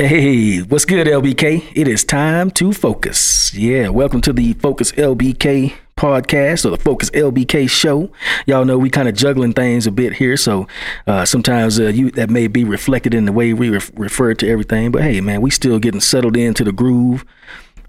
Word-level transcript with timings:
Hey, 0.00 0.60
what's 0.60 0.84
good, 0.84 1.06
LBK? 1.06 1.72
It 1.74 1.86
is 1.88 2.04
time 2.04 2.50
to 2.52 2.72
focus. 2.72 3.52
Yeah, 3.52 3.88
welcome 3.88 4.20
to 4.22 4.32
the 4.32 4.52
Focus 4.54 4.92
LBK 4.92 5.74
podcast 5.96 6.64
or 6.64 6.70
the 6.70 6.76
Focus 6.76 7.10
LBK 7.10 7.68
show. 7.68 8.10
Y'all 8.46 8.64
know 8.64 8.78
we 8.78 8.88
kind 8.88 9.08
of 9.08 9.16
juggling 9.16 9.52
things 9.52 9.86
a 9.86 9.90
bit 9.90 10.14
here, 10.14 10.36
so 10.36 10.68
uh, 11.08 11.24
sometimes 11.24 11.80
uh, 11.80 11.88
you 11.88 12.12
that 12.12 12.30
may 12.30 12.46
be 12.46 12.64
reflected 12.64 13.12
in 13.12 13.24
the 13.24 13.32
way 13.32 13.52
we 13.52 13.70
re- 13.70 13.80
refer 13.94 14.34
to 14.34 14.48
everything. 14.48 14.92
But 14.92 15.02
hey, 15.02 15.20
man, 15.20 15.40
we 15.40 15.50
still 15.50 15.78
getting 15.78 16.00
settled 16.00 16.36
into 16.36 16.62
the 16.62 16.72
groove. 16.72 17.24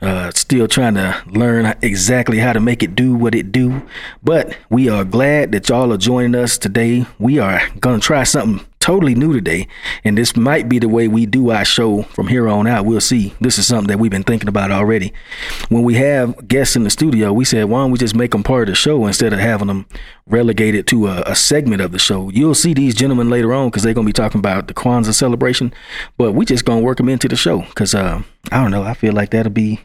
Uh, 0.02 0.32
still 0.34 0.68
trying 0.68 0.94
to 0.96 1.22
learn 1.28 1.76
exactly 1.82 2.40
how 2.40 2.54
to 2.54 2.60
make 2.60 2.82
it 2.82 2.96
do 2.96 3.14
what 3.14 3.36
it 3.36 3.52
do. 3.52 3.82
But 4.24 4.58
we 4.70 4.88
are 4.88 5.04
glad 5.04 5.52
that 5.52 5.68
y'all 5.68 5.92
are 5.92 5.98
joining 5.98 6.36
us 6.36 6.58
today. 6.58 7.06
We 7.18 7.38
are 7.40 7.62
going 7.80 8.00
to 8.00 8.06
try 8.06 8.24
something 8.24 8.66
totally 8.80 9.14
new 9.14 9.34
today. 9.34 9.68
And 10.04 10.18
this 10.18 10.36
might 10.36 10.70
be 10.70 10.80
the 10.80 10.88
way 10.88 11.08
we 11.08 11.26
do 11.26 11.52
our 11.52 11.66
show 11.66 12.04
from 12.04 12.28
here 12.28 12.48
on 12.48 12.66
out. 12.66 12.86
We'll 12.86 13.02
see. 13.02 13.34
This 13.42 13.58
is 13.58 13.68
something 13.68 13.90
that 13.90 14.00
we've 14.00 14.10
been 14.10 14.24
thinking 14.24 14.48
about 14.48 14.72
already. 14.72 15.14
When 15.68 15.84
we 15.84 15.96
have 15.96 16.48
guests 16.48 16.76
in 16.76 16.86
the 16.86 16.90
studio, 16.90 17.34
we 17.34 17.44
said, 17.46 17.66
why 17.66 17.82
don't 17.82 17.92
we 17.92 17.98
just 17.98 18.16
make 18.16 18.32
them 18.32 18.42
part 18.42 18.70
of 18.70 18.72
the 18.72 18.76
show 18.76 19.06
instead 19.06 19.34
of 19.34 19.40
having 19.40 19.68
them 19.68 19.86
relegated 20.28 20.88
to 20.88 21.08
a, 21.08 21.24
a 21.24 21.36
segment 21.36 21.82
of 21.82 21.92
the 21.92 22.00
show? 22.00 22.30
You'll 22.30 22.56
see 22.56 22.74
these 22.74 22.96
gentlemen 22.96 23.30
later 23.30 23.54
on 23.54 23.68
because 23.68 23.84
they're 23.84 23.94
going 23.94 24.08
to 24.08 24.10
be 24.10 24.14
talking 24.14 24.40
about 24.40 24.68
the 24.68 24.74
Kwanzaa 24.74 25.14
celebration. 25.14 25.74
But 26.18 26.32
we 26.32 26.46
just 26.46 26.66
going 26.66 26.80
to 26.80 26.86
work 26.86 26.98
them 26.98 27.10
into 27.10 27.28
the 27.28 27.36
show 27.36 27.60
because 27.60 27.94
uh, 27.94 28.22
I 28.52 28.62
don't 28.62 28.72
know. 28.72 28.84
I 28.84 28.94
feel 28.94 29.14
like 29.14 29.32
that'll 29.32 29.52
be 29.52 29.82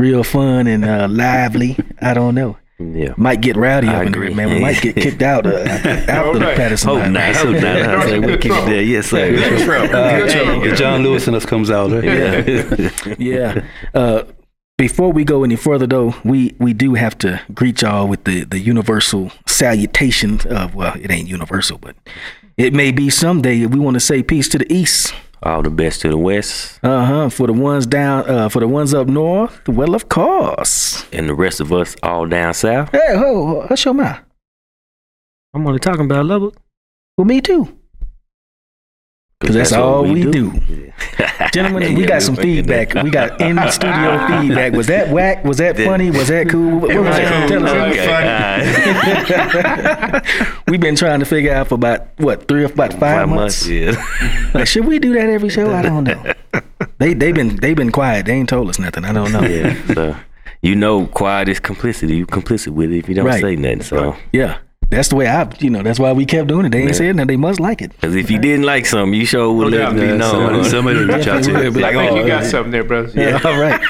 real 0.00 0.24
fun 0.24 0.66
and 0.66 0.84
uh, 0.84 1.06
lively. 1.10 1.76
I 2.00 2.14
don't 2.14 2.34
know. 2.34 2.56
Yeah. 2.78 3.12
Might 3.18 3.42
get 3.42 3.56
rowdy 3.56 3.88
I 3.88 3.96
up 3.96 4.02
in 4.02 4.08
agree. 4.08 4.28
there, 4.28 4.36
man. 4.36 4.54
We 4.54 4.60
might 4.60 4.80
get 4.80 4.96
kicked 4.96 5.20
out 5.20 5.46
uh, 5.46 5.50
after 5.58 6.38
the 6.38 6.46
right. 6.46 6.56
Patterson. 6.56 6.88
Hope 6.88 6.98
line. 7.00 7.12
not. 7.12 7.36
Hope 7.36 7.52
not. 7.52 7.64
I 7.64 8.06
say 8.06 8.18
we'll 8.18 8.38
keep 8.38 8.52
it 8.52 8.64
there. 8.64 8.82
Yes, 8.82 9.08
sir. 9.08 9.30
Good 9.30 9.64
trouble. 9.64 9.88
Good 9.88 10.30
trouble. 10.30 10.64
If 10.64 10.78
John 10.78 11.02
Lewis 11.02 11.26
and 11.26 11.36
us 11.36 11.44
comes 11.44 11.70
out, 11.70 11.90
right? 11.92 12.04
Yeah. 12.04 12.90
yeah. 13.18 13.64
Uh, 13.92 14.22
before 14.78 15.12
we 15.12 15.24
go 15.24 15.44
any 15.44 15.56
further, 15.56 15.86
though, 15.86 16.14
we 16.24 16.54
we 16.58 16.72
do 16.72 16.94
have 16.94 17.18
to 17.18 17.42
greet 17.52 17.82
y'all 17.82 18.08
with 18.08 18.24
the 18.24 18.44
the 18.44 18.58
universal 18.58 19.30
salutation 19.46 20.40
of 20.48 20.74
well, 20.74 20.94
it 20.98 21.10
ain't 21.10 21.28
universal, 21.28 21.76
but 21.76 21.96
it 22.56 22.72
may 22.72 22.90
be 22.92 23.10
someday. 23.10 23.66
We 23.66 23.78
want 23.78 23.94
to 23.94 24.00
say 24.00 24.22
peace 24.22 24.48
to 24.48 24.58
the 24.58 24.72
east. 24.72 25.12
All 25.42 25.62
the 25.62 25.70
best 25.70 26.02
to 26.02 26.08
the 26.08 26.18
west 26.18 26.78
Uh 26.82 27.04
huh. 27.04 27.28
For 27.30 27.46
the 27.46 27.52
ones 27.54 27.86
down, 27.86 28.28
uh, 28.28 28.48
for 28.50 28.60
the 28.60 28.68
ones 28.68 28.92
up 28.92 29.06
north, 29.08 29.66
well, 29.68 29.94
of 29.94 30.08
course. 30.08 31.04
and 31.12 31.28
the 31.28 31.34
rest 31.34 31.60
of 31.60 31.72
us 31.72 31.96
all 32.02 32.26
down 32.26 32.52
south. 32.54 32.90
Hey, 32.92 33.16
ho, 33.16 33.62
hush 33.66 33.84
your 33.86 33.94
mouth. 33.94 34.20
I'm 35.54 35.66
only 35.66 35.78
talking 35.80 36.04
about 36.04 36.26
Lubbock. 36.26 36.54
Well, 37.16 37.24
me 37.24 37.40
too. 37.40 37.76
Because 39.40 39.56
that's 39.56 39.70
what 39.72 39.80
all 39.80 40.04
we 40.04 40.30
do. 40.30 40.52
Yeah. 40.68 40.79
Gentlemen, 41.52 41.94
we 41.96 42.02
Yeah, 42.02 42.06
got 42.08 42.22
some 42.22 42.36
feedback. 42.36 42.94
We 43.02 43.10
got 43.10 43.40
in 43.40 43.56
studio 43.70 44.26
feedback. 44.40 44.72
Was 44.72 44.86
that 44.86 45.10
whack? 45.10 45.44
Was 45.44 45.58
that 45.58 45.76
That- 45.76 45.86
funny? 45.86 46.10
Was 46.10 46.28
that 46.28 46.48
cool? 46.48 46.78
What, 46.80 46.94
what 46.94 47.04
was 47.04 47.16
that? 47.16 47.48
Tell 47.48 47.64
us. 47.66 47.72
Okay, 47.92 48.06
all 49.34 50.22
right. 50.52 50.60
We've 50.68 50.80
been 50.80 50.96
trying 50.96 51.20
to 51.20 51.26
figure 51.26 51.52
out 51.52 51.68
for 51.68 51.74
about 51.74 52.08
what 52.18 52.46
three 52.48 52.62
or 52.62 52.66
about 52.66 52.92
five, 52.92 53.00
Five 53.00 53.28
months. 53.28 53.66
months. 53.66 53.68
Yeah. 53.68 54.50
Like, 54.54 54.66
should 54.68 54.84
we 54.86 54.98
do 54.98 55.12
that 55.14 55.28
every 55.28 55.48
show? 55.48 55.72
I 55.72 55.82
don't 55.82 56.04
know. 56.04 56.32
they 56.98 57.14
they 57.14 57.32
been 57.32 57.56
they 57.56 57.74
been 57.74 57.90
quiet. 57.92 58.26
They 58.26 58.32
ain't 58.34 58.48
told 58.48 58.68
us 58.68 58.78
nothing. 58.78 59.04
I 59.04 59.12
don't 59.12 59.32
know. 59.32 59.42
Yeah. 59.42 59.74
So 59.94 60.16
you 60.62 60.74
know, 60.76 61.06
quiet 61.06 61.48
is 61.48 61.58
complicity. 61.60 62.16
You 62.16 62.26
complicit 62.26 62.68
with 62.68 62.92
it 62.92 62.98
if 62.98 63.08
you 63.08 63.14
don't 63.14 63.24
Right. 63.26 63.40
say 63.40 63.56
nothing. 63.56 63.82
So 63.82 64.16
Yeah, 64.32 64.58
that's 64.90 65.08
the 65.08 65.16
way 65.16 65.26
I. 65.28 65.48
You 65.60 65.70
know, 65.70 65.82
that's 65.82 65.98
why 65.98 66.12
we 66.12 66.26
kept 66.26 66.48
doing 66.48 66.66
it. 66.66 66.70
They 66.70 66.78
ain't 66.80 66.88
Yeah. 66.88 66.94
saying 66.94 67.16
that. 67.16 67.28
They 67.28 67.36
must 67.36 67.60
like 67.60 67.80
it. 67.80 67.92
because 67.92 68.14
if 68.16 68.30
you 68.30 68.38
didn't 68.38 68.64
like 68.64 68.86
something, 68.86 69.18
you 69.18 69.24
sure 69.26 69.50
would 69.52 69.70
No 69.72 69.78
let 69.78 69.78
doubt. 69.78 69.94
me 69.94 70.06
Yeah, 70.06 70.16
know. 70.16 70.30
Somebody, 70.30 70.64
somebody 70.68 70.98
will 71.00 71.06
reach 71.16 71.26
out 71.28 71.42
to 71.44 71.52
We'll 71.52 71.64
you. 71.64 71.70
be 71.72 71.84
I 71.84 71.90
like, 71.90 71.96
think 71.96 72.12
oh, 72.12 72.16
you 72.16 72.26
got 72.26 72.42
yeah. 72.42 72.48
something 72.48 72.70
there, 72.72 72.84
bro. 72.84 73.06
Yeah, 73.14 73.40
all 73.44 73.58
right. 73.58 73.80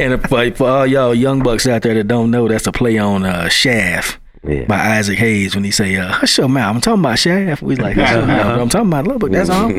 And 0.00 0.22
for, 0.28 0.50
for 0.52 0.68
all 0.68 0.86
y'all 0.86 1.14
young 1.14 1.42
bucks 1.42 1.66
out 1.66 1.82
there 1.82 1.94
that 1.94 2.08
don't 2.08 2.30
know, 2.30 2.48
that's 2.48 2.66
a 2.66 2.72
play 2.72 2.96
on 2.98 3.24
uh, 3.24 3.48
Shaft 3.48 4.18
Yeah. 4.46 4.64
by 4.66 4.96
Isaac 4.98 5.18
Hayes 5.18 5.54
when 5.54 5.64
he 5.64 5.70
say, 5.70 5.96
uh, 5.96 6.08
"Hush 6.08 6.38
your 6.38 6.48
mouth." 6.48 6.74
I'm 6.76 6.80
talking 6.80 7.00
about 7.00 7.18
Shaft. 7.18 7.62
We 7.62 7.76
like, 7.76 7.96
"Hush 7.96 8.12
your 8.12 8.26
mouth," 8.26 8.60
I'm 8.60 8.68
talking 8.68 8.88
about 8.88 9.06
Lubbock. 9.06 9.30
That's 9.32 9.50
all. 9.50 9.70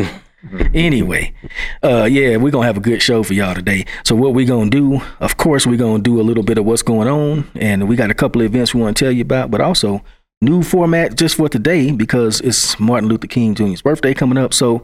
anyway, 0.73 1.33
uh, 1.83 2.03
yeah, 2.03 2.37
we're 2.37 2.51
gonna 2.51 2.67
have 2.67 2.77
a 2.77 2.81
good 2.81 3.01
show 3.01 3.23
for 3.23 3.33
y'all 3.33 3.55
today. 3.55 3.85
So 4.03 4.15
what 4.15 4.33
we 4.33 4.45
gonna 4.45 4.69
do? 4.69 5.01
Of 5.19 5.37
course, 5.37 5.65
we're 5.65 5.77
gonna 5.77 6.03
do 6.03 6.19
a 6.19 6.23
little 6.23 6.43
bit 6.43 6.57
of 6.57 6.65
what's 6.65 6.81
going 6.83 7.07
on, 7.07 7.49
and 7.55 7.87
we 7.87 7.95
got 7.95 8.11
a 8.11 8.13
couple 8.13 8.41
of 8.41 8.45
events 8.45 8.73
we 8.73 8.81
want 8.81 8.95
to 8.97 9.03
tell 9.05 9.11
you 9.11 9.21
about, 9.23 9.49
but 9.51 9.61
also 9.61 10.03
new 10.41 10.63
format 10.63 11.15
just 11.15 11.35
for 11.35 11.49
today 11.49 11.91
because 11.91 12.41
it's 12.41 12.79
Martin 12.79 13.09
Luther 13.09 13.27
King 13.27 13.55
Jr.'s 13.55 13.81
birthday 13.81 14.13
coming 14.13 14.37
up. 14.37 14.53
So 14.53 14.83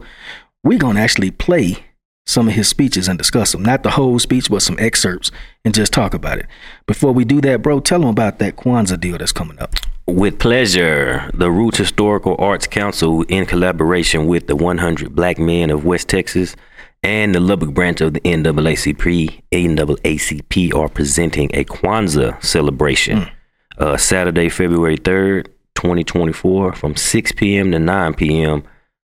we're 0.64 0.78
gonna 0.78 1.00
actually 1.00 1.30
play 1.30 1.84
some 2.26 2.48
of 2.48 2.54
his 2.54 2.68
speeches 2.68 3.08
and 3.08 3.18
discuss 3.18 3.52
them. 3.52 3.62
Not 3.62 3.82
the 3.82 3.90
whole 3.90 4.18
speech, 4.18 4.48
but 4.48 4.62
some 4.62 4.76
excerpts 4.78 5.30
and 5.64 5.74
just 5.74 5.92
talk 5.92 6.14
about 6.14 6.38
it. 6.38 6.46
Before 6.86 7.12
we 7.12 7.24
do 7.24 7.40
that, 7.40 7.62
bro, 7.62 7.80
tell 7.80 8.00
them 8.00 8.08
about 8.08 8.38
that 8.38 8.56
Kwanzaa 8.56 9.00
deal 9.00 9.18
that's 9.18 9.32
coming 9.32 9.58
up. 9.58 9.74
With 10.06 10.38
pleasure, 10.38 11.30
the 11.32 11.50
Roots 11.50 11.78
Historical 11.78 12.36
Arts 12.38 12.66
Council, 12.66 13.22
in 13.22 13.46
collaboration 13.46 14.26
with 14.26 14.46
the 14.46 14.56
100 14.56 15.14
Black 15.14 15.38
Men 15.38 15.70
of 15.70 15.84
West 15.84 16.08
Texas 16.08 16.56
and 17.02 17.34
the 17.34 17.40
Lubbock 17.40 17.74
branch 17.74 18.00
of 18.00 18.14
the 18.14 18.20
NAACP, 18.20 19.42
NAACP 19.52 20.74
are 20.74 20.88
presenting 20.88 21.50
a 21.54 21.64
Kwanzaa 21.64 22.42
celebration 22.42 23.22
hmm. 23.22 23.28
Uh, 23.78 23.96
Saturday, 23.96 24.48
February 24.48 24.98
3rd, 24.98 25.46
2024, 25.74 26.74
from 26.74 26.96
6 26.96 27.32
p.m. 27.32 27.72
to 27.72 27.78
9 27.78 28.14
p.m. 28.14 28.64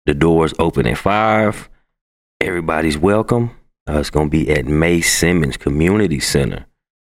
The 0.06 0.14
doors 0.14 0.52
open 0.58 0.86
at 0.86 0.98
5. 0.98 1.68
Everybody's 2.40 2.98
welcome. 2.98 3.50
Uh, 3.88 3.98
it's 3.98 4.10
going 4.10 4.26
to 4.26 4.30
be 4.30 4.50
at 4.50 4.66
Mae 4.66 5.00
Simmons 5.00 5.56
Community 5.56 6.20
Center. 6.20 6.66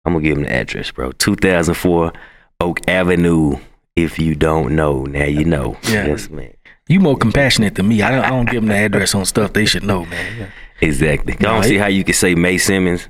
I'm 0.06 0.14
going 0.14 0.24
to 0.24 0.30
give 0.30 0.38
them 0.38 0.46
the 0.46 0.52
address, 0.54 0.92
bro. 0.92 1.12
2004 1.12 2.14
Oak 2.62 2.88
Avenue. 2.88 3.58
If 3.96 4.18
you 4.18 4.34
don't 4.34 4.76
know, 4.76 5.04
now 5.04 5.26
you 5.26 5.44
know. 5.44 5.76
Yeah. 5.84 6.08
Yes, 6.08 6.30
man. 6.30 6.54
You 6.88 7.00
more 7.02 7.18
compassionate 7.18 7.76
than 7.76 7.88
me. 7.88 8.02
I 8.02 8.12
don't, 8.12 8.24
I 8.24 8.30
don't 8.30 8.46
give 8.46 8.62
them 8.62 8.70
the 8.70 8.78
address 8.78 9.14
on 9.14 9.26
stuff 9.26 9.52
they 9.54 9.66
should 9.66 9.84
know, 9.84 10.06
man. 10.06 10.52
Exactly. 10.80 11.34
I 11.34 11.36
don't 11.42 11.64
see 11.64 11.78
how 11.78 11.88
you 11.88 12.04
can 12.06 12.14
say 12.14 12.34
Mae 12.34 12.58
Simmons 12.58 13.10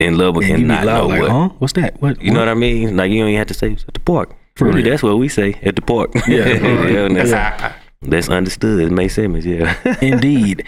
in 0.00 0.16
Lubbock 0.18 0.42
And 0.44 0.52
and, 0.52 0.60
you 0.62 0.66
not 0.66 0.84
loud 0.86 1.02
know 1.02 1.06
like, 1.08 1.20
what. 1.22 1.30
huh? 1.30 1.48
What's 1.58 1.72
that? 1.74 2.00
What? 2.02 2.20
You 2.22 2.32
know 2.32 2.40
what 2.40 2.48
I 2.48 2.54
mean? 2.54 2.96
Like 2.96 3.10
you 3.10 3.20
don't 3.20 3.28
even 3.28 3.38
have 3.38 3.46
to 3.48 3.54
say 3.54 3.72
it's 3.72 3.84
at 3.86 3.94
the 3.94 4.00
park. 4.00 4.34
For 4.56 4.64
really, 4.64 4.82
real. 4.82 4.90
that's 4.90 5.02
what 5.02 5.16
we 5.18 5.28
say 5.28 5.54
at 5.62 5.76
the 5.76 5.82
park. 5.82 6.10
Yeah. 6.26 6.46
yeah 6.48 7.06
and 7.06 7.16
that's, 7.16 7.74
that's 8.02 8.28
understood. 8.28 8.80
It's 8.80 8.90
Mae 8.90 9.08
Simmons, 9.08 9.46
yeah. 9.46 9.76
Indeed. 10.02 10.64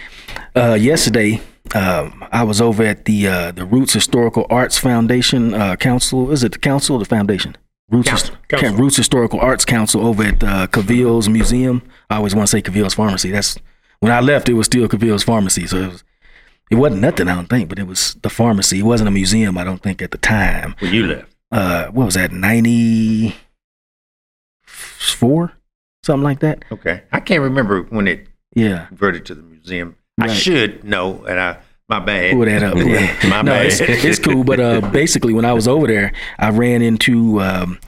Uh, 0.54 0.74
yesterday, 0.80 1.40
um, 1.74 2.24
I 2.30 2.42
was 2.44 2.60
over 2.60 2.82
at 2.84 3.04
the 3.06 3.26
uh, 3.26 3.52
the 3.52 3.64
Roots 3.64 3.92
Historical 3.94 4.46
Arts 4.50 4.78
Foundation 4.78 5.54
uh, 5.54 5.76
Council. 5.76 6.30
Is 6.30 6.44
it 6.44 6.52
the 6.52 6.58
council 6.58 6.96
or 6.96 6.98
the 6.98 7.04
foundation? 7.06 7.56
Roots, 7.90 8.08
Council. 8.08 8.36
Ca- 8.48 8.58
Council. 8.58 8.78
Roots 8.82 8.96
Historical 8.96 9.40
Arts 9.40 9.64
Council 9.64 10.06
over 10.06 10.22
at 10.22 10.42
uh, 10.44 10.66
Caviel's 10.68 11.28
Museum. 11.28 11.82
I 12.08 12.16
always 12.16 12.34
want 12.34 12.48
to 12.48 12.50
say 12.50 12.62
Caviel's 12.62 12.94
Pharmacy. 12.94 13.30
That's 13.30 13.58
when 14.00 14.12
I 14.12 14.20
left. 14.20 14.48
It 14.48 14.54
was 14.54 14.66
still 14.66 14.88
Caviel's 14.88 15.22
Pharmacy, 15.24 15.66
so 15.66 15.76
it 15.78 15.88
was. 15.88 16.04
It 16.72 16.76
wasn't 16.76 17.02
nothing, 17.02 17.28
I 17.28 17.34
don't 17.34 17.48
think, 17.48 17.68
but 17.68 17.78
it 17.78 17.86
was 17.86 18.14
the 18.22 18.30
pharmacy. 18.30 18.78
It 18.80 18.84
wasn't 18.84 19.08
a 19.08 19.10
museum, 19.12 19.58
I 19.58 19.64
don't 19.64 19.82
think, 19.82 20.00
at 20.00 20.10
the 20.10 20.18
time. 20.18 20.74
When 20.80 20.92
you 20.94 21.06
left. 21.06 21.28
Uh, 21.52 21.86
what 21.88 22.06
was 22.06 22.14
that? 22.14 22.32
Ninety 22.32 23.34
four, 24.64 25.52
something 26.02 26.24
like 26.24 26.40
that. 26.40 26.64
Okay. 26.72 27.02
I 27.12 27.20
can't 27.20 27.42
remember 27.42 27.82
when 27.82 28.08
it 28.08 28.26
Yeah. 28.54 28.86
converted 28.86 29.26
to 29.26 29.34
the 29.34 29.42
museum. 29.42 29.96
I 30.20 30.28
should 30.32 30.84
know, 30.84 31.24
and 31.28 31.38
I 31.40 31.58
my 31.88 31.98
bad. 31.98 32.32
pull 32.36 32.44
that 32.46 32.62
up. 32.62 32.76
Yeah. 32.76 33.14
My 33.28 33.42
no, 33.42 33.52
bad. 33.52 33.66
it's, 33.66 33.80
it's 33.80 34.18
cool. 34.18 34.44
But 34.44 34.60
uh, 34.60 34.80
basically, 34.92 35.34
when 35.34 35.44
I 35.44 35.52
was 35.52 35.68
over 35.68 35.86
there, 35.86 36.12
I 36.38 36.50
ran 36.50 36.80
into 36.80 37.40
um, 37.40 37.78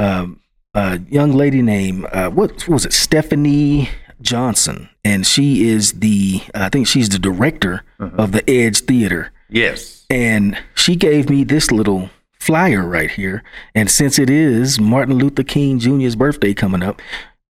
um, 0.00 0.40
a 0.74 0.98
young 1.08 1.32
lady 1.32 1.62
named 1.62 2.06
uh, 2.12 2.30
what, 2.30 2.50
what 2.62 2.68
was 2.68 2.86
it, 2.86 2.92
Stephanie 2.92 3.88
Johnson, 4.22 4.88
and 5.04 5.26
she 5.26 5.68
is 5.68 5.92
the 5.94 6.42
uh, 6.54 6.64
I 6.64 6.68
think 6.68 6.86
she's 6.86 7.08
the 7.08 7.18
director 7.18 7.82
uh-huh. 8.00 8.16
of 8.16 8.32
the 8.32 8.48
Edge 8.48 8.80
Theater, 8.80 9.32
Yes. 9.48 10.04
and 10.10 10.58
she 10.74 10.96
gave 10.96 11.28
me 11.28 11.44
this 11.44 11.70
little 11.70 12.10
flyer 12.38 12.84
right 12.86 13.10
here. 13.10 13.42
And 13.74 13.90
since 13.90 14.18
it 14.18 14.28
is 14.30 14.80
Martin 14.80 15.16
Luther 15.16 15.44
King 15.44 15.78
Jr.'s 15.78 16.16
birthday 16.16 16.54
coming 16.54 16.82
up, 16.82 17.00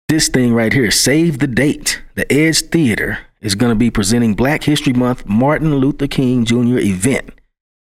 this 0.08 0.28
thing 0.28 0.52
right 0.52 0.72
here, 0.72 0.90
save 0.90 1.38
the 1.38 1.46
date. 1.46 2.02
The 2.16 2.30
Edge 2.32 2.62
Theater 2.62 3.18
is 3.40 3.54
going 3.54 3.70
to 3.70 3.76
be 3.76 3.90
presenting 3.90 4.34
Black 4.34 4.64
History 4.64 4.92
Month 4.92 5.26
Martin 5.26 5.76
Luther 5.76 6.08
King 6.08 6.44
Jr. 6.44 6.78
event. 6.78 7.30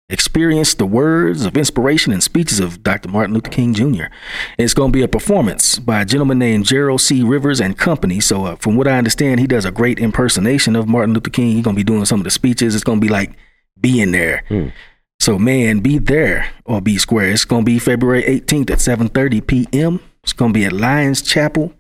Experience 0.09 0.75
the 0.75 0.85
words 0.85 1.47
of 1.47 1.57
inspiration 1.57 2.13
and 2.13 2.23
speeches 2.23 2.61
of 2.61 2.83
Dr. 2.83 3.09
Martin 3.09 3.35
Luther 3.35 3.51
King 3.51 3.73
Jr. 3.73 4.05
It's 4.59 4.75
going 4.75 4.93
to 4.93 4.97
be 4.97 5.03
a 5.03 5.09
performance 5.09 5.79
by 5.79 6.03
a 6.03 6.05
gentleman 6.05 6.39
named 6.39 6.67
Gerald 6.67 7.01
C. 7.01 7.23
Rivers 7.23 7.61
and 7.61 7.79
Company. 7.79 8.21
So, 8.21 8.45
uh, 8.45 8.57
from 8.57 8.77
what 8.77 8.87
I 8.87 8.99
understand, 8.99 9.41
he 9.41 9.47
does 9.47 9.65
a 9.65 9.71
great 9.71 9.99
impersonation 9.99 10.77
of 10.77 10.87
Martin 10.87 11.15
Luther 11.15 11.31
King. 11.31 11.53
He's 11.53 11.65
going 11.65 11.77
to 11.77 11.81
be 11.81 11.85
doing 11.85 12.05
some 12.05 12.21
of 12.21 12.25
the 12.25 12.31
speeches. 12.31 12.75
It's 12.75 12.85
going 12.85 13.01
to 13.01 13.07
be 13.07 13.11
like 13.13 13.33
being 13.81 14.13
there. 14.13 14.45
So 15.21 15.39
man, 15.39 15.79
be 15.79 15.99
there 15.99 16.51
or 16.65 16.81
be 16.81 16.99
square. 16.99 17.31
It's 17.31 17.45
gonna 17.45 17.63
be 17.63 17.79
February 17.79 18.25
18th 18.25 18.71
at 18.71 18.79
7:30 18.79 19.47
p.m. 19.47 20.01
It's 20.25 20.33
gonna 20.33 20.53
be 20.53 20.65
at 20.65 20.73
Lions 20.73 21.23
Chapel, 21.23 21.73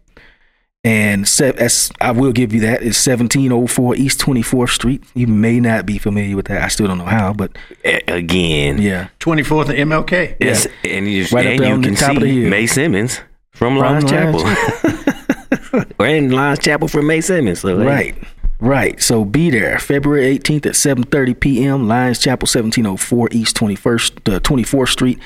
and 0.84 1.26
se- 1.28 1.54
as 1.58 1.90
I 2.00 2.10
will 2.10 2.32
give 2.32 2.52
you 2.52 2.60
that 2.60 2.82
it's 2.82 3.04
1704 3.06 3.94
East 3.96 4.20
24th 4.20 4.70
Street. 4.70 5.04
You 5.14 5.26
may 5.28 5.60
not 5.60 5.86
be 5.86 5.98
familiar 5.98 6.34
with 6.36 6.46
that. 6.46 6.62
I 6.62 6.68
still 6.68 6.86
don't 6.88 6.98
know 6.98 7.04
how, 7.04 7.32
but 7.32 7.56
A- 7.84 8.02
again, 8.12 8.80
yeah, 8.80 9.08
24th 9.20 9.68
and 9.68 9.90
MLK. 9.90 10.36
It's, 10.40 10.66
and 10.84 11.08
you, 11.08 11.26
Right 11.32 11.46
and 11.46 11.58
there 11.60 11.74
you 11.76 11.80
can 11.82 11.94
top 11.94 12.16
see 12.20 12.40
hill. 12.42 12.50
Mae 12.50 12.66
Simmons 12.66 13.20
from 13.52 13.76
From 13.76 13.78
Lions 13.78 14.10
Lions 14.10 14.42
Chapel. 14.42 15.84
or 15.98 16.06
in 16.06 16.30
Lions 16.30 16.58
Chapel 16.58 16.88
from 16.88 17.06
Mae 17.06 17.20
Simmons. 17.20 17.60
So, 17.60 17.78
hey, 17.78 17.84
right, 17.86 18.14
right. 18.58 19.00
So 19.00 19.24
be 19.24 19.50
there 19.50 19.78
February 19.78 20.36
18th 20.38 20.66
at 20.66 20.72
7:30 20.72 21.38
p.m. 21.38 21.86
Lions 21.86 22.18
Chapel, 22.18 22.46
1704 22.46 23.28
East 23.30 23.56
21st 23.56 24.34
uh, 24.36 24.40
24th 24.40 24.88
Street. 24.88 25.18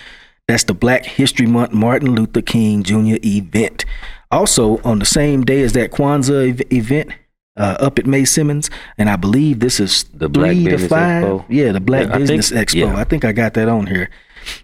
That's 0.48 0.64
the 0.64 0.74
Black 0.74 1.04
History 1.06 1.46
Month 1.46 1.72
Martin 1.72 2.14
Luther 2.14 2.42
King 2.42 2.82
Jr. 2.84 3.16
event. 3.24 3.84
Also, 4.30 4.78
on 4.82 4.98
the 4.98 5.04
same 5.06 5.44
day 5.44 5.62
as 5.62 5.72
that 5.74 5.90
Kwanzaa 5.92 6.50
ev- 6.50 6.72
event 6.72 7.12
uh, 7.56 7.76
up 7.80 7.98
at 7.98 8.06
Mae 8.06 8.24
Simmons, 8.24 8.68
and 8.98 9.08
I 9.08 9.16
believe 9.16 9.60
this 9.60 9.80
is 9.80 10.04
The 10.14 10.28
Black 10.28 10.52
three 10.52 10.64
to 10.64 10.70
Business 10.70 10.90
five. 10.90 11.24
Expo? 11.24 11.44
Yeah, 11.48 11.72
the 11.72 11.80
Black 11.80 12.08
Yeah, 12.08 12.14
I 12.14 12.16
think- 12.18 12.28
Business 12.28 12.52
Expo. 12.64 12.74
yeah. 12.74 12.96
I 12.96 13.04
think 13.04 13.24
I 13.24 13.32
got 13.32 13.54
that 13.54 13.68
on 13.68 13.86
here. 13.86 14.10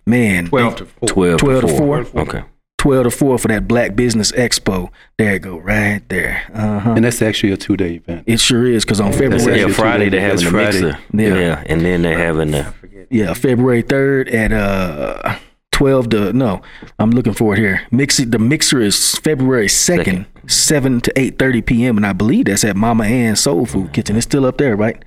Man, 0.06 0.46
12 0.46 0.76
to 0.76 0.84
4. 0.86 1.08
12, 1.08 1.40
12 1.40 1.60
to 1.62 1.66
to 1.68 1.76
4. 1.78 2.04
4. 2.04 2.20
Okay. 2.22 2.42
12 2.78 3.04
to 3.04 3.10
4 3.10 3.38
for 3.38 3.48
that 3.48 3.66
Black 3.68 3.94
Business 3.96 4.32
Expo. 4.32 4.90
There 5.16 5.34
it 5.36 5.42
go, 5.42 5.58
right 5.58 6.02
there. 6.08 6.42
Uh 6.52 6.78
huh. 6.80 6.90
And 6.92 7.04
that's 7.04 7.22
actually 7.22 7.52
a 7.52 7.56
two 7.56 7.76
day 7.76 7.94
event. 7.94 8.24
It 8.26 8.40
sure 8.40 8.66
is 8.66 8.84
because 8.84 9.00
on 9.00 9.12
February 9.12 9.38
That's 9.38 9.46
Yeah, 9.60 9.68
Friday 9.68 10.08
they're 10.08 10.20
having 10.20 10.44
the 10.44 10.50
That's 10.50 10.80
mixer. 10.80 10.98
Yeah. 11.14 11.34
Yeah. 11.38 11.62
and 11.66 11.80
then 11.82 12.02
they're 12.02 12.18
having 12.18 12.50
the 12.50 12.74
Yeah, 13.10 13.34
February 13.34 13.82
third 13.82 14.28
at 14.28 14.52
uh 14.52 15.36
twelve 15.82 16.11
to 16.11 16.32
no, 16.32 16.62
I'm 17.00 17.11
looking 17.11 17.34
for 17.34 17.55
it 17.55 17.58
here. 17.58 17.82
Mix 17.90 18.20
it 18.20 18.31
the 18.31 18.38
mixer 18.38 18.81
is 18.81 19.17
February 19.17 19.69
second, 19.69 20.26
seven 20.46 21.00
to 21.00 21.12
eight 21.19 21.38
thirty 21.38 21.61
p.m. 21.61 21.96
and 21.96 22.06
I 22.06 22.12
believe 22.12 22.44
that's 22.44 22.64
at 22.64 22.76
Mama 22.76 23.05
Ann's 23.05 23.40
Soul 23.40 23.67
Food 23.67 23.93
Kitchen. 23.93 24.17
It's 24.17 24.25
still 24.25 24.46
up 24.46 24.58
there, 24.58 24.76
right? 24.76 25.05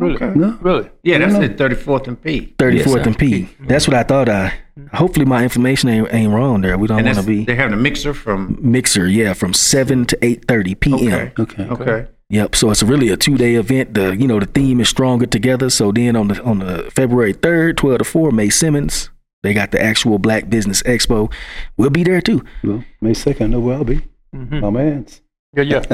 Okay. 0.00 0.32
No, 0.34 0.56
really. 0.62 0.88
Yeah, 1.02 1.18
that's 1.18 1.34
at 1.34 1.58
34th 1.58 2.08
and 2.08 2.22
P. 2.22 2.54
Thirty 2.58 2.82
fourth 2.82 2.98
Yes, 3.00 3.06
and 3.08 3.18
P. 3.18 3.48
That's 3.60 3.86
what 3.86 3.94
I 3.94 4.02
thought. 4.02 4.30
I 4.30 4.54
hopefully 4.94 5.26
my 5.26 5.42
information 5.42 5.90
ain't, 5.90 6.14
ain't 6.14 6.32
wrong 6.32 6.62
there. 6.62 6.78
We 6.78 6.88
don't 6.88 7.00
And 7.00 7.06
want 7.08 7.18
to 7.18 7.26
be 7.26 7.44
they're 7.44 7.56
having 7.56 7.74
a 7.74 7.76
mixer 7.76 8.14
from. 8.14 8.56
mixer. 8.62 9.06
Yeah, 9.06 9.34
from 9.34 9.52
seven 9.52 10.06
to 10.06 10.18
eight 10.24 10.46
thirty 10.48 10.74
p.m. 10.74 11.32
Okay. 11.38 11.42
Okay. 11.42 11.64
Okay. 11.64 12.08
Yep. 12.30 12.56
So 12.56 12.70
it's 12.70 12.82
really 12.82 13.10
a 13.10 13.18
two 13.18 13.36
day 13.36 13.56
event. 13.56 13.92
The 13.92 14.16
you 14.16 14.26
know 14.26 14.40
the 14.40 14.46
theme 14.46 14.80
is 14.80 14.88
stronger 14.88 15.26
together. 15.26 15.68
So 15.68 15.92
then 15.92 16.16
on 16.16 16.28
the 16.28 16.42
on 16.42 16.60
the 16.60 16.90
February 16.90 17.34
third, 17.34 17.76
twelve 17.76 17.98
to 17.98 18.04
four, 18.04 18.30
Mae 18.32 18.48
Simmons, 18.48 19.10
they 19.42 19.54
got 19.54 19.70
the 19.70 19.82
actual 19.82 20.18
Black 20.18 20.48
Business 20.48 20.82
Expo. 20.82 21.32
We'll 21.76 21.90
be 21.90 22.04
there 22.04 22.20
too. 22.20 22.44
Well, 22.62 22.84
May 23.00 23.12
2nd, 23.12 23.42
I 23.42 23.46
know 23.48 23.60
where 23.60 23.76
I'll 23.76 23.84
be. 23.84 24.02
My 24.32 24.70
man's. 24.70 25.20
Yeah, 25.54 25.64
yeah. 25.64 25.80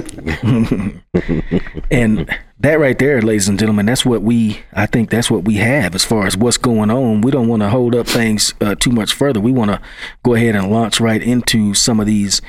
and 1.90 2.38
that 2.60 2.78
right 2.78 2.96
there, 2.96 3.20
ladies 3.20 3.48
and 3.48 3.58
gentlemen, 3.58 3.86
that's 3.86 4.06
what 4.06 4.22
we 4.22 4.60
I 4.72 4.86
think 4.86 5.10
that's 5.10 5.32
what 5.32 5.44
we 5.44 5.56
have 5.56 5.96
as 5.96 6.04
far 6.04 6.26
as 6.26 6.36
what's 6.36 6.58
going 6.58 6.90
on. 6.90 7.22
We 7.22 7.32
don't 7.32 7.48
want 7.48 7.62
to 7.62 7.68
hold 7.68 7.96
up 7.96 8.06
things 8.06 8.54
uh, 8.60 8.76
too 8.76 8.92
much 8.92 9.14
further. 9.14 9.40
We 9.40 9.50
want 9.50 9.72
to 9.72 9.80
go 10.22 10.34
ahead 10.34 10.54
and 10.54 10.70
launch 10.70 11.00
right 11.00 11.20
into 11.20 11.74
some 11.74 11.98
of 11.98 12.06
these 12.06 12.40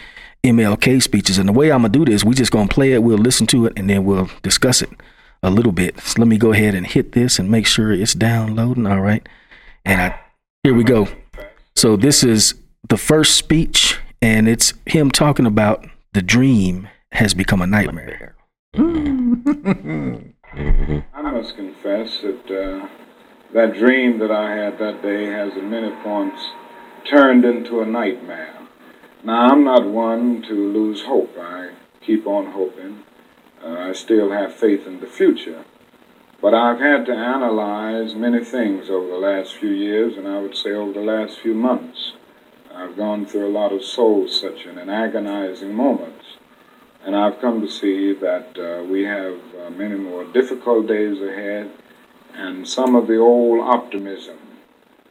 MLK 0.43 1.01
speeches. 1.01 1.39
And 1.39 1.49
the 1.49 1.53
way 1.53 1.71
I'm 1.71 1.81
gonna 1.81 1.89
do 1.89 2.05
this, 2.05 2.23
we're 2.23 2.33
just 2.33 2.51
gonna 2.51 2.67
play 2.67 2.93
it. 2.93 3.01
We'll 3.01 3.17
listen 3.17 3.47
to 3.47 3.65
it, 3.65 3.73
and 3.75 3.89
then 3.89 4.05
we'll 4.05 4.29
discuss 4.43 4.83
it 4.83 4.91
a 5.41 5.49
little 5.49 5.71
bit. 5.71 5.99
So 6.01 6.21
let 6.21 6.27
me 6.27 6.37
go 6.37 6.51
ahead 6.51 6.75
and 6.75 6.85
hit 6.85 7.13
this 7.13 7.39
and 7.39 7.49
make 7.49 7.65
sure 7.65 7.91
it's 7.91 8.13
downloading. 8.13 8.85
All 8.85 9.01
right, 9.01 9.27
and 9.83 9.99
I 9.99 10.19
here 10.69 10.77
we 10.77 10.83
go. 10.83 11.07
So 11.75 11.95
this 11.95 12.23
is 12.23 12.53
the 12.89 12.97
first 12.97 13.35
speech, 13.35 13.97
and 14.21 14.47
it's 14.47 14.75
him 14.85 15.09
talking 15.09 15.47
about 15.47 15.87
the 16.13 16.21
dream 16.21 16.87
has 17.13 17.33
become 17.33 17.59
a 17.59 17.65
nightmare. 17.65 18.35
I 18.75 18.81
must 21.23 21.55
confess 21.55 22.21
that 22.21 22.51
uh, 22.51 22.87
that 23.51 23.73
dream 23.73 24.19
that 24.19 24.29
I 24.29 24.55
had 24.55 24.77
that 24.77 25.01
day 25.01 25.25
has 25.25 25.53
at 25.53 25.63
many 25.63 25.89
points 26.03 26.39
turned 27.09 27.45
into 27.45 27.81
a 27.81 27.85
nightmare. 27.87 28.55
Now, 29.23 29.49
I'm 29.49 29.63
not 29.63 29.87
one 29.87 30.43
to 30.43 30.53
lose 30.53 31.01
hope. 31.01 31.35
I 31.35 31.71
keep 31.99 32.27
on 32.27 32.51
hoping. 32.51 33.05
Uh, 33.63 33.89
I 33.89 33.93
still 33.93 34.29
have 34.29 34.53
faith 34.53 34.85
in 34.85 34.99
the 34.99 35.07
future. 35.07 35.65
But 36.41 36.53
I've 36.53 36.79
had 36.79 37.05
to 37.07 37.13
analyze 37.13 38.15
many 38.15 38.43
things 38.45 38.89
over 38.89 39.07
the 39.07 39.17
last 39.17 39.55
few 39.55 39.71
years, 39.71 40.15
and 40.15 40.25
I 40.27 40.39
would 40.39 40.55
say 40.55 40.71
over 40.71 40.93
the 40.93 41.05
last 41.05 41.39
few 41.39 41.53
months. 41.53 42.13
I've 42.73 42.95
gone 42.95 43.25
through 43.25 43.47
a 43.47 43.51
lot 43.51 43.73
of 43.73 43.83
soul 43.83 44.27
searching 44.29 44.77
and 44.77 44.89
agonizing 44.89 45.73
moments. 45.73 46.37
And 47.03 47.13
I've 47.13 47.41
come 47.41 47.59
to 47.59 47.69
see 47.69 48.13
that 48.13 48.57
uh, 48.57 48.83
we 48.85 49.03
have 49.03 49.39
uh, 49.55 49.69
many 49.71 49.95
more 49.95 50.23
difficult 50.23 50.87
days 50.87 51.21
ahead, 51.21 51.71
and 52.33 52.67
some 52.67 52.95
of 52.95 53.07
the 53.07 53.17
old 53.17 53.59
optimism 53.59 54.37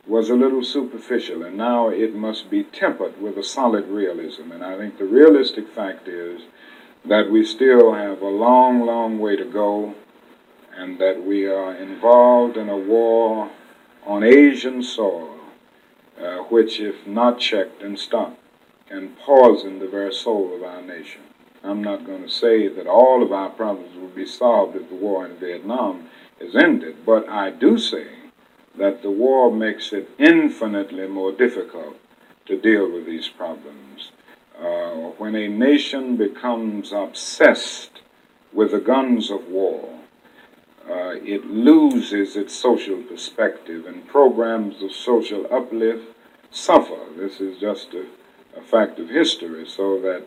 was 0.06 0.30
a 0.30 0.34
little 0.34 0.64
superficial, 0.64 1.42
and 1.42 1.58
now 1.58 1.90
it 1.90 2.14
must 2.14 2.48
be 2.48 2.64
tempered 2.64 3.20
with 3.20 3.36
a 3.36 3.42
solid 3.44 3.86
realism. 3.88 4.50
And 4.50 4.64
I 4.64 4.78
think 4.78 4.96
the 4.96 5.04
realistic 5.04 5.68
fact 5.68 6.08
is 6.08 6.42
that 7.04 7.30
we 7.30 7.44
still 7.44 7.92
have 7.92 8.22
a 8.22 8.28
long, 8.28 8.86
long 8.86 9.18
way 9.18 9.36
to 9.36 9.44
go, 9.44 9.94
and 10.78 10.96
that 11.00 11.24
we 11.24 11.44
are 11.44 11.74
involved 11.74 12.56
in 12.56 12.68
a 12.68 12.76
war 12.76 13.50
on 14.06 14.22
Asian 14.22 14.80
soil, 14.80 15.36
uh, 16.22 16.36
which, 16.44 16.78
if 16.78 17.04
not 17.04 17.40
checked 17.40 17.82
and 17.82 17.98
stopped, 17.98 18.40
can 18.88 19.08
poison 19.16 19.80
the 19.80 19.88
very 19.88 20.14
soul 20.14 20.54
of 20.54 20.62
our 20.62 20.80
nation. 20.80 21.22
I'm 21.64 21.82
not 21.82 22.06
going 22.06 22.22
to 22.22 22.30
say 22.30 22.68
that 22.68 22.86
all 22.86 23.24
of 23.24 23.32
our 23.32 23.50
problems 23.50 23.96
will 23.96 24.08
be 24.08 24.24
solved 24.24 24.76
if 24.76 24.88
the 24.88 24.94
war 24.94 25.26
in 25.26 25.36
Vietnam 25.38 26.08
is 26.38 26.54
ended, 26.54 27.04
but 27.04 27.28
I 27.28 27.50
do 27.50 27.76
say 27.76 28.06
that 28.76 29.02
the 29.02 29.10
war 29.10 29.50
makes 29.50 29.92
it 29.92 30.08
infinitely 30.16 31.08
more 31.08 31.32
difficult 31.32 31.96
to 32.46 32.56
deal 32.56 32.88
with 32.88 33.04
these 33.04 33.28
problems. 33.28 34.12
Uh, 34.56 35.10
when 35.18 35.34
a 35.34 35.48
nation 35.48 36.16
becomes 36.16 36.92
obsessed 36.92 38.00
with 38.52 38.70
the 38.70 38.80
guns 38.80 39.30
of 39.30 39.48
war, 39.48 39.97
uh, 40.90 41.14
it 41.22 41.44
loses 41.46 42.36
its 42.36 42.54
social 42.54 43.02
perspective, 43.02 43.86
and 43.86 44.06
programs 44.06 44.82
of 44.82 44.92
social 44.92 45.46
uplift 45.52 46.06
suffer. 46.50 47.00
This 47.16 47.40
is 47.40 47.58
just 47.58 47.92
a, 47.94 48.06
a 48.56 48.62
fact 48.62 48.98
of 48.98 49.08
history, 49.08 49.66
so 49.68 50.00
that 50.00 50.24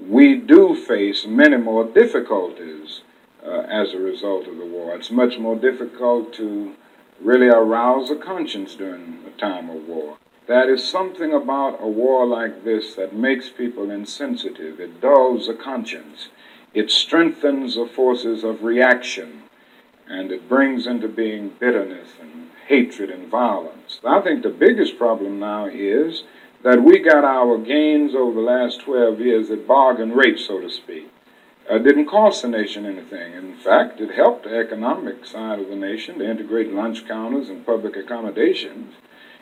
we 0.00 0.36
do 0.36 0.74
face 0.76 1.26
many 1.26 1.56
more 1.56 1.84
difficulties 1.84 3.00
uh, 3.44 3.62
as 3.62 3.92
a 3.92 3.98
result 3.98 4.46
of 4.46 4.56
the 4.58 4.64
war. 4.64 4.94
It's 4.94 5.10
much 5.10 5.38
more 5.38 5.56
difficult 5.56 6.32
to 6.34 6.74
really 7.20 7.48
arouse 7.48 8.10
a 8.10 8.16
conscience 8.16 8.76
during 8.76 9.18
a 9.26 9.40
time 9.40 9.68
of 9.70 9.88
war. 9.88 10.16
That 10.46 10.68
is 10.68 10.82
something 10.82 11.32
about 11.34 11.78
a 11.80 11.88
war 11.88 12.26
like 12.26 12.64
this 12.64 12.94
that 12.94 13.12
makes 13.14 13.50
people 13.50 13.90
insensitive. 13.90 14.80
It 14.80 15.00
dulls 15.00 15.46
the 15.46 15.54
conscience. 15.54 16.28
It 16.72 16.90
strengthens 16.90 17.74
the 17.74 17.86
forces 17.86 18.44
of 18.44 18.62
reaction. 18.62 19.42
And 20.08 20.32
it 20.32 20.48
brings 20.48 20.86
into 20.86 21.08
being 21.08 21.52
bitterness 21.60 22.08
and 22.20 22.48
hatred 22.66 23.10
and 23.10 23.28
violence. 23.28 24.00
I 24.04 24.20
think 24.20 24.42
the 24.42 24.50
biggest 24.50 24.98
problem 24.98 25.38
now 25.38 25.66
is 25.66 26.22
that 26.62 26.82
we 26.82 26.98
got 26.98 27.24
our 27.24 27.58
gains 27.58 28.14
over 28.14 28.32
the 28.32 28.46
last 28.46 28.80
12 28.80 29.20
years 29.20 29.50
at 29.50 29.66
bargain 29.66 30.12
rate, 30.12 30.38
so 30.38 30.60
to 30.60 30.70
speak. 30.70 31.10
Uh, 31.68 31.78
didn't 31.78 32.06
cost 32.06 32.42
the 32.42 32.48
nation 32.48 32.86
anything. 32.86 33.34
In 33.34 33.54
fact, 33.54 34.00
it 34.00 34.14
helped 34.14 34.44
the 34.44 34.56
economic 34.56 35.26
side 35.26 35.60
of 35.60 35.68
the 35.68 35.76
nation 35.76 36.18
to 36.18 36.30
integrate 36.30 36.72
lunch 36.72 37.06
counters 37.06 37.50
and 37.50 37.66
public 37.66 37.94
accommodations. 37.96 38.94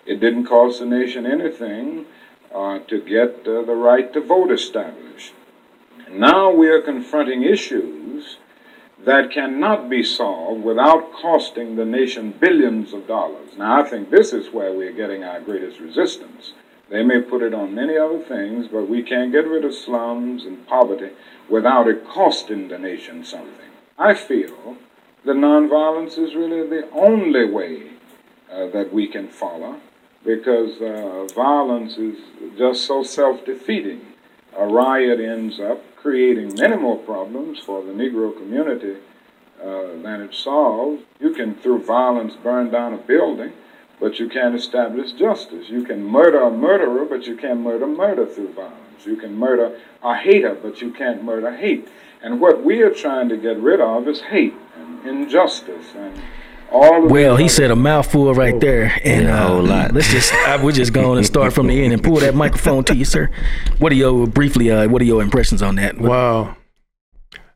It 0.04 0.20
didn't 0.20 0.46
cost 0.46 0.80
the 0.80 0.86
nation 0.86 1.24
anything 1.24 2.06
uh, 2.52 2.80
to 2.80 3.00
get 3.00 3.46
uh, 3.46 3.62
the 3.62 3.74
right 3.74 4.12
to 4.12 4.20
vote 4.20 4.50
established. 4.50 5.34
Now 6.10 6.52
we 6.52 6.68
are 6.68 6.80
confronting 6.80 7.42
issues 7.42 8.38
that 9.06 9.30
cannot 9.30 9.88
be 9.88 10.02
solved 10.02 10.64
without 10.64 11.12
costing 11.12 11.76
the 11.76 11.84
nation 11.84 12.34
billions 12.40 12.92
of 12.92 13.06
dollars. 13.06 13.50
Now, 13.56 13.80
I 13.80 13.88
think 13.88 14.10
this 14.10 14.32
is 14.32 14.52
where 14.52 14.72
we're 14.72 14.92
getting 14.92 15.22
our 15.22 15.40
greatest 15.40 15.78
resistance. 15.78 16.54
They 16.90 17.04
may 17.04 17.20
put 17.20 17.42
it 17.42 17.54
on 17.54 17.72
many 17.72 17.96
other 17.96 18.18
things, 18.18 18.66
but 18.66 18.88
we 18.88 19.04
can't 19.04 19.30
get 19.30 19.46
rid 19.46 19.64
of 19.64 19.74
slums 19.74 20.44
and 20.44 20.66
poverty 20.66 21.10
without 21.48 21.86
it 21.86 22.04
costing 22.04 22.66
the 22.66 22.78
nation 22.78 23.24
something. 23.24 23.70
I 23.96 24.14
feel 24.14 24.76
that 25.24 25.36
nonviolence 25.36 26.18
is 26.18 26.34
really 26.34 26.66
the 26.68 26.90
only 26.90 27.48
way 27.48 27.92
uh, 28.52 28.66
that 28.70 28.92
we 28.92 29.06
can 29.06 29.28
follow 29.28 29.80
because 30.24 30.80
uh, 30.80 31.32
violence 31.32 31.96
is 31.96 32.18
just 32.58 32.84
so 32.84 33.04
self 33.04 33.44
defeating. 33.44 34.00
A 34.58 34.66
riot 34.66 35.20
ends 35.20 35.60
up 35.60 35.82
creating 35.96 36.54
many 36.54 36.76
more 36.76 36.96
problems 36.96 37.58
for 37.58 37.82
the 37.82 37.92
Negro 37.92 38.36
community 38.36 38.96
uh, 39.62 39.88
than 40.02 40.22
it 40.22 40.34
solves. 40.34 41.02
You 41.20 41.34
can, 41.34 41.54
through 41.56 41.82
violence, 41.84 42.34
burn 42.42 42.70
down 42.70 42.94
a 42.94 42.98
building, 42.98 43.52
but 44.00 44.18
you 44.18 44.28
can't 44.28 44.54
establish 44.54 45.12
justice. 45.12 45.68
You 45.68 45.84
can 45.84 46.04
murder 46.04 46.42
a 46.42 46.50
murderer, 46.50 47.04
but 47.04 47.26
you 47.26 47.36
can't 47.36 47.60
murder 47.60 47.86
murder 47.86 48.26
through 48.26 48.52
violence. 48.52 49.04
You 49.04 49.16
can 49.16 49.36
murder 49.36 49.78
a 50.02 50.16
hater, 50.16 50.54
but 50.54 50.80
you 50.80 50.90
can't 50.90 51.22
murder 51.22 51.54
hate. 51.56 51.88
And 52.22 52.40
what 52.40 52.64
we 52.64 52.82
are 52.82 52.90
trying 52.90 53.28
to 53.28 53.36
get 53.36 53.58
rid 53.58 53.80
of 53.80 54.08
is 54.08 54.20
hate 54.20 54.54
and 54.76 55.06
injustice 55.06 55.94
and 55.94 56.20
Well, 56.72 57.36
these 57.36 57.52
he 57.52 57.56
said 57.56 57.70
a 57.70 57.76
mouthful 57.76 58.32
right 58.34 58.58
there, 58.60 59.00
and 59.04 59.22
Yeah, 59.24 59.40
a 59.40 59.44
uh, 59.44 59.48
whole 59.48 59.62
lot. 59.62 59.92
let's 59.92 60.10
just 60.10 60.32
I, 60.32 60.62
we're 60.62 60.72
just 60.72 60.92
going 60.92 61.18
to 61.20 61.24
start 61.26 61.52
from 61.52 61.68
the 61.68 61.82
end 61.84 61.92
and 61.92 62.02
pull 62.02 62.16
that 62.16 62.34
microphone 62.44 62.84
to 62.84 62.94
you, 62.96 63.04
sir. 63.04 63.30
What 63.78 63.92
are 63.92 63.96
your 63.96 64.26
briefly? 64.26 64.70
Uh, 64.70 64.88
what 64.88 65.00
are 65.00 65.06
your 65.06 65.22
impressions 65.22 65.62
on 65.62 65.76
that? 65.76 65.98
What- 65.98 66.10
Wow. 66.10 66.56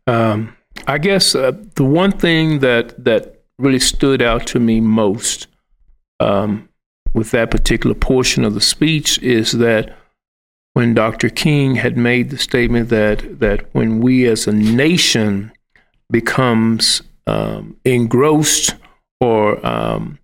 Um, 0.06 0.56
I 0.86 0.98
guess 0.98 1.34
uh, 1.34 1.52
the 1.74 1.84
one 1.84 2.12
thing 2.12 2.60
that 2.60 3.04
that 3.04 3.42
really 3.58 3.78
stood 3.80 4.22
out 4.22 4.46
to 4.48 4.58
me 4.58 4.80
most 4.80 5.46
um, 6.18 6.68
with 7.12 7.30
that 7.32 7.50
particular 7.50 7.94
portion 7.94 8.44
of 8.44 8.54
the 8.54 8.60
speech 8.60 9.18
is 9.22 9.52
that 9.52 9.96
when 10.72 10.94
Dr. 10.94 11.28
King 11.28 11.74
had 11.76 11.96
made 11.96 12.30
the 12.30 12.38
statement 12.38 12.88
that 12.88 13.40
that 13.40 13.66
when 13.74 14.00
we 14.00 14.26
as 14.26 14.46
a 14.46 14.52
nation 14.52 15.52
becomes 16.10 17.02
um, 17.26 17.76
engrossed 17.84 18.74
or 19.20 19.64
um, 19.66 20.18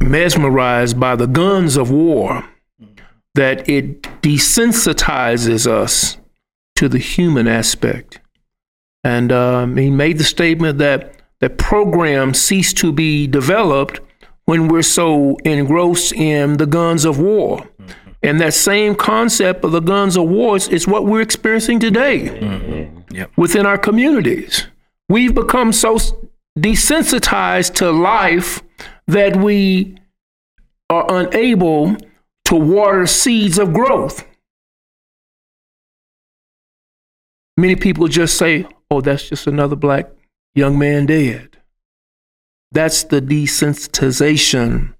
mesmerized 0.00 0.98
by 0.98 1.16
the 1.16 1.26
guns 1.26 1.76
of 1.76 1.90
war, 1.90 2.44
that 3.34 3.68
it 3.68 4.02
desensitizes 4.22 5.66
us 5.66 6.18
to 6.76 6.88
the 6.88 6.98
human 6.98 7.46
aspect. 7.48 8.20
And 9.04 9.30
um, 9.32 9.76
he 9.76 9.90
made 9.90 10.18
the 10.18 10.24
statement 10.24 10.78
that 10.78 11.14
that 11.40 11.56
programs 11.56 12.40
cease 12.40 12.72
to 12.72 12.90
be 12.92 13.26
developed 13.28 14.00
when 14.46 14.66
we're 14.66 14.82
so 14.82 15.36
engrossed 15.44 16.12
in 16.12 16.56
the 16.56 16.66
guns 16.66 17.04
of 17.04 17.20
war. 17.20 17.68
And 18.24 18.40
that 18.40 18.54
same 18.54 18.96
concept 18.96 19.64
of 19.64 19.70
the 19.70 19.80
guns 19.80 20.16
of 20.16 20.28
war 20.28 20.56
is, 20.56 20.66
is 20.68 20.88
what 20.88 21.06
we're 21.06 21.20
experiencing 21.20 21.78
today 21.78 22.90
Yep. 23.12 23.30
within 23.36 23.66
our 23.66 23.78
communities. 23.78 24.66
We've 25.08 25.32
become 25.34 25.72
so 25.72 25.98
desensitized 26.56 27.74
to 27.74 27.90
life 27.90 28.62
that 29.06 29.36
we 29.36 29.96
are 30.90 31.06
unable 31.08 31.96
to 32.46 32.54
water 32.54 33.06
seeds 33.06 33.58
of 33.58 33.72
growth. 33.72 34.26
Many 37.56 37.76
people 37.76 38.06
just 38.08 38.38
say, 38.38 38.66
oh, 38.90 39.00
that's 39.00 39.28
just 39.28 39.46
another 39.46 39.76
black 39.76 40.10
young 40.54 40.78
man 40.78 41.06
dead. 41.06 41.56
That's 42.70 43.04
the 43.04 43.20
desensitization 43.20 44.94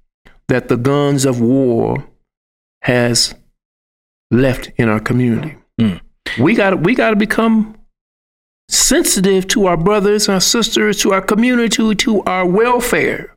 that 0.49 0.69
the 0.69 0.77
guns 0.77 1.25
of 1.25 1.41
war 1.41 2.07
has 2.83 3.35
left 4.31 4.71
in 4.77 4.89
our 4.89 5.01
community. 5.01 5.57
Mm. 5.81 6.01
We 6.39 6.55
got 6.55 6.83
we 6.83 6.95
got 6.95 7.11
to 7.11 7.17
become 7.17 7.78
sensitive 8.69 9.47
to 9.49 9.67
our 9.67 9.77
brothers 9.77 10.29
and 10.29 10.35
our 10.35 10.41
sisters, 10.41 11.01
to 11.01 11.13
our 11.13 11.23
community, 11.23 11.95
to, 11.95 12.23
our 12.23 12.47
welfare, 12.47 13.35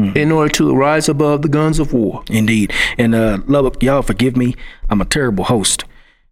Mm. 0.00 0.16
in 0.16 0.32
order 0.32 0.50
to 0.54 0.74
rise 0.74 1.06
above 1.06 1.42
the 1.42 1.50
guns 1.50 1.78
of 1.78 1.92
war. 1.92 2.24
Indeed. 2.30 2.72
And 2.96 3.14
uh, 3.14 3.40
Lubbock, 3.46 3.82
y'all 3.82 4.00
forgive 4.00 4.38
me. 4.38 4.54
I'm 4.88 5.02
a 5.02 5.04
terrible 5.04 5.44
host. 5.44 5.84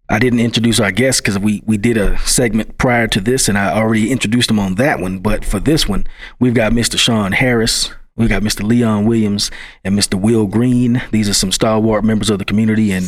I 0.08 0.18
didn't 0.18 0.40
introduce 0.40 0.80
our 0.80 0.90
guests 0.90 1.20
because 1.20 1.38
we, 1.38 1.62
we 1.66 1.76
did 1.76 1.98
a 1.98 2.16
segment 2.20 2.78
prior 2.78 3.06
to 3.08 3.20
this 3.20 3.50
and 3.50 3.58
I 3.58 3.70
already 3.74 4.10
introduced 4.10 4.48
them 4.48 4.58
on 4.58 4.76
that 4.76 4.98
one. 4.98 5.18
But 5.18 5.44
for 5.44 5.60
this 5.60 5.86
one, 5.86 6.06
we've 6.38 6.54
got 6.54 6.72
Mr. 6.72 6.98
Shaun 6.98 7.32
Harris, 7.32 7.92
we've 8.20 8.28
got 8.28 8.42
Mr. 8.42 8.62
Leon 8.62 9.06
Williams, 9.06 9.50
and 9.82 9.98
Mr. 9.98 10.20
Will 10.20 10.46
Green. 10.46 11.02
These 11.10 11.28
are 11.28 11.34
some 11.34 11.50
stalwart 11.50 12.04
members 12.04 12.30
of 12.30 12.38
the 12.38 12.44
community. 12.44 12.92
And 12.92 13.06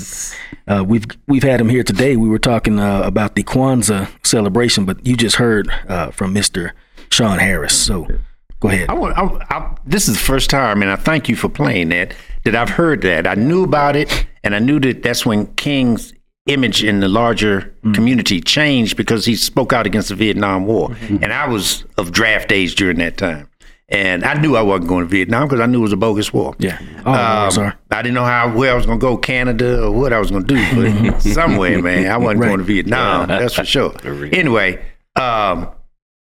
uh, 0.67 0.85
we've 0.85 1.05
we've 1.29 1.43
had 1.43 1.61
them 1.61 1.69
here 1.69 1.85
today. 1.85 2.17
We 2.17 2.29
were 2.29 2.39
talking 2.39 2.81
uh, 2.81 3.03
about 3.03 3.35
the 3.35 3.45
Kwanzaa 3.45 4.09
celebration, 4.27 4.85
but 4.85 5.07
you 5.07 5.17
just 5.17 5.37
heard 5.37 5.71
uh, 5.89 6.11
from 6.11 6.35
Mr. 6.35 6.73
Shaun 7.11 7.39
Harris. 7.39 7.79
So 7.79 8.09
go 8.61 8.69
ahead. 8.69 8.89
I 8.89 8.95
want. 8.95 9.17
I, 9.17 9.57
I, 9.57 9.77
this 9.85 10.09
is 10.09 10.15
the 10.15 10.23
first 10.23 10.51
time, 10.51 10.83
and 10.83 10.91
I 10.91 10.97
thank 10.97 11.29
you 11.29 11.37
for 11.37 11.49
playing 11.49 11.91
that. 11.91 12.15
That 12.45 12.57
I've 12.57 12.71
heard 12.71 13.03
that. 13.03 13.27
I 13.27 13.35
knew 13.35 13.63
about 13.63 13.95
it, 13.95 14.27
and 14.43 14.55
I 14.55 14.59
knew 14.59 14.81
that 14.81 15.03
that's 15.05 15.25
when 15.25 15.47
King's 15.55 16.13
image 16.47 16.83
in 16.83 16.99
the 16.99 17.09
larger 17.09 17.73
community 17.95 18.41
changed 18.41 18.97
because 18.97 19.25
he 19.25 19.37
spoke 19.37 19.73
out 19.73 19.87
against 19.87 20.09
the 20.09 20.17
Vietnam 20.17 20.67
War, 20.67 20.97
and 21.09 21.33
I 21.33 21.47
was 21.47 21.85
of 21.99 22.11
draft 22.11 22.51
age 22.51 22.75
during 22.75 22.99
that 22.99 23.17
time, 23.17 23.49
and 23.93 24.25
I 24.25 24.35
knew 24.41 24.57
I 24.57 24.63
wasn't 24.63 24.89
going 24.89 25.05
to 25.05 25.09
Vietnam 25.09 25.47
because 25.47 25.61
I 25.61 25.67
knew 25.67 25.79
it 25.79 25.83
was 25.83 25.93
a 25.93 25.97
bogus 25.97 26.33
war. 26.33 26.55
Yeah. 26.59 26.79
All 27.07 27.15
Um, 27.15 27.59
are. 27.67 27.79
I 27.91 28.03
didn't 28.03 28.15
know 28.15 28.25
how 28.25 28.53
where 28.57 28.73
I 28.73 28.75
was 28.75 28.87
going 28.87 28.99
to 28.99 29.07
go, 29.07 29.17
Canada 29.17 29.85
or 29.85 29.91
what 29.93 30.13
I 30.13 30.19
was 30.19 30.31
going 30.31 30.45
to 30.47 30.55
do, 30.55 31.03
but 31.13 31.21
somewhere, 31.23 31.81
man, 31.81 32.11
I 32.11 32.17
wasn't 32.17 32.41
Right. 32.41 32.47
going 32.49 32.59
to 32.59 32.65
Vietnam. 32.65 33.29
That's 33.29 33.55
for 33.55 33.65
sure. 33.65 33.93
Anyway, 34.33 34.83
um, 35.17 35.69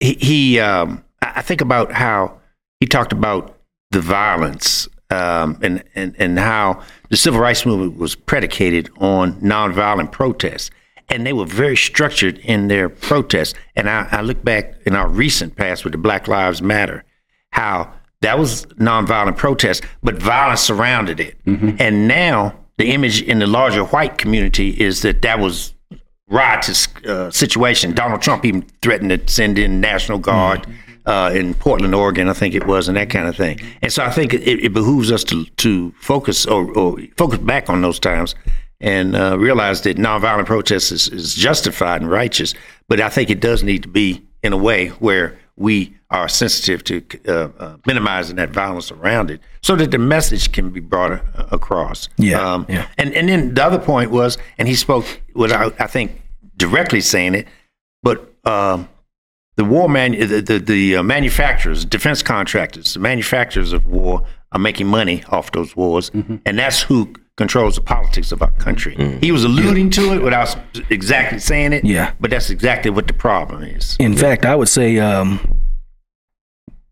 he, 0.00 0.14
he 0.14 0.60
um, 0.60 1.02
I 1.20 1.32
I 1.36 1.42
think 1.42 1.60
about 1.60 1.92
how 1.92 2.38
he 2.80 2.86
talked 2.86 3.12
about 3.12 3.56
the 3.90 4.00
violence 4.00 4.88
um, 5.10 5.58
and, 5.62 5.82
and 5.94 6.14
and 6.18 6.38
how 6.38 6.82
the 7.10 7.16
civil 7.16 7.40
rights 7.40 7.64
movement 7.66 7.96
was 7.98 8.14
predicated 8.14 8.90
on 8.98 9.34
nonviolent 9.40 10.12
protests. 10.12 10.70
And 11.08 11.24
they 11.24 11.32
were 11.32 11.44
very 11.46 11.76
structured 11.76 12.38
in 12.38 12.66
their 12.66 12.88
protests. 12.88 13.54
And 13.76 13.88
I, 13.88 14.08
I 14.10 14.22
look 14.22 14.42
back 14.42 14.74
in 14.86 14.96
our 14.96 15.06
recent 15.08 15.54
past 15.54 15.84
with 15.84 15.92
the 15.92 15.98
Black 15.98 16.26
Lives 16.26 16.60
Matter, 16.60 17.04
how 17.56 17.90
that 18.20 18.38
was 18.38 18.66
nonviolent 18.78 19.36
protest, 19.36 19.82
but 20.02 20.16
violence 20.16 20.60
surrounded 20.60 21.20
it. 21.20 21.38
And 21.80 22.06
now 22.06 22.54
the 22.76 22.92
image 22.92 23.22
in 23.22 23.38
the 23.38 23.46
larger 23.46 23.82
white 23.84 24.18
community 24.18 24.70
is 24.70 25.02
that 25.02 25.22
that 25.22 25.38
was 25.38 25.74
riotous 26.28 26.88
uh, 27.06 27.30
situation. 27.30 27.94
Donald 27.94 28.20
Trump 28.20 28.44
even 28.44 28.62
threatened 28.82 29.10
to 29.10 29.32
send 29.32 29.58
in 29.58 29.80
National 29.80 30.18
Guard 30.18 30.66
uh, 31.06 31.30
in 31.34 31.54
Portland, 31.54 31.94
Oregon, 31.94 32.28
I 32.28 32.32
think 32.34 32.54
it 32.54 32.66
was, 32.66 32.88
and 32.88 32.96
that 32.96 33.10
kind 33.10 33.28
of 33.28 33.36
thing. 33.36 33.58
And 33.80 33.92
so 33.92 34.04
I 34.04 34.10
think 34.10 34.34
it, 34.34 34.42
it 34.42 34.72
behooves 34.72 35.10
us 35.10 35.24
to 35.24 35.44
to 35.44 35.92
focus 36.00 36.46
or, 36.46 36.76
or 36.76 36.98
focus 37.16 37.38
back 37.38 37.70
on 37.70 37.80
those 37.80 37.98
times 37.98 38.34
and 38.80 39.16
uh, 39.16 39.38
realize 39.38 39.80
that 39.82 39.96
nonviolent 39.96 40.46
protest 40.46 40.92
is, 40.92 41.08
is 41.08 41.34
justified 41.34 42.02
and 42.02 42.10
righteous. 42.10 42.54
But 42.88 43.00
I 43.00 43.08
think 43.08 43.30
it 43.30 43.40
does 43.40 43.62
need 43.62 43.82
to 43.84 43.88
be 43.88 44.26
in 44.42 44.52
a 44.52 44.56
way 44.58 44.88
where 44.88 45.38
we 45.56 45.96
are 46.10 46.28
sensitive 46.28 46.84
to 46.84 47.02
uh, 47.26 47.48
uh, 47.58 47.76
minimizing 47.86 48.36
that 48.36 48.50
violence 48.50 48.90
around 48.92 49.30
it, 49.30 49.40
so 49.62 49.74
that 49.76 49.90
the 49.90 49.98
message 49.98 50.52
can 50.52 50.70
be 50.70 50.80
brought 50.80 51.12
a- 51.12 51.48
across. 51.50 52.08
Yeah, 52.18 52.64
yeah. 52.68 52.88
And 52.98 53.12
and 53.14 53.28
then 53.28 53.54
the 53.54 53.64
other 53.64 53.78
point 53.78 54.10
was, 54.10 54.38
and 54.58 54.68
he 54.68 54.74
spoke 54.74 55.22
without, 55.34 55.74
I 55.80 55.86
think, 55.86 56.20
directly 56.56 57.00
saying 57.00 57.34
it, 57.34 57.48
but 58.02 58.34
um, 58.44 58.88
the 59.56 59.64
war 59.64 59.88
man, 59.88 60.12
the 60.12 60.40
the, 60.42 60.58
the 60.58 60.96
uh, 60.96 61.02
manufacturers, 61.02 61.84
defense 61.84 62.22
contractors, 62.22 62.94
the 62.94 63.00
manufacturers 63.00 63.72
of 63.72 63.86
war 63.86 64.26
are 64.52 64.58
making 64.60 64.86
money 64.86 65.24
off 65.30 65.52
those 65.52 65.74
wars, 65.74 66.10
and 66.14 66.58
that's 66.58 66.82
who 66.82 67.12
controls 67.36 67.74
the 67.74 67.82
politics 67.82 68.32
of 68.32 68.40
our 68.42 68.50
country. 68.52 68.94
He 69.20 69.30
was 69.30 69.44
alluding 69.44 69.90
to 69.90 70.14
it 70.14 70.22
without 70.22 70.56
exactly 70.90 71.38
saying 71.38 71.72
it. 71.74 71.84
Yeah. 71.84 72.12
but 72.18 72.30
that's 72.30 72.50
exactly 72.50 72.90
what 72.90 73.06
the 73.06 73.12
problem 73.12 73.62
is. 73.62 73.96
In 73.98 74.16
fact, 74.16 74.46
I 74.46 74.56
would 74.56 74.68
say 74.68 74.98
um, 74.98 75.60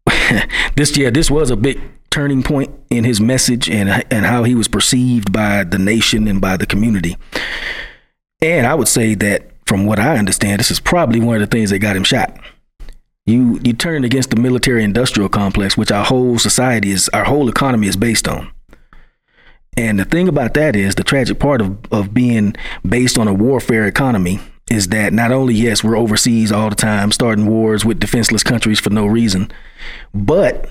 this 0.76 0.96
yeah, 0.96 1.10
this 1.10 1.30
was 1.30 1.50
a 1.50 1.56
big 1.56 1.80
turning 2.10 2.42
point 2.42 2.70
in 2.90 3.04
his 3.04 3.20
message 3.20 3.68
and 3.68 4.04
and 4.12 4.24
how 4.24 4.44
he 4.44 4.54
was 4.54 4.68
perceived 4.68 5.32
by 5.32 5.64
the 5.64 5.78
nation 5.78 6.28
and 6.28 6.40
by 6.40 6.56
the 6.56 6.66
community. 6.66 7.16
And 8.40 8.66
I 8.66 8.74
would 8.74 8.88
say 8.88 9.14
that 9.14 9.50
from 9.66 9.86
what 9.86 9.98
I 9.98 10.18
understand, 10.18 10.60
this 10.60 10.70
is 10.70 10.78
probably 10.78 11.20
one 11.20 11.36
of 11.36 11.40
the 11.40 11.46
things 11.46 11.70
that 11.70 11.78
got 11.78 11.96
him 11.96 12.04
shot. 12.04 12.38
You 13.26 13.58
you 13.64 13.72
turn 13.72 14.04
against 14.04 14.30
the 14.30 14.36
military 14.36 14.84
industrial 14.84 15.30
complex, 15.30 15.76
which 15.78 15.90
our 15.90 16.04
whole 16.04 16.38
society 16.38 16.90
is 16.90 17.08
our 17.10 17.24
whole 17.24 17.48
economy 17.48 17.86
is 17.88 17.96
based 17.96 18.28
on. 18.28 18.50
And 19.76 19.98
the 19.98 20.04
thing 20.04 20.28
about 20.28 20.54
that 20.54 20.76
is 20.76 20.94
the 20.94 21.04
tragic 21.04 21.38
part 21.38 21.60
of, 21.60 21.78
of 21.92 22.14
being 22.14 22.54
based 22.86 23.18
on 23.18 23.28
a 23.28 23.34
warfare 23.34 23.86
economy 23.86 24.40
is 24.70 24.88
that 24.88 25.12
not 25.12 25.30
only, 25.30 25.54
yes, 25.54 25.84
we're 25.84 25.96
overseas 25.96 26.50
all 26.50 26.70
the 26.70 26.76
time, 26.76 27.12
starting 27.12 27.46
wars 27.46 27.84
with 27.84 28.00
defenseless 28.00 28.42
countries 28.42 28.80
for 28.80 28.90
no 28.90 29.06
reason, 29.06 29.50
but 30.14 30.68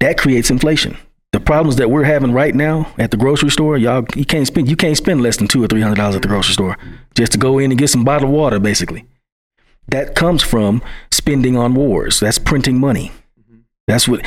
that 0.00 0.18
creates 0.18 0.50
inflation. 0.50 0.96
The 1.32 1.40
problems 1.40 1.76
that 1.76 1.90
we're 1.90 2.04
having 2.04 2.32
right 2.32 2.54
now 2.54 2.92
at 2.96 3.10
the 3.10 3.16
grocery 3.16 3.50
store, 3.50 3.76
y'all, 3.76 4.06
you 4.14 4.24
can't 4.24 4.46
spend 4.46 4.68
you 4.68 4.76
can't 4.76 4.96
spend 4.96 5.20
less 5.20 5.36
than 5.36 5.46
two 5.48 5.62
or 5.62 5.66
three 5.66 5.82
hundred 5.82 5.96
dollars 5.96 6.16
at 6.16 6.22
the 6.22 6.28
grocery 6.28 6.54
store 6.54 6.78
just 7.14 7.32
to 7.32 7.38
go 7.38 7.58
in 7.58 7.70
and 7.70 7.78
get 7.78 7.88
some 7.88 8.04
bottled 8.04 8.32
water, 8.32 8.58
basically. 8.58 9.04
That 9.88 10.14
comes 10.14 10.42
from 10.42 10.82
spending 11.10 11.56
on 11.56 11.74
wars. 11.74 12.20
That's 12.20 12.38
printing 12.38 12.78
money. 12.78 13.12
Mm-hmm. 13.38 13.60
That's 13.86 14.08
what 14.08 14.24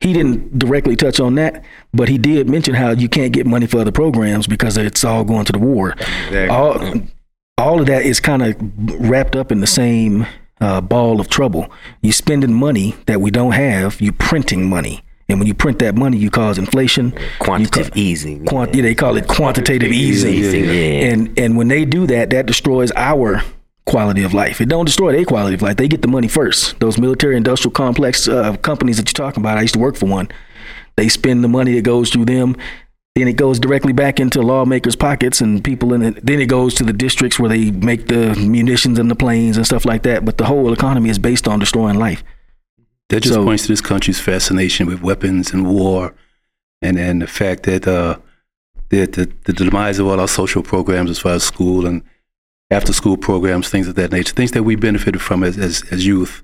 he 0.00 0.12
didn't 0.12 0.58
directly 0.58 0.94
touch 0.96 1.18
on 1.18 1.34
that, 1.36 1.64
but 1.92 2.08
he 2.08 2.18
did 2.18 2.48
mention 2.48 2.74
how 2.74 2.90
you 2.90 3.08
can't 3.08 3.32
get 3.32 3.46
money 3.46 3.66
for 3.66 3.80
other 3.80 3.90
programs 3.92 4.46
because 4.46 4.76
it's 4.76 5.04
all 5.04 5.24
going 5.24 5.44
to 5.46 5.52
the 5.52 5.58
war. 5.58 5.96
All, 6.50 6.94
all 7.58 7.80
of 7.80 7.86
that 7.86 8.02
is 8.04 8.20
kind 8.20 8.42
of 8.42 8.54
wrapped 9.00 9.34
up 9.34 9.50
in 9.50 9.60
the 9.60 9.66
same 9.66 10.26
uh, 10.60 10.80
ball 10.80 11.20
of 11.20 11.28
trouble. 11.28 11.70
You're 12.00 12.12
spending 12.12 12.52
money 12.54 12.94
that 13.06 13.20
we 13.20 13.30
don't 13.32 13.52
have, 13.52 14.00
You're 14.00 14.12
printing 14.12 14.68
money, 14.68 15.02
And 15.28 15.40
when 15.40 15.48
you 15.48 15.54
print 15.54 15.80
that 15.80 15.96
money, 15.96 16.16
you 16.16 16.30
cause 16.30 16.58
inflation. 16.58 17.12
Quantitative 17.40 17.96
easing. 17.96 18.44
Quant- 18.46 18.72
yeah, 18.74 18.82
they 18.82 18.94
call 18.94 19.16
it 19.16 19.26
quantitative 19.26 19.90
easing. 19.92 20.32
easing, 20.34 20.64
yeah. 20.64 21.10
And 21.10 21.36
and 21.38 21.56
when 21.56 21.66
they 21.68 21.84
do 21.84 22.06
that, 22.06 22.30
that 22.30 22.46
destroys 22.46 22.92
our 22.94 23.42
quality 23.88 24.22
of 24.22 24.32
life. 24.34 24.60
It 24.60 24.68
don't 24.68 24.84
destroy 24.84 25.12
their 25.12 25.24
quality 25.24 25.54
of 25.54 25.62
life. 25.62 25.76
They 25.76 25.88
get 25.88 26.02
the 26.02 26.08
money 26.08 26.28
first. 26.28 26.78
Those 26.80 26.98
military 26.98 27.36
industrial 27.36 27.72
complex 27.72 28.28
uh, 28.28 28.56
companies 28.58 28.96
that 28.98 29.08
you're 29.08 29.26
talking 29.26 29.42
about, 29.42 29.58
I 29.58 29.62
used 29.62 29.74
to 29.74 29.80
work 29.80 29.96
for 29.96 30.06
one. 30.06 30.28
They 30.96 31.08
spend 31.08 31.42
the 31.42 31.48
money 31.48 31.72
that 31.74 31.82
goes 31.82 32.10
through 32.10 32.26
them. 32.26 32.56
Then 33.16 33.26
it 33.26 33.36
goes 33.36 33.58
directly 33.58 33.92
back 33.92 34.20
into 34.20 34.42
lawmakers' 34.42 34.94
pockets 34.94 35.40
and 35.40 35.64
people 35.64 35.92
in 35.94 36.02
it. 36.02 36.24
Then 36.24 36.40
it 36.40 36.46
goes 36.46 36.74
to 36.74 36.84
the 36.84 36.92
districts 36.92 37.38
where 37.38 37.48
they 37.48 37.70
make 37.70 38.06
the 38.06 38.34
munitions 38.36 38.98
and 38.98 39.10
the 39.10 39.16
planes 39.16 39.56
and 39.56 39.66
stuff 39.66 39.84
like 39.84 40.02
that. 40.04 40.24
But 40.24 40.38
the 40.38 40.44
whole 40.44 40.72
economy 40.72 41.08
is 41.10 41.18
based 41.18 41.48
on 41.48 41.58
destroying 41.58 41.98
life. 41.98 42.22
That 43.08 43.22
just 43.22 43.34
So- 43.34 43.44
points 43.44 43.62
to 43.64 43.68
this 43.72 43.80
country's 43.80 44.20
fascination 44.20 44.86
with 44.86 45.00
weapons 45.02 45.52
and 45.52 45.66
war, 45.66 46.14
and 46.82 46.98
and 46.98 47.22
the 47.22 47.26
fact 47.26 47.62
that 47.64 47.88
uh, 47.88 48.18
that 48.90 49.12
the, 49.14 49.32
the 49.44 49.52
demise 49.52 49.98
of 49.98 50.06
all 50.06 50.20
our 50.20 50.28
social 50.28 50.62
programs 50.62 51.10
as 51.10 51.18
far 51.18 51.32
as 51.32 51.42
school 51.42 51.86
and 51.86 52.02
after 52.70 52.92
school 52.92 53.16
programs, 53.16 53.68
things 53.68 53.88
of 53.88 53.94
that 53.94 54.12
nature, 54.12 54.34
things 54.34 54.52
that 54.52 54.62
we 54.62 54.76
benefited 54.76 55.20
from 55.20 55.42
as 55.42 55.58
as, 55.58 55.82
as 55.90 56.06
youth, 56.06 56.42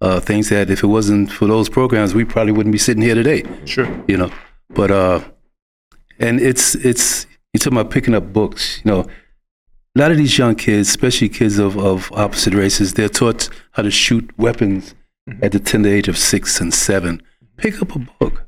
uh, 0.00 0.20
things 0.20 0.48
that 0.48 0.70
if 0.70 0.82
it 0.82 0.86
wasn't 0.86 1.30
for 1.30 1.46
those 1.46 1.68
programs, 1.68 2.14
we 2.14 2.24
probably 2.24 2.52
wouldn't 2.52 2.72
be 2.72 2.78
sitting 2.78 3.02
here 3.02 3.14
today. 3.14 3.44
Sure. 3.64 3.88
You 4.08 4.16
know, 4.16 4.30
but 4.70 4.90
uh, 4.90 5.20
and 6.18 6.40
it's 6.40 6.74
it's 6.76 7.26
you 7.52 7.58
talking 7.58 7.78
about 7.78 7.90
picking 7.90 8.14
up 8.14 8.32
books, 8.32 8.80
you 8.84 8.90
know. 8.90 9.06
A 9.94 9.98
lot 9.98 10.10
of 10.10 10.18
these 10.18 10.36
young 10.36 10.54
kids, 10.54 10.90
especially 10.90 11.30
kids 11.30 11.58
of, 11.58 11.78
of 11.78 12.12
opposite 12.12 12.52
races, 12.52 12.92
they're 12.92 13.08
taught 13.08 13.48
how 13.70 13.82
to 13.82 13.90
shoot 13.90 14.30
weapons 14.36 14.94
at 15.40 15.52
the 15.52 15.58
tender 15.58 15.88
age 15.88 16.06
of 16.06 16.18
six 16.18 16.60
and 16.60 16.74
seven. 16.74 17.22
Pick 17.56 17.80
up 17.80 17.96
a 17.96 17.98
book. 17.98 18.44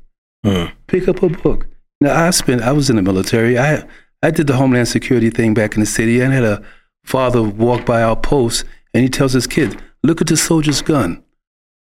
Pick 0.85 1.07
up 1.07 1.23
a 1.23 1.29
book. 1.29 1.65
Now 2.01 2.25
I 2.25 2.29
spent 2.29 2.61
I 2.61 2.71
was 2.71 2.89
in 2.89 2.97
the 2.97 3.01
military. 3.01 3.57
I 3.57 3.83
I 4.21 4.31
did 4.31 4.47
the 4.47 4.57
homeland 4.57 4.87
security 4.87 5.29
thing 5.29 5.53
back 5.53 5.73
in 5.73 5.79
the 5.79 5.85
city 5.85 6.21
and 6.21 6.31
had 6.31 6.43
a 6.43 6.63
father 7.09 7.41
walk 7.41 7.87
by 7.87 8.03
our 8.03 8.15
post 8.15 8.65
and 8.93 9.01
he 9.01 9.09
tells 9.09 9.33
his 9.33 9.47
kid, 9.47 9.81
look 10.03 10.21
at 10.21 10.27
the 10.27 10.37
soldier's 10.37 10.83
gun. 10.83 11.23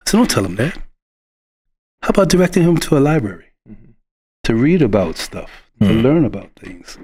I 0.01 0.09
said, 0.09 0.17
don't 0.17 0.31
tell 0.31 0.45
him 0.45 0.55
that. 0.55 0.77
How 2.01 2.09
about 2.09 2.29
directing 2.29 2.63
him 2.63 2.77
to 2.77 2.97
a 2.97 2.99
library 2.99 3.47
mm-hmm. 3.69 3.91
to 4.45 4.55
read 4.55 4.81
about 4.81 5.17
stuff, 5.17 5.51
to 5.81 5.87
hmm. 5.89 5.99
learn 5.99 6.23
about 6.23 6.51
things? 6.55 6.97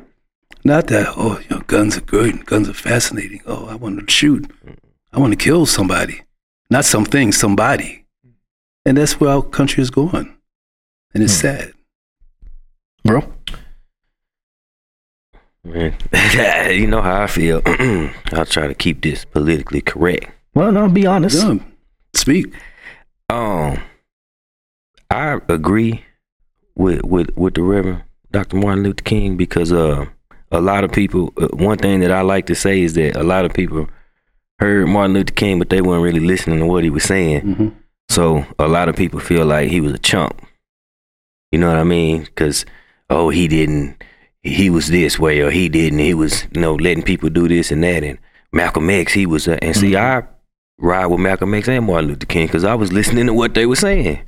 Not 0.64 0.88
that, 0.88 1.08
oh, 1.18 1.40
you 1.40 1.48
know, 1.50 1.64
guns 1.68 1.98
are 1.98 2.02
good, 2.02 2.46
guns 2.46 2.70
are 2.70 2.74
fascinating. 2.74 3.42
Oh, 3.46 3.68
I 3.68 3.76
want 3.76 4.00
to 4.00 4.10
shoot. 4.10 4.50
I 5.12 5.20
want 5.20 5.34
to 5.34 5.38
kill 5.38 5.66
somebody. 5.66 6.22
Not 6.70 6.86
something, 6.86 7.34
somebody. 7.34 8.06
And 8.86 8.96
that's 8.96 9.20
where 9.20 9.32
our 9.32 9.42
country 9.42 9.82
is 9.82 9.90
going. 9.90 10.34
And 11.14 11.24
it's 11.24 11.36
hmm. 11.36 11.48
sad. 11.48 11.74
Bro? 13.04 13.34
Man, 15.66 15.96
you 16.78 16.88
know 16.88 17.02
how 17.02 17.24
I 17.24 17.28
feel. 17.28 17.62
I'll 18.34 18.46
try 18.46 18.68
to 18.68 18.74
keep 18.74 19.02
this 19.02 19.24
politically 19.24 19.82
correct. 19.82 20.30
Well, 20.54 20.72
no, 20.72 20.90
be 20.90 21.06
honest. 21.06 21.42
Yeah. 21.42 21.56
Speak. 22.14 22.54
Um, 23.30 23.82
I 25.10 25.40
agree 25.48 26.04
with 26.76 27.04
with 27.04 27.36
with 27.38 27.54
the 27.54 27.64
Reverend 27.64 28.04
Dr. 28.32 28.58
Martin 28.58 28.84
Luther 28.84 29.04
King 29.04 29.38
because 29.38 29.72
uh, 29.72 30.06
a 30.52 30.60
lot 30.62 30.84
of 30.84 30.92
people. 30.92 31.32
Uh, 31.38 31.48
one 31.54 31.78
thing 31.78 32.02
that 32.02 32.12
I 32.12 32.22
like 32.22 32.46
to 32.48 32.56
say 32.56 32.82
is 32.82 32.94
that 32.96 33.16
a 33.16 33.24
lot 33.24 33.46
of 33.46 33.54
people 33.54 33.88
heard 34.60 34.88
Martin 34.90 35.14
Luther 35.14 35.34
King, 35.34 35.60
but 35.60 35.70
they 35.70 35.82
weren't 35.82 36.04
really 36.04 36.20
listening 36.20 36.60
to 36.60 36.66
what 36.66 36.84
he 36.84 36.90
was 36.90 37.04
saying. 37.04 37.42
hmm 37.42 37.68
So 38.10 38.46
a 38.60 38.68
lot 38.68 38.90
of 38.90 38.96
people 38.98 39.20
feel 39.22 39.46
like 39.46 39.70
he 39.70 39.80
was 39.80 39.94
a 39.94 39.98
chump. 39.98 40.46
You 41.52 41.60
know 41.60 41.70
what 41.70 41.78
I 41.78 41.84
mean? 41.86 42.24
Because 42.24 42.66
oh, 43.10 43.30
he 43.30 43.48
didn't. 43.48 44.04
He 44.44 44.70
was 44.70 44.88
this 44.88 45.18
way, 45.18 45.40
or 45.40 45.50
he 45.50 45.70
didn't. 45.70 46.00
He 46.00 46.14
was 46.14 46.46
you 46.54 46.62
know 46.62 46.76
letting 46.76 47.04
people 47.04 47.30
do 47.30 47.48
this 47.48 47.72
and 47.72 47.84
that. 47.84 48.04
And 48.04 48.20
Malcolm 48.52 48.90
X, 48.90 49.14
he 49.14 49.26
was. 49.26 49.48
Uh, 49.48 49.58
and 49.62 49.76
see, 49.76 49.96
I 49.96 50.24
ride 50.78 51.08
with 51.08 51.20
Malcolm 51.20 51.54
X 51.54 51.68
and 51.70 51.86
Martin 51.86 52.10
Luther 52.10 52.26
King 52.26 52.48
because 52.48 52.64
I 52.64 52.76
was 52.76 52.92
listening 52.92 53.28
to 53.28 53.34
what 53.34 53.54
they 53.54 53.66
were 53.66 53.76
saying. 53.76 54.20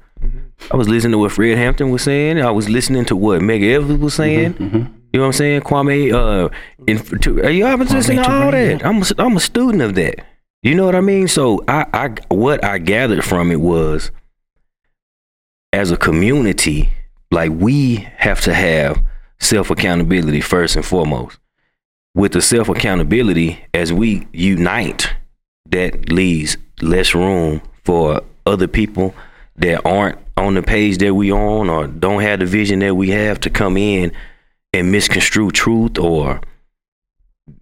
I 0.71 0.77
was 0.77 0.87
listening 0.87 1.11
to 1.11 1.17
what 1.17 1.33
Fred 1.33 1.57
Hampton 1.57 1.91
was 1.91 2.03
saying. 2.03 2.41
I 2.41 2.49
was 2.51 2.69
listening 2.69 3.05
to 3.05 3.15
what 3.15 3.41
Medgar 3.41 3.75
Evers 3.75 3.97
was 3.97 4.13
saying. 4.13 4.55
You 5.13 5.19
know 5.19 5.27
what 5.27 5.27
I'm 5.27 5.33
saying? 5.33 5.61
Kwame, 5.61 6.13
uh, 6.13 6.49
in, 6.87 6.97
to, 7.19 7.41
are 7.43 7.49
you 7.49 7.65
ever 7.65 7.83
listening 7.83 8.23
to 8.23 8.31
all 8.31 8.51
that? 8.51 8.85
I'm 8.85 9.01
a, 9.01 9.05
I'm 9.17 9.37
a 9.37 9.39
student 9.39 9.81
of 9.81 9.95
that. 9.95 10.25
You 10.63 10.75
know 10.75 10.85
what 10.85 10.95
I 10.95 11.01
mean? 11.01 11.27
So 11.27 11.63
I, 11.67 11.85
I, 11.93 12.33
what 12.33 12.63
I 12.63 12.79
gathered 12.79 13.23
from 13.23 13.51
it 13.51 13.59
was, 13.61 14.11
as 15.71 15.91
a 15.91 15.97
community, 15.97 16.89
like 17.31 17.51
we 17.51 18.07
have 18.17 18.41
to 18.41 18.53
have 18.53 19.03
self 19.39 19.69
accountability 19.69 20.41
first 20.41 20.75
and 20.75 20.85
foremost. 20.85 21.37
With 22.13 22.31
the 22.31 22.41
self 22.41 22.69
accountability, 22.69 23.65
as 23.73 23.91
we 23.91 24.27
unite, 24.31 25.13
that 25.69 26.11
leaves 26.11 26.57
less 26.81 27.13
room 27.13 27.61
for 27.83 28.21
other 28.45 28.67
people 28.67 29.13
that 29.57 29.85
aren't 29.85 30.17
on 30.37 30.55
the 30.55 30.61
page 30.61 30.97
that 30.97 31.13
we 31.13 31.31
on 31.31 31.69
or 31.69 31.87
don't 31.87 32.21
have 32.21 32.39
the 32.39 32.45
vision 32.45 32.79
that 32.79 32.95
we 32.95 33.09
have 33.09 33.39
to 33.41 33.49
come 33.49 33.77
in 33.77 34.11
and 34.73 34.91
misconstrue 34.91 35.51
truth 35.51 35.97
or 35.97 36.41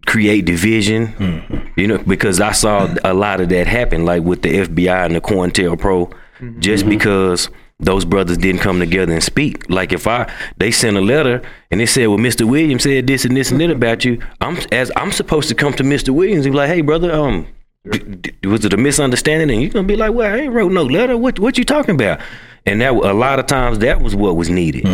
create 0.05 0.45
division. 0.45 1.07
Mm-hmm. 1.07 1.79
You 1.79 1.87
know, 1.87 1.97
because 1.99 2.39
I 2.39 2.51
saw 2.51 2.93
a 3.03 3.13
lot 3.13 3.41
of 3.41 3.49
that 3.49 3.67
happen, 3.67 4.05
like 4.05 4.23
with 4.23 4.41
the 4.41 4.49
FBI 4.49 5.05
and 5.05 5.15
the 5.15 5.21
COINTELPRO, 5.21 6.13
just 6.59 6.83
mm-hmm. 6.83 6.89
because 6.89 7.49
those 7.79 8.05
brothers 8.05 8.37
didn't 8.37 8.61
come 8.61 8.79
together 8.79 9.11
and 9.13 9.23
speak. 9.23 9.69
Like 9.69 9.91
if 9.93 10.07
I 10.07 10.31
they 10.57 10.71
sent 10.71 10.95
a 10.97 11.01
letter 11.01 11.41
and 11.71 11.79
they 11.81 11.85
said, 11.85 12.07
"Well, 12.07 12.17
Mr. 12.19 12.47
Williams 12.49 12.83
said 12.83 13.07
this 13.07 13.25
and 13.25 13.35
this 13.35 13.51
and 13.51 13.59
that 13.61 13.71
about 13.71 14.05
you," 14.05 14.19
I'm 14.41 14.57
as 14.71 14.91
I'm 14.95 15.11
supposed 15.11 15.49
to 15.49 15.55
come 15.55 15.73
to 15.73 15.83
Mr. 15.83 16.09
Williams 16.09 16.45
and 16.45 16.53
be 16.53 16.57
like, 16.57 16.69
"Hey, 16.69 16.81
brother, 16.81 17.11
um." 17.13 17.47
d- 17.89 17.99
d- 17.99 18.47
Was 18.47 18.63
it 18.63 18.73
a 18.73 18.77
misunderstanding? 18.77 19.49
And 19.51 19.61
you're 19.61 19.71
gonna 19.71 19.87
be 19.87 19.97
like, 19.97 20.13
"Well, 20.13 20.33
I 20.33 20.37
ain't 20.37 20.53
wrote 20.53 20.71
no 20.71 20.83
letter. 20.83 21.17
What 21.17 21.39
what 21.39 21.57
you 21.57 21.65
talking 21.65 21.95
about?" 21.95 22.19
And 22.65 22.79
that 22.79 22.93
a 22.93 23.11
lot 23.13 23.39
of 23.39 23.47
times 23.47 23.79
that 23.79 24.01
was 24.01 24.15
what 24.15 24.37
was 24.37 24.49
needed. 24.49 24.85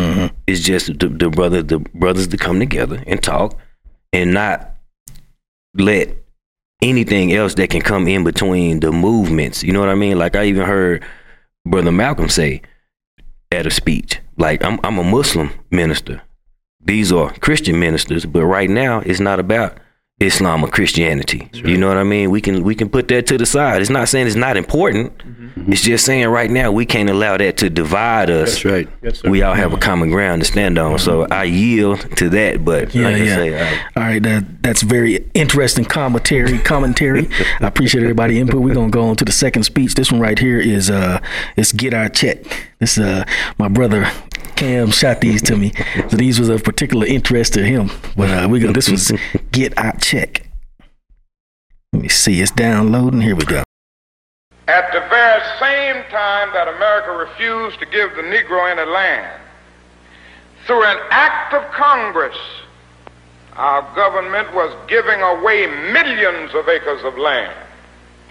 It's 0.48 0.60
just 0.60 0.86
the, 0.98 1.08
the 1.08 1.30
brother 1.30 1.62
the 1.62 1.78
brothers 1.94 2.26
to 2.28 2.36
come 2.36 2.58
together 2.58 3.00
and 3.06 3.22
talk, 3.22 3.56
and 4.12 4.34
not 4.34 4.74
let 5.74 6.16
anything 6.82 7.32
else 7.32 7.54
that 7.54 7.70
can 7.70 7.80
come 7.82 8.08
in 8.08 8.24
between 8.24 8.80
the 8.80 8.90
movements. 8.90 9.62
You 9.62 9.72
know 9.72 9.80
what 9.80 9.88
I 9.90 9.94
mean? 9.94 10.18
Like 10.18 10.34
I 10.34 10.44
even 10.46 10.66
heard 10.66 11.04
Brother 11.66 11.92
Malcolm 11.92 12.28
say 12.28 12.62
at 13.52 13.66
a 13.66 13.70
speech, 13.70 14.20
like 14.36 14.64
I'm 14.64 14.80
I'm 14.82 14.98
a 14.98 15.04
Muslim 15.04 15.50
minister. 15.70 16.22
These 16.80 17.12
are 17.12 17.32
Christian 17.34 17.78
ministers, 17.78 18.24
but 18.24 18.44
right 18.44 18.70
now 18.70 19.00
it's 19.00 19.20
not 19.20 19.38
about 19.38 19.78
Islam 20.20 20.62
or 20.62 20.68
Christianity. 20.68 21.48
You 21.54 21.78
know 21.78 21.88
what 21.88 21.96
I 21.96 22.04
mean? 22.04 22.30
We 22.30 22.42
can 22.42 22.62
we 22.62 22.74
can 22.74 22.90
put 22.90 23.08
that 23.08 23.26
to 23.28 23.38
the 23.38 23.46
side. 23.46 23.80
It's 23.80 23.90
not 23.90 24.08
saying 24.08 24.26
it's 24.26 24.36
not 24.36 24.56
important. 24.58 25.12
It's 25.68 25.80
just 25.80 26.04
saying 26.04 26.28
right 26.28 26.50
now 26.50 26.70
we 26.70 26.84
can't 26.86 27.08
allow 27.08 27.36
that 27.38 27.56
to 27.58 27.70
divide 27.70 28.28
us. 28.30 28.62
That's 28.62 28.64
right. 28.64 29.24
We 29.24 29.42
all 29.42 29.54
have 29.54 29.72
a 29.72 29.78
common 29.78 30.10
ground 30.10 30.42
to 30.42 30.46
stand 30.46 30.78
on. 30.78 30.98
So 30.98 31.26
I 31.30 31.44
yield 31.44 32.16
to 32.18 32.28
that. 32.30 32.64
But 32.64 32.94
Yeah, 32.94 33.08
like 33.08 33.22
yeah. 33.22 33.34
say, 33.36 33.80
All 33.96 34.02
right, 34.02 34.22
that, 34.22 34.62
that's 34.62 34.82
very 34.82 35.26
interesting 35.34 35.84
commentary. 35.86 36.58
Commentary. 36.70 37.28
I 37.60 37.66
appreciate 37.66 38.02
everybody 38.02 38.38
input. 38.38 38.60
We're 38.60 38.74
gonna 38.74 38.90
go 38.90 39.04
on 39.04 39.16
to 39.16 39.24
the 39.24 39.32
second 39.32 39.62
speech. 39.64 39.94
This 39.94 40.12
one 40.12 40.20
right 40.20 40.38
here 40.38 40.60
is 40.60 40.90
uh, 40.90 41.20
it's 41.56 41.72
get 41.72 41.94
our 41.94 42.08
check. 42.08 42.38
This 42.78 42.98
uh, 42.98 43.24
my 43.58 43.68
brother 43.68 44.10
Kham 44.60 44.90
shot 44.90 45.22
these 45.22 45.40
to 45.40 45.56
me, 45.56 45.72
so 46.10 46.18
these 46.18 46.38
was 46.38 46.50
of 46.50 46.62
particular 46.62 47.06
interest 47.06 47.54
to 47.54 47.64
him. 47.64 47.90
But 48.14 48.28
uh, 48.28 48.46
we 48.46 48.60
go. 48.60 48.72
This 48.72 48.90
was 48.90 49.10
get 49.52 49.72
out 49.78 50.02
check. 50.02 50.46
Let 51.94 52.02
me 52.02 52.08
see. 52.10 52.42
It's 52.42 52.50
downloading. 52.50 53.22
Here 53.22 53.34
we 53.34 53.46
go. 53.46 53.62
At 54.68 54.92
the 54.92 55.00
very 55.08 55.40
same 55.58 56.04
time 56.10 56.52
that 56.52 56.68
America 56.68 57.10
refused 57.10 57.78
to 57.78 57.86
give 57.86 58.10
the 58.16 58.20
Negro 58.20 58.70
any 58.70 58.88
land, 58.90 59.40
through 60.66 60.84
an 60.84 60.98
act 61.08 61.54
of 61.54 61.62
Congress, 61.72 62.36
our 63.54 63.80
government 63.94 64.54
was 64.54 64.76
giving 64.88 65.22
away 65.22 65.68
millions 65.90 66.54
of 66.54 66.68
acres 66.68 67.02
of 67.02 67.16
land 67.16 67.56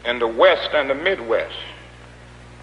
in 0.05 0.19
the 0.19 0.27
West 0.27 0.69
and 0.73 0.91
the 0.91 0.95
Midwest, 0.95 1.57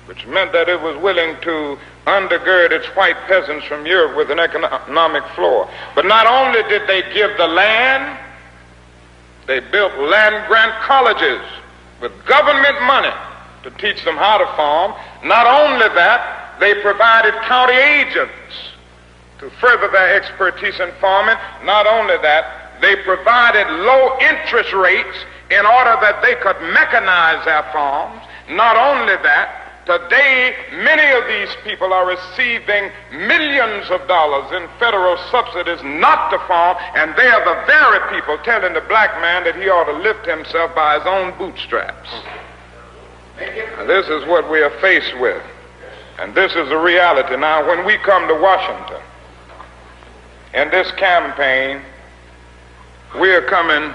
which 0.05 0.25
meant 0.29 0.53
that 0.53 0.69
it 0.69 0.81
was 0.81 0.97
willing 1.03 1.35
to 1.41 1.77
undergird 2.07 2.71
its 2.71 2.87
white 2.97 3.17
peasants 3.27 3.67
from 3.67 3.85
Europe 3.85 4.17
with 4.17 4.31
an 4.31 4.39
economic 4.39 5.25
floor. 5.35 5.69
But 5.95 6.07
not 6.07 6.27
only 6.27 6.63
did 6.69 6.87
they 6.87 7.03
give 7.13 7.37
the 7.37 7.47
land, 7.47 8.19
they 9.47 9.61
built 9.61 9.93
land 9.99 10.47
grant 10.49 10.75
colleges 10.83 11.43
with 12.01 12.13
government 12.27 12.81
money 12.83 13.15
to 13.65 13.71
teach 13.79 14.05
them 14.05 14.17
how 14.17 14.39
to 14.39 14.47
farm. 14.57 14.95
Not 15.25 15.47
only 15.47 15.89
that, 15.95 16.59
they 16.61 16.75
provided 16.81 17.35
county 17.43 17.75
agents 17.75 18.33
to 19.39 19.51
further 19.61 19.89
their 19.89 20.15
expertise 20.15 20.79
in 20.81 20.91
farming. 21.01 21.37
Not 21.65 21.87
only 21.87 22.17
that, 22.23 22.81
they 22.81 22.97
provided 23.03 23.67
low 23.83 24.17
interest 24.21 24.73
rates 24.73 25.17
in 25.51 25.65
order 25.67 25.97
that 26.01 26.23
they 26.23 26.35
could 26.37 26.57
mechanize 26.75 27.45
their 27.45 27.63
farms. 27.73 28.23
Not 28.51 28.77
only 28.77 29.17
that, 29.23 29.66
Today, 29.87 30.57
many 30.73 31.17
of 31.17 31.29
these 31.29 31.55
people 31.63 31.93
are 31.93 32.09
receiving 32.09 32.91
millions 33.13 33.89
of 33.89 34.05
dollars 34.09 34.51
in 34.51 34.69
federal 34.81 35.17
subsidies 35.31 35.81
not 35.85 36.29
to 36.33 36.39
farm, 36.49 36.77
and 36.97 37.15
they 37.15 37.29
are 37.29 37.45
the 37.45 37.67
very 37.69 38.01
people 38.13 38.37
telling 38.39 38.75
the 38.75 38.81
black 38.89 39.21
man 39.21 39.45
that 39.45 39.55
he 39.55 39.69
ought 39.69 39.85
to 39.85 39.93
lift 39.93 40.27
himself 40.27 40.75
by 40.75 40.99
his 40.99 41.07
own 41.07 41.39
bootstraps. 41.39 42.09
And 43.39 43.89
this 43.89 44.09
is 44.09 44.27
what 44.27 44.51
we 44.51 44.61
are 44.61 44.77
faced 44.81 45.17
with. 45.21 45.41
And 46.19 46.35
this 46.35 46.51
is 46.57 46.69
the 46.69 46.79
reality. 46.79 47.37
Now, 47.37 47.65
when 47.65 47.87
we 47.87 47.97
come 47.99 48.27
to 48.27 48.35
Washington, 48.35 49.01
in 50.53 50.69
this 50.71 50.91
campaign, 50.93 51.81
we 53.21 53.31
are 53.31 53.43
coming 53.43 53.95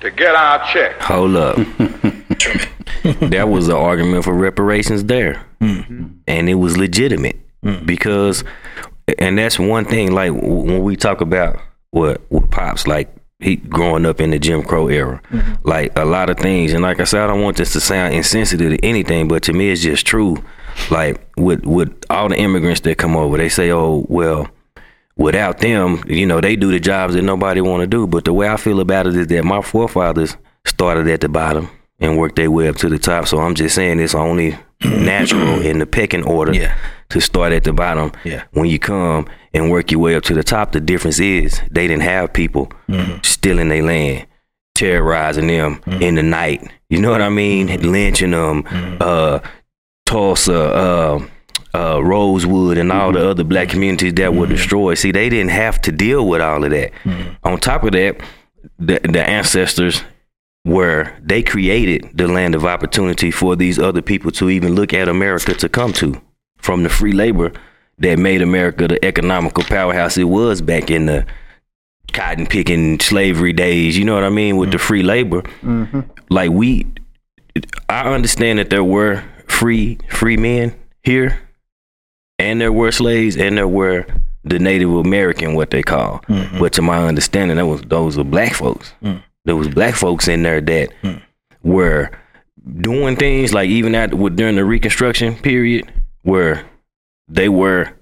to 0.00 0.10
get 0.10 0.34
our 0.34 0.64
check. 0.72 0.98
Hold 1.02 1.36
up. 1.36 1.58
that 3.20 3.50
was 3.50 3.68
an 3.68 3.74
argument 3.74 4.24
for 4.24 4.32
reparations 4.32 5.04
there. 5.04 5.44
Mm-hmm. 5.60 6.06
And 6.26 6.48
it 6.48 6.54
was 6.54 6.78
legitimate 6.78 7.38
mm-hmm. 7.62 7.84
because, 7.84 8.44
and 9.18 9.36
that's 9.36 9.58
one 9.58 9.84
thing, 9.84 10.12
like 10.12 10.32
when 10.32 10.82
we 10.82 10.96
talk 10.96 11.20
about 11.20 11.60
what, 11.90 12.22
what 12.30 12.50
Pops, 12.50 12.86
like 12.86 13.14
he 13.40 13.56
growing 13.56 14.06
up 14.06 14.22
in 14.22 14.30
the 14.30 14.38
Jim 14.38 14.62
Crow 14.62 14.88
era, 14.88 15.20
mm-hmm. 15.30 15.68
like 15.68 15.92
a 15.98 16.06
lot 16.06 16.30
of 16.30 16.38
things. 16.38 16.72
And 16.72 16.82
like 16.82 16.98
I 16.98 17.04
said, 17.04 17.20
I 17.20 17.26
don't 17.26 17.42
want 17.42 17.58
this 17.58 17.74
to 17.74 17.80
sound 17.80 18.14
insensitive 18.14 18.70
to 18.70 18.82
anything, 18.82 19.28
but 19.28 19.42
to 19.44 19.52
me, 19.52 19.70
it's 19.70 19.82
just 19.82 20.06
true. 20.06 20.42
Like 20.90 21.20
with, 21.36 21.66
with 21.66 21.92
all 22.08 22.30
the 22.30 22.38
immigrants 22.38 22.80
that 22.80 22.96
come 22.96 23.16
over, 23.16 23.36
they 23.36 23.50
say, 23.50 23.70
oh, 23.70 24.06
well, 24.08 24.48
without 25.16 25.58
them, 25.58 26.02
you 26.06 26.24
know, 26.24 26.40
they 26.40 26.56
do 26.56 26.70
the 26.70 26.80
jobs 26.80 27.14
that 27.14 27.22
nobody 27.22 27.60
want 27.60 27.82
to 27.82 27.86
do. 27.86 28.06
But 28.06 28.24
the 28.24 28.32
way 28.32 28.48
I 28.48 28.56
feel 28.56 28.80
about 28.80 29.06
it 29.06 29.14
is 29.14 29.26
that 29.26 29.44
my 29.44 29.60
forefathers 29.60 30.38
started 30.64 31.06
at 31.08 31.20
the 31.20 31.28
bottom 31.28 31.68
and 32.04 32.18
work 32.18 32.36
their 32.36 32.50
way 32.50 32.68
up 32.68 32.76
to 32.76 32.88
the 32.88 32.98
top. 32.98 33.26
So 33.26 33.38
I'm 33.38 33.54
just 33.54 33.74
saying 33.74 33.98
it's 33.98 34.14
only 34.14 34.56
natural 34.84 35.60
in 35.60 35.78
the 35.78 35.86
pecking 35.86 36.24
order 36.24 36.54
Yeah. 36.54 36.76
to 37.10 37.20
start 37.20 37.52
at 37.52 37.64
the 37.64 37.72
bottom. 37.72 38.12
Yeah. 38.24 38.44
When 38.52 38.66
you 38.66 38.78
come 38.78 39.26
and 39.52 39.70
work 39.70 39.90
your 39.90 40.00
way 40.00 40.14
up 40.14 40.24
to 40.24 40.34
the 40.34 40.42
top, 40.44 40.72
the 40.72 40.80
difference 40.80 41.18
is 41.18 41.60
they 41.70 41.88
didn't 41.88 42.02
have 42.02 42.32
people 42.32 42.70
mm-hmm. 42.88 43.18
stealing 43.22 43.70
their 43.70 43.82
land, 43.82 44.26
terrorizing 44.74 45.46
them 45.46 45.76
mm-hmm. 45.76 46.02
in 46.02 46.14
the 46.16 46.22
night. 46.22 46.70
You 46.90 47.00
know 47.00 47.10
what 47.10 47.22
I 47.22 47.30
mean? 47.30 47.68
Mm-hmm. 47.68 47.90
Lynching 47.90 48.30
them, 48.32 48.64
uh, 49.00 49.40
Tulsa, 50.06 50.54
uh, 50.54 51.26
uh, 51.74 52.04
Rosewood, 52.04 52.78
and 52.78 52.92
all 52.92 53.12
the 53.12 53.26
other 53.26 53.44
black 53.44 53.70
communities 53.70 54.14
that 54.14 54.34
were 54.34 54.46
destroyed. 54.46 54.98
See, 54.98 55.10
they 55.10 55.28
didn't 55.28 55.50
have 55.50 55.80
to 55.82 55.92
deal 55.92 56.28
with 56.28 56.40
all 56.40 56.62
of 56.62 56.70
that. 56.70 56.92
On 57.42 57.58
top 57.58 57.82
of 57.82 57.92
that, 57.92 58.20
the, 58.78 59.00
the 59.02 59.22
ancestors 59.28 60.02
were 60.64 61.12
they 61.20 61.42
created 61.42 62.10
the 62.14 62.26
land 62.26 62.54
of 62.54 62.64
opportunity 62.64 63.30
for 63.30 63.54
these 63.54 63.78
other 63.78 64.02
people 64.02 64.30
to 64.30 64.48
even 64.48 64.74
look 64.74 64.94
at 64.94 65.08
America 65.08 65.54
to 65.54 65.68
come 65.68 65.92
to 65.92 66.20
from 66.56 66.82
the 66.82 66.88
free 66.88 67.12
labor 67.12 67.52
that 67.98 68.18
made 68.18 68.42
America 68.42 68.88
the 68.88 69.04
economical 69.04 69.62
powerhouse 69.64 70.16
it 70.16 70.24
was 70.24 70.60
back 70.60 70.90
in 70.90 71.06
the 71.06 71.26
cotton 72.12 72.46
picking 72.46 72.98
slavery 73.00 73.52
days. 73.52 73.98
You 73.98 74.04
know 74.04 74.14
what 74.14 74.24
I 74.24 74.30
mean 74.30 74.56
with 74.56 74.70
the 74.70 74.78
mm-hmm. 74.78 74.86
free 74.86 75.02
labor. 75.02 75.42
Mm-hmm. 75.62 76.00
Like 76.30 76.50
we, 76.50 76.86
I 77.88 78.12
understand 78.14 78.58
that 78.58 78.70
there 78.70 78.84
were 78.84 79.22
free 79.46 79.98
free 80.08 80.36
men 80.36 80.74
here, 81.02 81.38
and 82.38 82.60
there 82.60 82.72
were 82.72 82.90
slaves, 82.90 83.36
and 83.36 83.58
there 83.58 83.68
were 83.68 84.06
the 84.44 84.58
Native 84.58 84.90
American, 84.90 85.54
what 85.54 85.70
they 85.70 85.82
call. 85.82 86.20
Mm-hmm. 86.28 86.58
But 86.58 86.72
to 86.74 86.82
my 86.82 87.06
understanding, 87.06 87.56
that 87.56 87.66
was 87.66 87.82
those 87.82 88.16
were 88.16 88.24
black 88.24 88.54
folks. 88.54 88.94
Mm. 89.02 89.22
There 89.44 89.56
was 89.56 89.68
black 89.68 89.94
folks 89.94 90.28
in 90.28 90.42
there 90.42 90.60
that 90.60 90.92
hmm. 91.02 91.16
were 91.62 92.10
doing 92.80 93.16
things 93.16 93.52
like 93.52 93.68
even 93.68 93.94
at 93.94 94.14
with 94.14 94.36
during 94.36 94.56
the 94.56 94.64
Reconstruction 94.64 95.34
period, 95.36 95.90
where 96.22 96.64
they 97.28 97.48
were 97.48 97.92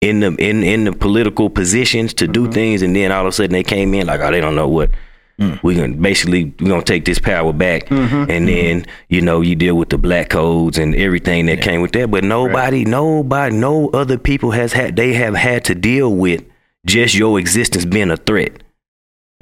in 0.00 0.20
the 0.20 0.34
in 0.36 0.62
in 0.62 0.84
the 0.84 0.92
political 0.92 1.48
positions 1.48 2.12
to 2.14 2.26
do 2.26 2.44
mm-hmm. 2.44 2.52
things, 2.52 2.82
and 2.82 2.94
then 2.94 3.12
all 3.12 3.22
of 3.22 3.28
a 3.28 3.32
sudden 3.32 3.52
they 3.52 3.62
came 3.62 3.94
in 3.94 4.06
like, 4.06 4.20
oh, 4.20 4.30
they 4.30 4.40
don't 4.40 4.56
know 4.56 4.68
what. 4.68 4.90
Hmm. 5.38 5.54
We 5.64 5.74
gonna 5.74 5.94
basically 5.94 6.54
we're 6.60 6.68
gonna 6.68 6.82
take 6.82 7.04
this 7.04 7.18
power 7.18 7.52
back, 7.52 7.86
mm-hmm. 7.86 8.30
and 8.30 8.30
mm-hmm. 8.30 8.46
then 8.46 8.86
you 9.08 9.20
know 9.20 9.40
you 9.40 9.56
deal 9.56 9.76
with 9.76 9.88
the 9.88 9.98
black 9.98 10.28
codes 10.28 10.78
and 10.78 10.94
everything 10.94 11.46
that 11.46 11.60
came 11.60 11.82
with 11.82 11.90
that. 11.92 12.08
But 12.08 12.22
nobody, 12.22 12.84
nobody, 12.84 13.56
no 13.56 13.88
other 13.88 14.16
people 14.16 14.52
has 14.52 14.72
had 14.72 14.94
they 14.94 15.12
have 15.14 15.34
had 15.34 15.64
to 15.64 15.74
deal 15.74 16.14
with 16.14 16.44
just 16.86 17.16
your 17.16 17.40
existence 17.40 17.84
being 17.84 18.12
a 18.12 18.16
threat. 18.16 18.62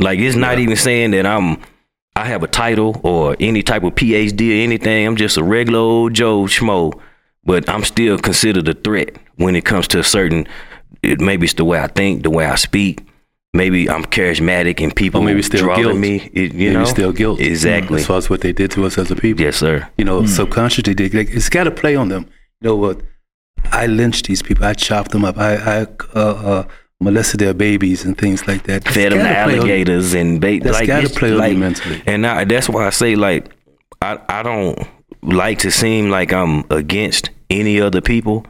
Like 0.03 0.19
it's 0.19 0.37
not 0.37 0.59
even 0.59 0.77
saying 0.77 1.13
that 1.13 1.27
I'm 1.27 1.59
I 2.17 2.27
have 2.27 2.43
a 2.43 2.49
title 2.49 3.01
or 3.03 3.37
any 3.41 3.63
type 3.63 3.85
of 3.85 3.95
PhD 3.95 4.51
or 4.51 4.63
anything. 4.63 5.07
I'm 5.07 5.17
just 5.17 5.37
a 5.37 5.43
regular 5.45 5.79
old 5.79 6.15
Joe 6.15 6.43
schmo, 6.43 6.99
but 7.45 7.69
I'm 7.69 7.85
still 7.85 8.19
considered 8.19 8.69
a 8.69 8.75
threat 8.75 9.17
when 9.37 9.57
it 9.57 9.65
comes 9.65 9.89
to 9.89 10.01
a 10.01 10.05
certain. 10.05 10.47
It, 11.03 11.21
maybe 11.21 11.45
it's 11.45 11.55
the 11.55 11.65
way 11.65 11.81
I 11.81 11.87
think, 11.87 12.23
the 12.23 12.31
way 12.31 12.45
I 12.47 12.57
speak. 12.57 13.07
Maybe 13.55 13.89
I'm 13.89 14.05
charismatic 14.05 14.81
and 14.83 14.95
people 14.97 15.21
Or 15.21 15.25
maybe 15.25 15.43
still 15.43 15.61
draw 15.61 15.77
to 15.77 15.83
guilt. 15.83 15.97
me. 15.99 16.31
It, 16.33 16.55
you 16.55 16.69
Maybe 16.71 16.75
know, 16.75 16.85
still 16.87 17.13
guilt. 17.13 17.39
Exactly. 17.39 18.01
As 18.01 18.07
far 18.07 18.17
as 18.17 18.31
what 18.31 18.41
they 18.41 18.53
did 18.53 18.71
to 18.73 18.87
us 18.87 18.97
as 18.97 19.11
a 19.11 19.17
people. 19.17 19.43
Yes, 19.45 19.57
sir. 19.57 19.87
You 19.99 20.07
know, 20.07 20.25
subconsciously, 20.25 20.95
they, 20.95 21.09
they, 21.09 21.23
it's 21.23 21.51
got 21.51 21.65
to 21.65 21.71
play 21.71 21.95
on 21.95 22.09
them. 22.09 22.27
You 22.63 22.69
know 22.71 22.77
what? 22.77 23.03
I 23.71 23.87
lynched 23.87 24.27
these 24.27 24.43
people. 24.43 24.65
I 24.65 24.73
chopped 24.73 25.11
them 25.11 25.25
up. 25.25 25.37
I, 25.37 25.57
I 25.57 25.81
uh, 26.15 26.19
uh, 26.19 26.69
molested 27.03 27.41
their 27.41 27.55
babies 27.55 28.05
and 28.05 28.17
things 28.17 28.47
like 28.47 28.63
that. 28.65 28.85
Fed 28.85 29.13
them 29.13 29.19
to 29.21 29.29
alligators 29.29 30.15
and 30.15 30.41
bait. 30.41 30.63
That's 30.63 30.79
like, 30.79 30.87
gotta 30.87 31.09
play 31.11 31.31
like, 31.33 31.57
mentally. 31.57 32.03
And 32.07 32.27
I, 32.27 32.45
that's 32.45 32.69
why 32.69 32.87
I 32.87 32.91
say 32.91 33.17
like 33.17 33.51
I 34.01 34.19
I 34.29 34.43
don't 34.43 34.79
like 35.23 35.59
to 35.61 35.71
seem 35.71 36.11
like 36.11 36.33
I'm 36.33 36.65
against 36.71 37.31
any 37.51 37.81
other 37.81 38.01
people, 38.01 38.47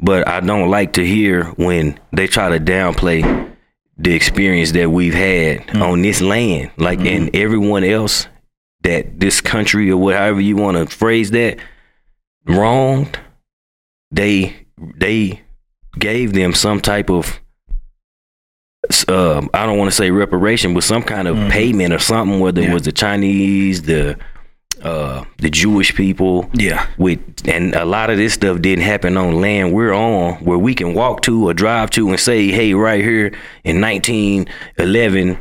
but 0.00 0.28
I 0.28 0.40
don't 0.40 0.70
like 0.70 0.92
to 0.94 1.04
hear 1.06 1.44
when 1.56 1.98
they 2.12 2.26
try 2.26 2.48
to 2.50 2.58
downplay 2.60 3.50
the 3.98 4.14
experience 4.14 4.72
that 4.72 4.90
we've 4.90 5.14
had 5.14 5.66
Mm. 5.68 5.82
on 5.82 6.02
this 6.02 6.20
land, 6.20 6.70
like 6.76 6.98
Mm-hmm. 6.98 7.24
and 7.24 7.36
everyone 7.36 7.84
else 7.84 8.26
that 8.82 9.20
this 9.20 9.40
country 9.40 9.90
or 9.90 9.96
whatever 9.96 10.40
you 10.40 10.56
want 10.56 10.76
to 10.76 10.86
phrase 10.96 11.30
that 11.32 11.58
wronged. 12.46 13.18
They 14.10 14.66
they 14.78 15.40
gave 15.98 16.32
them 16.32 16.52
some 16.54 16.80
type 16.80 17.10
of 17.10 17.40
um, 19.08 19.48
I 19.54 19.66
don't 19.66 19.78
want 19.78 19.90
to 19.90 19.96
say 19.96 20.10
reparation, 20.10 20.74
but 20.74 20.82
some 20.84 21.02
kind 21.02 21.26
of 21.28 21.36
payment 21.50 21.92
or 21.92 21.98
something, 21.98 22.40
whether 22.40 22.62
it 22.62 22.72
was 22.72 22.82
the 22.82 22.92
Chinese, 22.92 23.82
the 23.82 24.18
uh, 24.82 25.24
the 25.38 25.48
Jewish 25.48 25.94
people, 25.94 26.50
Yeah. 26.54 26.86
with 26.98 27.20
and 27.46 27.72
a 27.74 27.84
lot 27.84 28.10
of 28.10 28.16
this 28.16 28.34
stuff 28.34 28.60
didn't 28.60 28.82
happen 28.84 29.16
on 29.16 29.40
land 29.40 29.72
we're 29.72 29.92
on, 29.92 30.34
where 30.44 30.58
we 30.58 30.74
can 30.74 30.92
walk 30.94 31.22
to 31.22 31.48
or 31.48 31.54
drive 31.54 31.90
to 31.90 32.08
and 32.10 32.18
say, 32.18 32.48
hey, 32.48 32.74
right 32.74 33.02
here 33.04 33.28
in 33.62 33.80
1911, 33.80 35.38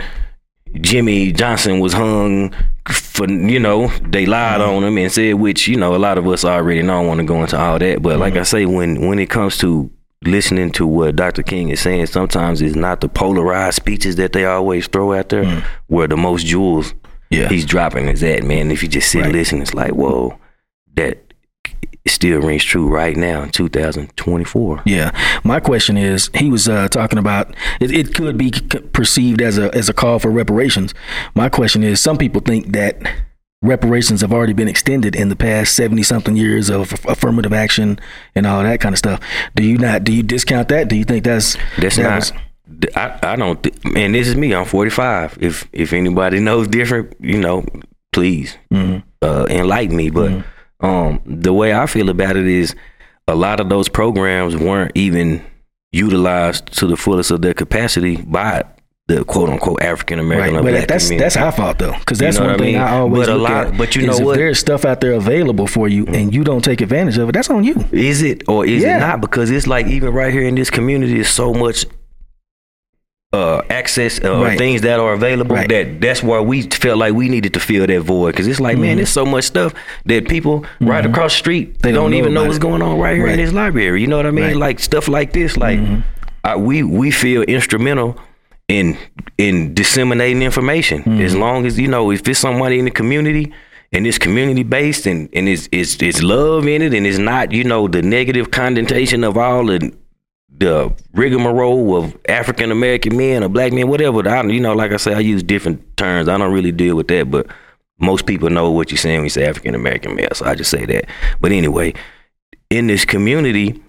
Jimmy 0.80 1.32
Johnson 1.32 1.80
was 1.80 1.94
hung 1.94 2.54
for 2.90 3.30
you 3.30 3.60
know 3.60 3.88
they 4.08 4.26
lied 4.26 4.62
on 4.62 4.84
him 4.84 4.98
and 4.98 5.12
said 5.12 5.34
which 5.36 5.68
you 5.68 5.76
know 5.78 5.96
a 5.96 5.98
lot 5.98 6.18
of 6.18 6.28
us 6.28 6.46
already 6.46 6.82
know. 6.82 6.94
I 6.94 7.00
don't 7.02 7.08
want 7.08 7.20
to 7.20 7.26
go 7.26 7.42
into 7.42 7.60
all 7.60 7.78
that, 7.80 8.02
but 8.02 8.20
like 8.20 8.36
I 8.38 8.44
say, 8.44 8.66
when 8.66 9.08
when 9.08 9.20
it 9.20 9.30
comes 9.30 9.58
to 9.60 9.92
listening 10.24 10.72
to 10.74 10.86
what 10.86 11.16
Dr. 11.16 11.44
King 11.44 11.70
is 11.70 11.80
saying, 11.80 12.06
sometimes 12.08 12.62
it's 12.62 12.76
not 12.76 13.02
the 13.02 13.10
polarized 13.10 13.76
speeches 13.78 14.16
that 14.18 14.34
they 14.34 14.46
always 14.46 14.88
throw 14.88 15.14
out 15.14 15.30
there, 15.30 15.66
where 15.88 16.08
the 16.08 16.18
most 16.18 16.46
jewels 16.46 16.94
Yeah. 17.30 17.48
he's 17.50 17.66
dropping 17.66 18.08
is 18.08 18.24
at 18.24 18.44
man. 18.44 18.72
If 18.72 18.84
you 18.84 18.90
just 18.90 19.10
sit 19.12 19.24
and 19.24 19.34
listen, 19.34 19.62
it's 19.62 19.74
like 19.74 19.94
whoa, 19.94 20.38
that 20.96 21.18
still 22.08 22.42
rings 22.42 22.64
true 22.64 22.88
right 22.88 23.16
now 23.16 23.44
in 23.44 23.50
2024. 23.52 24.82
Yeah. 24.86 25.12
My 25.44 25.60
question 25.60 25.98
is, 25.98 26.30
he 26.36 26.50
was 26.50 26.68
uh, 26.68 26.88
talking 26.90 27.20
about 27.20 27.56
it, 27.80 27.92
it 27.92 28.14
could 28.16 28.38
be 28.38 28.52
perceived 28.94 29.42
as 29.42 29.58
a 29.58 29.74
as 29.76 29.88
a 29.90 29.94
call 29.94 30.20
for 30.20 30.30
reparations. 30.30 30.94
My 31.36 31.48
question 31.50 31.84
is, 31.84 32.00
some 32.02 32.18
people 32.18 32.42
think 32.42 32.74
that 32.74 32.98
reparations 33.62 34.22
have 34.22 34.34
already 34.34 34.54
been 34.54 34.68
extended 34.68 35.16
in 35.16 35.30
the 35.30 35.36
past 35.36 35.76
seventy 35.76 36.04
something 36.04 36.36
years 36.36 36.70
of 36.70 36.94
affirmative 37.06 37.54
action 37.54 38.00
and 38.36 38.46
all 38.48 38.64
that 38.64 38.80
kind 38.82 38.94
of 38.94 39.00
stuff. 39.00 39.20
Do 39.56 39.64
you 39.64 39.78
not? 39.78 40.04
Do 40.04 40.14
you 40.14 40.24
discount 40.24 40.68
that? 40.70 40.88
Do 40.88 40.96
you 40.96 41.04
think 41.04 41.24
that's 41.24 41.58
That's 41.78 41.96
that 41.98 42.04
not. 42.04 42.16
was- 42.20 42.34
I, 42.96 43.20
I 43.22 43.36
don't. 43.36 43.62
Th- 43.62 43.84
man, 43.84 44.14
this 44.14 44.30
is 44.30 44.36
me. 44.38 44.56
I'm 44.56 44.64
45. 44.66 45.38
If 45.42 45.68
if 45.74 45.92
anybody 45.92 46.40
knows 46.40 46.70
different, 46.70 47.14
you 47.20 47.38
know, 47.38 47.66
please 48.14 48.58
uh, 49.22 49.46
enlighten 49.50 49.96
me. 49.98 50.10
But 50.10 50.46
um, 50.80 51.22
the 51.26 51.52
way 51.54 51.74
I 51.74 51.86
feel 51.86 52.10
about 52.10 52.38
it 52.38 52.48
is, 52.48 52.74
a 53.28 53.36
lot 53.36 53.60
of 53.60 53.68
those 53.68 53.90
programs 53.90 54.56
weren't 54.56 54.94
even 54.96 55.44
utilized 55.92 56.68
to 56.78 56.88
the 56.88 56.96
fullest 56.96 57.30
of 57.30 57.42
their 57.42 57.54
capacity 57.54 58.16
by 58.16 58.64
the 59.16 59.26
quote 59.26 59.50
unquote 59.50 59.82
African 59.82 60.20
American 60.20 60.56
Right, 60.56 60.64
but 60.64 60.88
that's 60.88 61.06
community. 61.06 61.24
that's 61.24 61.38
our 61.38 61.52
fault 61.52 61.80
though, 61.80 61.92
because 62.00 62.18
that's 62.20 62.38
know 62.38 62.46
one 62.46 62.52
what 62.54 62.62
I 62.62 62.64
thing 62.64 62.74
mean? 62.74 62.82
I 62.82 62.92
always 62.98 63.28
But 63.28 63.34
a 63.34 63.38
look 63.38 63.50
lot- 63.50 63.68
at. 63.68 63.78
but 63.78 63.96
you 63.96 64.08
know 64.08 64.18
if 64.18 64.24
what? 64.24 64.36
There's 64.38 64.60
stuff 64.60 64.86
out 64.86 65.02
there 65.02 65.14
available 65.14 65.68
for 65.68 65.88
you, 65.88 66.06
and 66.08 66.34
you 66.34 66.44
don't 66.44 66.64
take 66.64 66.82
advantage 66.82 67.18
of 67.18 67.30
it. 67.30 67.32
That's 67.34 67.50
on 67.50 67.64
you. 67.64 67.76
Is 67.92 68.22
it 68.22 68.44
or 68.48 68.66
is 68.66 68.82
Yeah. 68.84 68.98
it 68.98 69.00
not? 69.02 69.22
Because 69.22 69.52
it's 69.52 69.68
like 69.68 69.88
even 69.88 70.14
right 70.14 70.32
here 70.32 70.44
in 70.44 70.56
this 70.56 70.70
community, 70.70 71.20
is 71.20 71.30
so 71.30 71.54
much 71.54 71.86
uh, 73.34 73.62
access 73.70 74.22
uh, 74.24 74.42
Right. 74.44 74.58
things 74.58 74.82
that 74.82 75.00
are 75.00 75.14
available 75.14 75.56
Right. 75.56 75.70
that 75.70 76.02
that's 76.02 76.22
why 76.22 76.42
we 76.42 76.64
felt 76.64 76.98
like 76.98 77.14
we 77.14 77.30
needed 77.30 77.54
to 77.54 77.62
fill 77.62 77.88
that 77.88 78.02
void 78.02 78.32
because 78.34 78.46
it's 78.46 78.60
like 78.60 78.78
man 78.78 78.98
there's 78.98 79.08
so 79.10 79.26
much 79.26 79.46
stuff 79.46 79.74
that 80.06 80.28
people 80.28 80.66
right 80.82 81.06
across 81.06 81.32
the 81.32 81.38
street 81.38 81.68
Mm-hmm. 81.70 81.82
They 81.82 81.92
don't 81.94 82.12
don't, 82.12 82.14
even 82.20 82.34
know 82.34 82.44
what's 82.44 82.58
it. 82.58 82.62
going 82.62 82.82
on 82.82 83.00
right 83.00 83.16
here 83.16 83.28
Right. 83.28 83.40
in 83.40 83.46
this 83.46 83.54
library 83.54 84.02
you 84.02 84.08
know 84.08 84.18
what 84.18 84.26
i 84.26 84.32
mean. 84.32 84.50
Mm-hmm. 84.50 84.60
like 84.60 84.80
stuff 84.82 85.08
like 85.08 85.32
this 85.32 85.56
like 85.56 85.80
I, 86.44 86.58
we 86.58 86.84
we 86.84 87.10
feel 87.10 87.44
instrumental 87.44 88.18
in 88.72 88.98
in 89.38 89.74
disseminating 89.74 90.42
information 90.42 91.04
Mm-hmm. 91.04 91.22
as 91.22 91.36
long 91.36 91.66
as 91.66 91.78
you 91.80 91.88
know 91.88 92.12
if 92.12 92.28
it's 92.28 92.40
somebody 92.40 92.80
in 92.80 92.86
the 92.86 92.92
community 92.92 93.52
and 93.92 94.08
it's 94.08 94.18
community 94.18 94.64
based 94.64 95.06
and 95.06 95.30
and 95.34 95.50
it's 95.50 95.68
it's 95.72 96.02
it's 96.02 96.22
love 96.24 96.68
in 96.68 96.82
it 96.82 96.94
and 96.94 97.06
it's 97.06 97.18
not 97.18 97.52
you 97.52 97.64
know 97.64 97.88
the 97.88 98.02
negative 98.02 98.52
connotation 98.52 99.24
of 99.24 99.38
all 99.38 99.66
the 99.66 99.92
the 100.58 100.94
rigmarole 101.14 101.98
of 101.98 102.16
African 102.30 102.72
American 102.72 103.18
men 103.18 103.44
or 103.44 103.50
black 103.50 103.74
men, 103.74 103.88
whatever. 103.88 104.28
I, 104.30 104.44
you 104.44 104.60
know, 104.60 104.74
like 104.74 104.92
I 104.92 104.98
say, 104.98 105.14
I 105.16 105.20
use 105.20 105.42
different 105.42 105.80
terms. 105.98 106.28
I 106.30 106.38
don't 106.38 106.54
really 106.54 106.72
deal 106.72 106.96
with 106.96 107.08
that, 107.08 107.32
but 107.32 107.48
most 108.00 108.28
people 108.28 108.50
know 108.52 108.70
what 108.70 108.92
you're 108.92 108.98
saying 109.00 109.18
when 109.18 109.24
you 109.26 109.30
say 109.32 109.46
African 109.46 109.74
American 109.74 110.14
male. 110.16 110.30
So 110.34 110.46
I 110.46 110.54
just 110.54 110.70
say 110.70 110.86
that. 110.86 111.06
But 111.40 111.52
anyway, 111.52 111.96
in 112.70 112.86
this 112.86 113.06
community, 113.06 113.82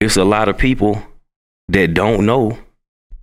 it's 0.00 0.16
a 0.16 0.24
lot 0.24 0.48
of 0.48 0.56
people 0.56 1.02
that 1.68 1.92
don't 1.92 2.24
know 2.24 2.58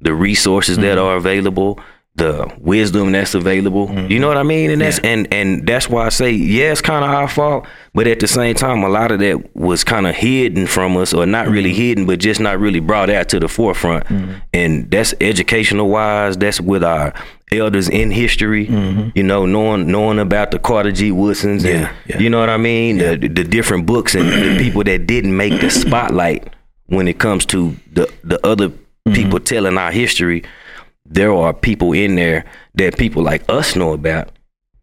the 0.02 0.14
resources 0.14 0.78
that 0.78 0.98
mm-hmm. 0.98 1.06
are 1.06 1.16
available, 1.16 1.80
the 2.16 2.54
wisdom 2.60 3.14
that's 3.14 3.34
available. 3.34 3.88
You 3.88 3.96
mm-hmm. 3.96 4.22
know 4.22 4.28
what 4.28 4.38
I 4.38 4.44
mean? 4.44 4.70
And 4.70 4.82
that's 4.82 5.00
and 5.00 5.32
and 5.34 5.66
that's 5.66 5.88
why 5.88 6.06
I 6.06 6.10
say, 6.10 6.32
yeah, 6.32 6.72
it's 6.72 6.82
kind 6.82 7.06
of 7.06 7.12
our 7.12 7.28
fault, 7.28 7.66
but 7.94 8.06
at 8.06 8.20
the 8.20 8.28
same 8.28 8.54
time, 8.56 8.84
a 8.84 8.90
lot 8.90 9.12
of 9.12 9.20
that 9.20 9.56
was 9.56 9.84
kind 9.84 10.06
of 10.06 10.16
hidden 10.16 10.68
from 10.68 10.98
us, 10.98 11.14
or 11.14 11.26
not 11.26 11.48
really 11.48 11.72
mm-hmm. 11.72 11.82
hidden, 11.82 12.06
but 12.06 12.20
just 12.20 12.40
not 12.40 12.60
really 12.60 12.82
brought 12.82 13.10
out 13.10 13.30
to 13.30 13.40
the 13.40 13.48
forefront. 13.48 14.06
And 14.54 14.92
that's 14.92 15.14
educational 15.22 15.88
wise. 15.90 16.36
That's 16.36 16.60
with 16.60 16.84
our 16.84 17.14
elders 17.52 17.88
in 17.88 18.12
history. 18.12 18.66
You 19.16 19.24
know, 19.24 19.46
knowing 19.46 19.90
knowing 19.90 20.20
about 20.20 20.52
the 20.52 20.60
Carter 20.60 20.92
G. 20.92 21.12
Woodsons, 21.12 21.64
and 21.64 21.84
Yeah, 21.84 21.96
yeah. 22.08 22.20
you 22.20 22.30
know 22.30 22.40
what 22.40 22.50
I 22.50 22.58
mean. 22.58 22.98
The, 22.98 23.16
the 23.16 23.44
different 23.46 23.86
books 23.86 24.16
and 24.16 24.28
the 24.28 24.58
people 24.62 24.84
that 24.84 25.08
didn't 25.08 25.36
make 25.36 25.62
the 25.62 25.70
spotlight 25.70 26.54
when 26.88 27.08
it 27.08 27.20
comes 27.20 27.46
to 27.48 27.78
the 27.94 28.12
the 28.24 28.46
other 28.46 28.72
Mm-hmm. 29.08 29.16
people 29.16 29.40
telling 29.40 29.80
our 29.80 29.92
history 29.92 30.44
there 31.06 31.34
are 31.34 31.54
people 31.54 31.94
in 31.94 32.16
there 32.16 32.46
that 32.76 32.98
people 32.98 33.24
like 33.24 33.44
us 33.50 33.76
know 33.76 33.94
about 33.94 34.30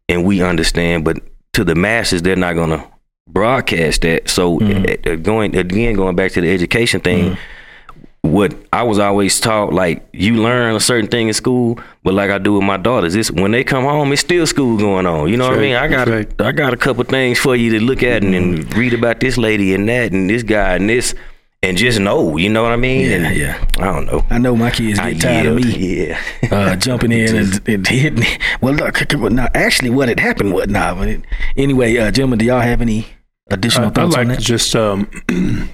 and 0.08 0.24
we 0.24 0.42
understand, 0.42 1.04
but 1.04 1.18
to 1.54 1.64
the 1.64 1.74
masses, 1.74 2.22
they're 2.22 2.36
not 2.36 2.54
going 2.54 2.70
to 2.70 2.84
broadcast 3.28 4.02
that. 4.02 4.28
So 4.28 4.60
uh, 4.60 5.16
going 5.16 5.56
again, 5.56 5.94
going 5.94 6.16
back 6.16 6.32
to 6.32 6.40
the 6.40 6.52
education 6.52 7.00
thing, 7.00 7.32
mm-hmm. 7.32 8.30
what 8.30 8.54
I 8.72 8.82
was 8.82 8.98
always 8.98 9.38
taught, 9.40 9.72
like 9.72 10.06
you 10.12 10.34
learn 10.42 10.74
a 10.74 10.80
certain 10.80 11.08
thing 11.08 11.28
in 11.28 11.34
school, 11.34 11.78
but 12.02 12.14
like 12.14 12.30
I 12.30 12.38
do 12.38 12.54
with 12.54 12.64
my 12.64 12.76
daughters, 12.76 13.14
it's 13.14 13.30
when 13.30 13.50
they 13.50 13.64
come 13.64 13.84
home, 13.84 14.12
it's 14.12 14.22
still 14.22 14.46
school 14.46 14.76
going 14.78 15.06
on. 15.06 15.28
You 15.28 15.36
know 15.36 15.48
what 15.48 15.58
I 15.58 15.62
mean? 15.62 15.76
I 15.76 15.88
got 15.88 16.06
That's 16.06 16.30
right. 16.38 16.46
I 16.46 16.52
got 16.52 16.72
a 16.72 16.76
couple 16.76 17.04
things 17.04 17.38
for 17.38 17.56
you 17.56 17.70
to 17.78 17.80
look 17.80 18.02
at 18.02 18.22
and, 18.22 18.34
and 18.34 18.74
read 18.76 18.94
about 18.94 19.20
this 19.20 19.36
lady 19.36 19.74
and 19.74 19.88
that 19.88 20.12
and 20.12 20.28
this 20.28 20.42
guy 20.42 20.76
and 20.76 20.88
this. 20.88 21.14
And 21.60 21.76
just 21.76 21.98
know, 21.98 22.36
you 22.36 22.48
know 22.48 22.62
what 22.62 22.70
I 22.70 22.76
mean? 22.76 23.06
Yeah, 23.10 23.16
And 23.16 23.36
yeah. 23.36 23.68
I 23.78 23.84
don't 23.92 24.06
know. 24.06 24.24
I 24.30 24.38
know 24.38 24.54
my 24.54 24.70
kids 24.70 24.98
I 25.00 25.12
get 25.12 25.22
tired 25.22 25.46
of 25.46 25.56
me 25.56 26.06
Yeah. 26.06 26.20
uh, 26.52 26.76
jumping 26.86 27.10
in 27.10 27.34
and, 27.34 27.68
and 27.68 27.86
hitting. 27.86 28.24
Well, 28.60 28.74
look, 28.74 29.12
now 29.32 29.48
actually, 29.54 29.90
what 29.90 30.08
had 30.08 30.20
happened? 30.20 30.52
What? 30.54 30.70
Nah, 30.70 30.94
but 30.94 31.08
it, 31.08 31.24
anyway, 31.56 31.96
uh, 31.96 32.12
gentlemen, 32.12 32.38
do 32.38 32.44
y'all 32.44 32.60
have 32.60 32.80
any 32.80 33.06
additional 33.50 33.86
I- 33.86 33.88
I'd 33.88 33.94
thoughts 33.96 34.16
on 34.16 34.28
like 34.28 34.36
that? 34.38 34.42
just 34.44 34.76
um, 34.76 35.10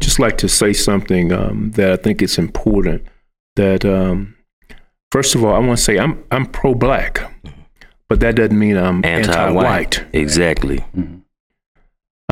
just 0.00 0.18
like 0.18 0.36
to 0.38 0.48
say 0.50 0.74
something 0.74 1.32
um, 1.32 1.70
that 1.72 1.92
I 1.92 1.96
think 1.96 2.20
it's 2.20 2.36
important. 2.36 3.02
That 3.56 3.86
um, 3.86 4.36
first 5.12 5.34
of 5.34 5.42
all, 5.42 5.54
I 5.54 5.58
want 5.60 5.78
to 5.78 5.82
say 5.84 5.98
I'm 5.98 6.22
I'm 6.30 6.44
pro-black, 6.44 7.22
but 8.10 8.20
that 8.20 8.34
doesn't 8.36 8.58
mean 8.58 8.76
I'm 8.76 9.02
Anti-white. 9.02 9.38
anti-white. 9.98 10.04
Exactly. 10.12 10.84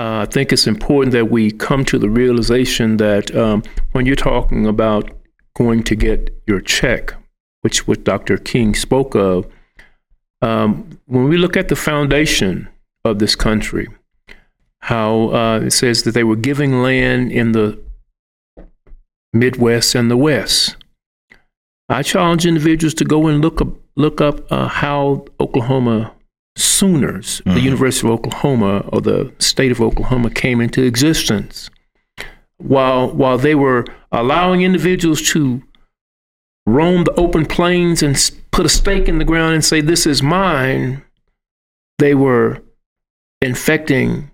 Uh, 0.05 0.21
I 0.21 0.27
think 0.27 0.53
it's 0.53 0.67
important 0.67 1.13
that 1.13 1.31
we 1.31 1.51
come 1.51 1.83
to 1.87 1.99
the 1.99 2.11
realization 2.11 2.99
that 2.99 3.35
um, 3.35 3.63
when 3.93 4.05
you're 4.05 4.17
talking 4.17 4.67
about 4.67 5.11
going 5.57 5.83
to 5.85 5.97
get 5.97 6.43
your 6.47 6.61
check, 6.61 7.15
which 7.63 7.89
what 7.89 8.05
Dr. 8.05 8.37
King 8.37 8.75
spoke 8.75 9.15
of, 9.15 9.47
um, 10.43 10.99
when 11.07 11.25
we 11.31 11.39
look 11.39 11.57
at 11.57 11.69
the 11.69 11.77
foundation 11.77 12.69
of 13.07 13.19
this 13.19 13.35
country, 13.35 13.89
how 14.81 15.31
uh, 15.31 15.61
it 15.61 15.71
says 15.71 16.03
that 16.03 16.13
they 16.13 16.25
were 16.25 16.37
giving 16.37 16.83
land 16.83 17.33
in 17.33 17.53
the 17.53 17.83
Midwest 19.33 19.95
and 19.95 20.11
the 20.11 20.19
West. 20.19 20.77
I 21.89 22.03
challenge 22.03 22.45
individuals 22.45 22.93
to 22.95 23.07
go 23.07 23.27
and 23.27 23.41
look 23.41 23.63
up 23.63 23.69
look 23.97 24.21
up 24.21 24.53
uh, 24.53 24.69
how 24.69 25.25
Oklahoma 25.41 26.13
Sooners, 26.57 27.43
the 27.45 27.61
University 27.61 28.07
of 28.07 28.13
Oklahoma 28.13 28.89
or 28.93 29.01
the 29.01 29.33
state 29.39 29.73
of 29.73 29.81
Oklahoma, 29.81 30.31
came 30.31 30.61
into 30.61 30.83
existence. 30.85 31.69
While 32.59 33.11
while 33.13 33.39
they 33.39 33.55
were 33.55 33.85
allowing 34.13 34.63
individuals 34.63 35.21
to 35.31 35.63
roam 36.67 37.05
the 37.05 37.15
open 37.15 37.45
plains 37.47 38.03
and 38.03 38.17
put 38.53 38.65
a 38.65 38.69
stake 38.69 39.09
in 39.09 39.19
the 39.19 39.25
ground 39.25 39.55
and 39.55 39.65
say, 39.65 39.81
"This 39.81 40.07
is 40.07 40.23
mine," 40.23 41.03
they 41.99 42.15
were 42.15 42.63
infecting 43.43 44.31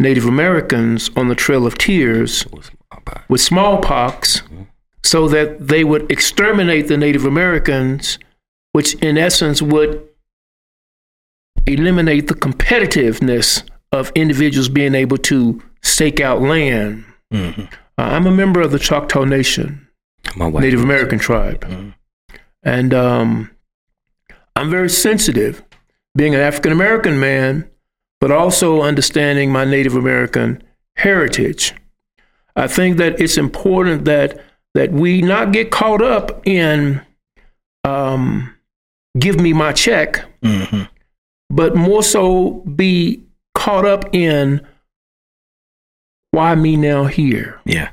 Native 0.00 0.24
Americans 0.24 1.10
on 1.16 1.28
the 1.28 1.34
Trail 1.34 1.66
of 1.66 1.76
Tears 1.76 2.46
with 3.28 3.40
smallpox 3.40 4.42
so 5.02 5.28
that 5.28 5.68
they 5.68 5.84
would 5.84 6.10
exterminate 6.10 6.88
the 6.88 6.96
Native 6.96 7.24
Americans, 7.26 8.18
which 8.72 8.94
in 8.94 9.18
essence 9.18 9.60
would 9.60 10.02
eliminate 11.68 12.28
the 12.28 12.34
competitiveness 12.34 13.68
of 13.92 14.12
individuals 14.14 14.68
being 14.68 14.94
able 14.94 15.18
to 15.18 15.62
stake 15.82 16.20
out 16.20 16.40
land. 16.40 17.04
Mm-hmm. 17.32 17.62
Uh, 17.62 17.66
I'm 17.96 18.26
a 18.26 18.30
member 18.30 18.60
of 18.60 18.70
the 18.70 18.78
Choctaw 18.78 19.24
Nation. 19.24 19.86
Native 20.36 20.82
American 20.82 21.18
tribe. 21.18 21.94
And 22.62 22.92
um, 22.92 23.50
I'm 24.56 24.70
very 24.70 24.90
sensitive, 24.90 25.62
being 26.16 26.34
an 26.34 26.40
African 26.40 26.72
American 26.72 27.18
man, 27.18 27.68
but 28.20 28.30
also 28.30 28.82
understanding 28.82 29.50
my 29.50 29.64
Native 29.64 29.94
American 29.94 30.62
heritage. 30.96 31.74
I 32.56 32.66
think 32.66 32.96
that 32.98 33.20
it's 33.20 33.38
important 33.38 34.04
that 34.04 34.38
that 34.74 34.92
we 34.92 35.22
not 35.22 35.52
get 35.52 35.70
caught 35.70 36.02
up 36.02 36.46
in 36.46 37.00
um, 37.84 38.54
give 39.18 39.40
me 39.40 39.52
my 39.52 39.72
check, 39.72 40.24
Mm-hmm. 40.42 40.82
But 41.50 41.74
more 41.76 42.02
so 42.02 42.50
be 42.76 43.22
caught 43.54 43.84
up 43.84 44.14
in 44.14 44.66
why 46.30 46.54
me 46.54 46.76
now 46.76 47.04
here 47.04 47.60
Yeah. 47.64 47.90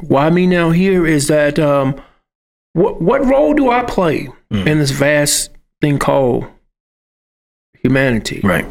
why 0.00 0.30
me 0.30 0.46
now 0.46 0.70
here 0.70 1.06
is 1.06 1.26
that 1.28 1.58
um, 1.58 2.00
what 2.72 3.00
what 3.00 3.24
role 3.24 3.54
do 3.54 3.70
I 3.70 3.82
play 3.82 4.28
Mm. 4.52 4.64
in 4.68 4.78
this 4.78 4.92
vast 4.92 5.50
thing 5.80 5.98
called 5.98 6.46
humanity? 7.82 8.40
Right. 8.44 8.64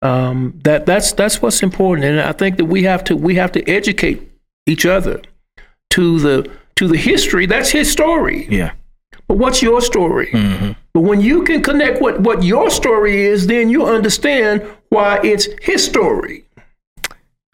Um, 0.00 0.58
that 0.64 0.86
that's 0.86 1.12
that's 1.12 1.42
what's 1.42 1.62
important, 1.62 2.06
and 2.06 2.20
I 2.20 2.32
think 2.32 2.56
that 2.56 2.64
we 2.66 2.84
have 2.84 3.04
to 3.04 3.16
we 3.16 3.34
have 3.34 3.52
to 3.52 3.68
educate 3.68 4.22
each 4.66 4.86
other 4.86 5.20
to 5.90 6.18
the 6.18 6.50
to 6.76 6.88
the 6.88 6.96
history. 6.96 7.44
That's 7.46 7.70
his 7.70 7.90
story, 7.92 8.46
Yeah. 8.50 8.72
But 9.28 9.38
what's 9.38 9.62
your 9.62 9.80
story? 9.80 10.28
Mm-hmm. 10.28 10.72
But 10.92 11.00
when 11.00 11.20
you 11.20 11.42
can 11.44 11.62
connect 11.62 12.00
what 12.00 12.20
what 12.20 12.42
your 12.42 12.70
story 12.70 13.22
is, 13.22 13.46
then 13.46 13.68
you 13.70 13.86
understand 13.86 14.66
why 14.90 15.20
it's 15.22 15.48
his 15.62 15.84
story. 15.84 16.44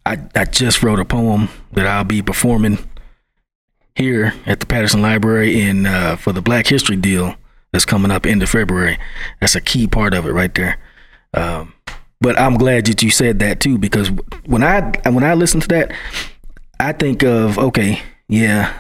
I, 0.06 0.18
I 0.35 0.44
just 0.44 0.83
wrote 0.83 0.98
a 0.98 1.04
poem 1.04 1.48
that 1.72 1.87
I'll 1.87 2.04
be 2.04 2.22
performing 2.22 2.78
here 3.94 4.35
at 4.46 4.61
the 4.61 4.66
Patterson 4.66 5.02
Library 5.02 5.61
in 5.61 5.87
uh, 5.87 6.16
for 6.16 6.33
the 6.33 6.42
Black 6.42 6.66
History 6.66 6.96
Deal 6.96 7.37
that's 7.72 7.85
coming 7.85 8.11
up 8.11 8.26
end 8.26 8.42
of 8.42 8.50
February. 8.50 8.98
That's 9.40 9.54
a 9.54 9.61
key 9.61 9.87
part 9.87 10.14
of 10.14 10.26
it 10.26 10.33
right 10.33 10.54
there. 10.54 10.78
Um, 11.35 11.74
but 12.20 12.38
I'm 12.38 12.56
glad 12.56 12.87
that 12.87 13.02
you 13.02 13.11
said 13.11 13.38
that 13.38 13.61
too 13.61 13.78
because 13.78 14.11
when 14.46 14.62
I 14.62 14.92
when 15.09 15.24
I 15.24 15.35
listen 15.35 15.61
to 15.61 15.68
that, 15.68 15.92
I 16.78 16.92
think 16.92 17.22
of 17.22 17.59
okay, 17.59 18.02
yeah, 18.28 18.74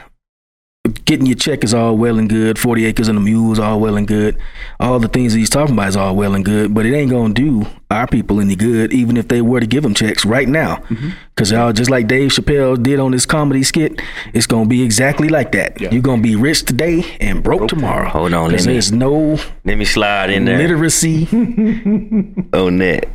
getting 1.04 1.26
your 1.26 1.36
check 1.36 1.62
is 1.62 1.74
all 1.74 1.94
well 1.96 2.18
and 2.18 2.28
good. 2.28 2.58
Forty 2.58 2.86
acres 2.86 3.08
and 3.08 3.18
a 3.18 3.20
mule 3.20 3.52
is 3.52 3.58
all 3.58 3.80
well 3.80 3.96
and 3.96 4.08
good. 4.08 4.38
All 4.78 4.98
the 4.98 5.08
things 5.08 5.32
that 5.34 5.38
he's 5.38 5.50
talking 5.50 5.74
about 5.74 5.88
is 5.88 5.96
all 5.96 6.16
well 6.16 6.34
and 6.34 6.42
good, 6.44 6.72
but 6.72 6.86
it 6.86 6.94
ain't 6.94 7.10
gonna 7.10 7.34
do 7.34 7.66
our 7.90 8.06
people 8.06 8.40
any 8.40 8.56
good, 8.56 8.90
even 8.92 9.16
if 9.18 9.28
they 9.28 9.42
were 9.42 9.60
to 9.60 9.66
give 9.66 9.82
them 9.82 9.92
checks 9.92 10.24
right 10.24 10.48
now. 10.48 10.76
Mm-hmm. 10.76 11.10
Because 11.34 11.50
y'all, 11.50 11.72
just 11.74 11.90
like 11.90 12.06
Dave 12.06 12.30
Chappelle 12.30 12.82
did 12.82 12.98
on 12.98 13.12
his 13.12 13.26
comedy 13.26 13.62
skit, 13.62 14.00
it's 14.32 14.46
gonna 14.46 14.66
be 14.68 14.82
exactly 14.82 15.28
like 15.28 15.52
that. 15.52 15.78
You're 15.80 16.00
gonna 16.02 16.22
be 16.22 16.34
rich 16.34 16.64
today 16.64 17.04
and 17.20 17.42
broke, 17.42 17.68
tomorrow. 17.68 18.08
Hold 18.08 18.32
on, 18.32 18.50
let 18.50 18.64
me- 18.66 18.72
there's 18.72 18.90
no 18.90 19.38
Let 19.64 19.76
me 19.76 19.84
slide 19.84 20.30
in 20.30 20.46
there 20.46 20.56
literacy. 20.58 21.26
on 22.54 22.78
that. 22.78 23.06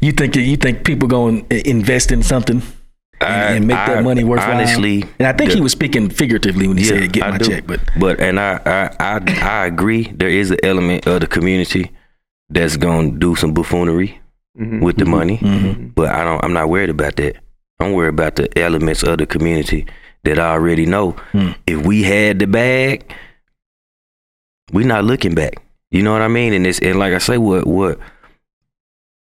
you 0.00 0.12
think 0.12 0.36
you 0.36 0.56
think 0.56 0.84
people 0.84 1.06
gonna 1.08 1.42
invest 1.50 2.10
in 2.12 2.22
something? 2.22 2.62
And, 3.24 3.56
and 3.56 3.66
make 3.66 3.76
I- 3.76 3.94
that 3.94 4.04
money 4.04 4.24
worthwhile. 4.24 4.56
honestly, 4.56 5.04
and 5.18 5.26
I 5.26 5.32
think 5.32 5.50
the- 5.50 5.56
he 5.56 5.60
was 5.60 5.72
speaking 5.72 6.10
figuratively 6.10 6.68
when 6.68 6.76
he 6.76 6.84
said 6.84 7.12
"get 7.12 7.24
I 7.24 7.30
my 7.30 7.38
do. 7.38 7.44
check," 7.46 7.66
but 7.66 7.80
but 7.98 8.20
and 8.20 8.38
I, 8.38 8.60
I 8.64 8.90
I 9.00 9.20
I 9.42 9.66
agree. 9.66 10.12
There 10.14 10.28
is 10.28 10.50
an 10.50 10.58
element 10.62 11.06
of 11.06 11.20
the 11.20 11.26
community 11.26 11.90
that's 12.50 12.76
gonna 12.76 13.10
do 13.10 13.34
some 13.34 13.52
buffoonery 13.52 14.20
mm-hmm. 14.58 14.80
with 14.80 14.96
the 14.96 15.04
mm-hmm. 15.04 15.10
money, 15.10 15.38
mm-hmm. 15.38 15.88
but 15.88 16.10
I 16.10 16.24
don't. 16.24 16.44
I'm 16.44 16.52
not 16.52 16.68
worried 16.68 16.90
about 16.90 17.16
that. 17.16 17.36
I'm 17.80 17.92
worried 17.92 18.10
about 18.10 18.36
the 18.36 18.58
elements 18.58 19.02
of 19.02 19.18
the 19.18 19.26
community 19.26 19.86
that 20.24 20.38
I 20.38 20.52
already 20.52 20.86
know. 20.86 21.12
Hmm. 21.32 21.50
If 21.66 21.84
we 21.84 22.02
had 22.02 22.38
the 22.38 22.46
bag, 22.46 23.12
we're 24.72 24.86
not 24.86 25.04
looking 25.04 25.34
back. 25.34 25.62
You 25.90 26.02
know 26.02 26.12
what 26.12 26.22
I 26.22 26.28
mean? 26.28 26.52
And 26.52 26.66
it's 26.66 26.78
and 26.80 26.98
like 26.98 27.14
I 27.14 27.18
say, 27.18 27.38
what 27.38 27.66
what 27.66 27.98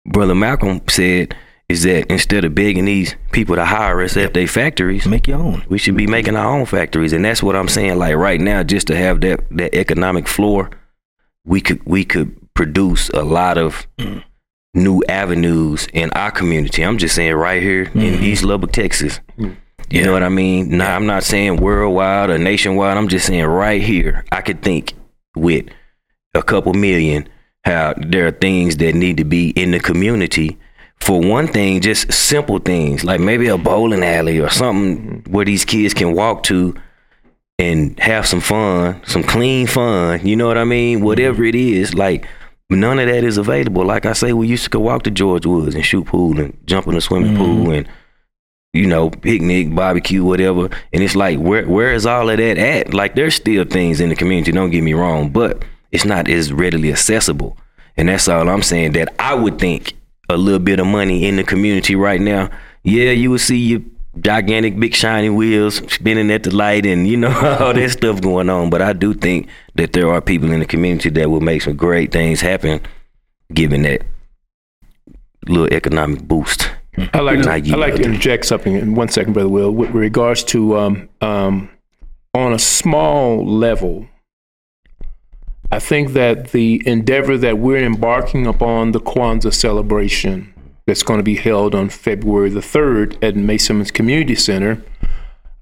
brother 0.07 0.35
Malcolm 0.35 0.81
said 0.89 1.35
is 1.69 1.83
that 1.83 2.11
instead 2.11 2.45
of 2.45 2.55
begging 2.55 2.87
these 2.87 3.15
people 3.31 3.55
to 3.55 3.65
hire 3.65 4.01
us 4.01 4.17
at 4.17 4.33
their 4.33 4.47
factories, 4.47 5.07
make 5.07 5.29
your 5.29 5.39
own. 5.39 5.65
we 5.69 5.79
should 5.79 5.97
be 5.97 6.07
making 6.07 6.37
our 6.37 6.55
own 6.55 6.65
factories, 6.65 7.13
and 7.13 7.25
that's 7.25 7.43
what 7.43 7.57
I'm 7.57 7.69
saying. 7.69 7.99
Like 7.99 8.17
right 8.17 8.41
now, 8.41 8.63
just 8.63 8.87
to 8.87 8.97
have 8.97 9.21
that 9.21 9.41
that 9.51 9.75
economic 9.75 10.27
floor, 10.27 10.71
we 11.45 11.61
could 11.61 11.85
we 11.85 12.05
could 12.05 12.35
produce 12.55 13.11
a 13.11 13.23
lot 13.23 13.59
of 13.59 13.87
mm. 13.99 14.25
new 14.75 15.03
avenues 15.09 15.87
in 15.93 16.11
our 16.13 16.31
community. 16.31 16.83
I'm 16.83 16.99
just 16.99 17.15
saying 17.15 17.35
right 17.35 17.63
here 17.63 17.83
in 17.83 17.91
mm-hmm. 17.91 18.25
East 18.25 18.45
Lubbock, 18.45 18.73
Texas. 18.73 19.21
Mm. 19.39 19.57
You 19.91 20.05
know 20.05 20.13
what 20.13 20.23
I 20.23 20.29
mean? 20.29 20.77
Now 20.77 20.95
I'm 20.95 21.07
not 21.07 21.23
saying 21.23 21.57
worldwide 21.57 22.31
or 22.31 22.39
nationwide. 22.39 22.97
I'm 22.97 23.09
just 23.09 23.27
saying 23.27 23.45
right 23.45 23.81
here, 23.81 24.25
I 24.31 24.43
could 24.43 24.63
think 24.63 24.93
with 25.35 25.67
a 26.35 26.43
couple 26.43 26.75
million 26.75 27.29
how 27.65 27.95
there 27.97 28.27
are 28.27 28.33
things 28.33 28.77
that 28.79 28.95
need 28.95 29.17
to 29.19 29.25
be 29.25 29.51
in 29.51 29.71
the 29.71 29.81
community. 29.81 30.59
For 31.01 31.21
one 31.21 31.49
thing, 31.49 31.81
just 31.81 32.13
simple 32.13 32.59
things 32.59 33.05
like 33.05 33.21
maybe 33.21 33.49
a 33.49 33.57
bowling 33.57 34.03
alley 34.03 34.41
or 34.41 34.51
something 34.51 35.23
mm-hmm. 35.23 35.33
where 35.33 35.45
these 35.45 35.65
kids 35.65 35.95
can 35.95 36.15
walk 36.15 36.43
to 36.45 36.75
and 37.59 37.99
have 37.99 38.27
some 38.27 38.41
fun, 38.41 39.01
some 39.05 39.23
clean 39.23 39.67
fun. 39.67 40.25
You 40.27 40.37
know 40.37 40.47
what 40.47 40.59
I 40.59 40.65
mean? 40.65 40.99
Mm-hmm. 40.99 41.07
Whatever 41.07 41.45
it 41.45 41.55
is, 41.55 41.95
like 41.95 42.27
none 42.71 42.99
of 42.99 43.07
that 43.09 43.25
is 43.25 43.39
available. 43.39 43.85
Like 43.85 44.07
I 44.07 44.13
say, 44.13 44.33
we 44.33 44.47
used 44.47 44.65
to 44.65 44.71
go 44.71 44.81
walk 44.81 45.03
to 45.05 45.11
George 45.11 45.47
Woods 45.47 45.75
and 45.75 45.85
shoot 45.85 46.07
pool 46.07 46.39
and 46.39 46.57
jump 46.67 46.87
in 46.87 46.95
the 46.95 47.01
swimming 47.01 47.37
pool 47.37 47.65
mm-hmm. 47.65 47.73
and 47.73 47.89
you 48.73 48.87
know 48.87 49.11
picnic, 49.11 49.75
barbecue, 49.75 50.25
whatever. 50.25 50.69
And 50.93 51.03
it's 51.03 51.17
like 51.17 51.39
where 51.39 51.67
where 51.67 51.93
is 51.93 52.07
all 52.07 52.29
of 52.29 52.37
that 52.37 52.59
at? 52.59 52.95
Like 52.95 53.15
there's 53.15 53.35
still 53.35 53.65
things 53.65 54.01
in 54.01 54.11
the 54.11 54.17
community. 54.17 54.53
Don't 54.53 54.71
get 54.71 54.83
me 54.83 54.95
wrong, 54.95 55.31
but 55.31 55.65
it's 55.91 56.05
not 56.05 56.29
as 56.29 56.53
readily 56.53 56.93
accessible. 56.93 57.57
And 57.97 58.09
that's 58.09 58.29
all 58.29 58.49
I'm 58.49 58.63
saying. 58.63 58.93
That 58.93 59.15
I 59.19 59.35
would 59.35 59.59
think 59.59 59.95
a 60.29 60.37
little 60.37 60.61
bit 60.61 60.81
of 60.81 60.87
money 60.87 61.27
in 61.27 61.37
the 61.37 61.45
community 61.45 61.95
right 61.95 62.21
now. 62.21 62.51
Yeah, 62.83 63.11
you 63.11 63.31
will 63.31 63.39
see 63.39 63.57
your 63.57 63.81
gigantic 64.21 64.79
big 64.79 64.95
shiny 64.95 65.31
wheels 65.31 65.77
spinning 65.93 66.31
at 66.31 66.43
the 66.43 66.55
light 66.55 66.85
and 66.85 67.07
you 67.07 67.17
know 67.17 67.31
all 67.61 67.75
that 67.75 67.91
stuff 67.91 68.21
going 68.21 68.51
on. 68.51 68.71
But 68.71 68.83
I 68.83 68.93
do 68.93 69.15
think 69.15 69.49
that 69.75 69.93
there 69.93 70.11
are 70.11 70.21
people 70.21 70.51
in 70.51 70.61
the 70.61 70.67
community 70.67 71.11
that 71.11 71.31
will 71.31 71.41
make 71.41 71.63
some 71.63 71.77
great 71.77 72.13
things 72.13 72.41
happen 72.41 72.81
given 73.53 73.83
that 73.83 74.03
little 75.47 75.73
economic 75.73 76.23
boost. 76.23 76.71
I 77.15 77.21
like 77.21 77.43
to, 77.43 77.51
I 77.51 77.77
like 77.77 77.95
to 77.95 78.03
interject 78.03 78.45
something 78.45 78.75
in 78.75 78.95
one 78.95 79.09
second, 79.09 79.33
brother 79.33 79.49
Will, 79.49 79.71
with 79.71 79.91
regards 79.91 80.43
to 80.45 80.77
um, 80.77 81.09
um, 81.21 81.71
on 82.35 82.53
a 82.53 82.59
small 82.59 83.47
level. 83.47 84.07
I 85.71 85.79
think 85.79 86.13
that 86.13 86.53
the 86.53 86.83
endeavor 86.87 87.37
that 87.39 87.59
we're 87.59 87.85
embarking 87.85 88.47
upon 88.47 88.93
the 88.93 89.01
Kwanzaa 89.01 89.53
celebration 89.53 90.55
that's 90.87 91.03
going 91.03 91.19
to 91.19 91.25
be 91.25 91.37
held 91.37 91.75
on 91.75 91.91
February 91.91 92.51
the 92.51 92.63
third 92.63 93.23
at 93.23 93.37
Mae 93.37 93.59
Simmons 93.59 93.91
Community 93.91 94.35
Center. 94.35 94.83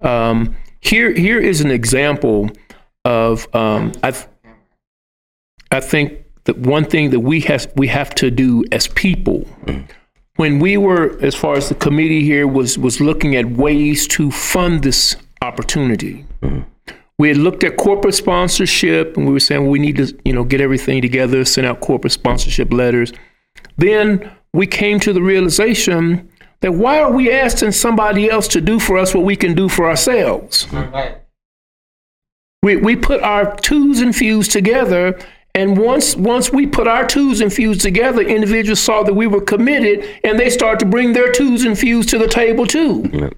Um, 0.01 0.57
here, 0.81 1.13
here 1.13 1.41
is 1.41 1.61
an 1.61 1.71
example 1.71 2.51
of 3.05 3.53
um, 3.55 3.93
I. 4.03 4.13
th- 4.13 4.27
I 5.73 5.81
think 5.81 6.25
that 6.45 6.59
one 6.59 6.85
thing 6.85 7.11
that 7.11 7.21
we 7.21 7.41
has 7.41 7.67
we 7.75 7.89
have 7.89 8.15
to 8.17 8.31
do 8.31 8.65
as 8.71 8.87
people 8.87 9.49
when 10.37 10.61
we 10.61 10.77
were 10.77 11.19
as 11.21 11.35
far 11.35 11.57
as 11.57 11.69
the 11.69 11.75
committee 11.75 12.23
here 12.23 12.47
was 12.47 12.79
was 12.79 13.01
looking 13.01 13.35
at 13.35 13.47
ways 13.47 14.07
to 14.09 14.31
fund 14.31 14.83
this 14.85 15.17
opportunity 15.43 16.25
we 17.19 17.29
had 17.29 17.37
looked 17.39 17.65
at 17.65 17.77
corporate 17.77 18.15
sponsorship 18.15 19.17
and 19.17 19.27
we 19.27 19.33
were 19.33 19.41
saying 19.41 19.63
well, 19.63 19.71
we 19.71 19.79
need 19.79 19.97
to 19.97 20.17
you 20.25 20.33
know 20.33 20.45
get 20.45 20.61
everything 20.61 21.01
together 21.03 21.45
send 21.45 21.67
out 21.67 21.81
corporate 21.81 22.13
sponsorship 22.13 22.73
letters 22.73 23.13
then 23.77 24.31
we 24.53 24.67
came 24.67 24.99
to 25.01 25.13
the 25.13 25.23
realization 25.23 26.29
that 26.61 26.73
why 26.73 26.99
are 27.01 27.13
we 27.13 27.31
asking 27.31 27.73
somebody 27.73 28.31
else 28.31 28.49
to 28.49 28.61
do 28.61 28.79
for 28.79 28.97
us 28.99 29.15
what 29.15 29.25
we 29.25 29.37
can 29.37 29.55
do 29.55 29.69
for 29.69 29.87
ourselves 29.89 30.67
right. 30.73 31.19
we, 32.63 32.77
we 32.77 32.97
put 32.97 33.23
our 33.23 33.55
twos 33.57 34.01
and 34.01 34.15
fews 34.15 34.49
together 34.49 35.19
and 35.55 35.79
once 35.79 36.15
once 36.17 36.53
we 36.53 36.67
put 36.67 36.87
our 36.87 37.07
twos 37.07 37.41
and 37.41 37.53
fews 37.53 37.79
together 37.79 38.21
individuals 38.23 38.81
saw 38.81 39.03
that 39.03 39.15
we 39.15 39.27
were 39.27 39.41
committed 39.41 40.07
and 40.25 40.39
they 40.39 40.51
started 40.51 40.79
to 40.81 40.87
bring 40.87 41.13
their 41.13 41.33
twos 41.33 41.65
and 41.65 41.79
fews 41.79 42.05
to 42.07 42.19
the 42.19 42.29
table 42.29 42.67
too 42.67 43.09
Yeah. 43.13 43.31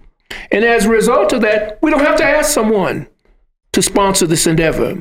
and 0.50 0.64
as 0.64 0.86
a 0.86 0.88
result 0.88 1.32
of 1.32 1.42
that 1.42 1.78
we 1.82 1.90
don't 1.92 2.00
have 2.00 2.16
to 2.16 2.24
ask 2.24 2.50
someone 2.52 3.06
to 3.72 3.82
sponsor 3.82 4.26
this 4.26 4.46
endeavor 4.46 4.96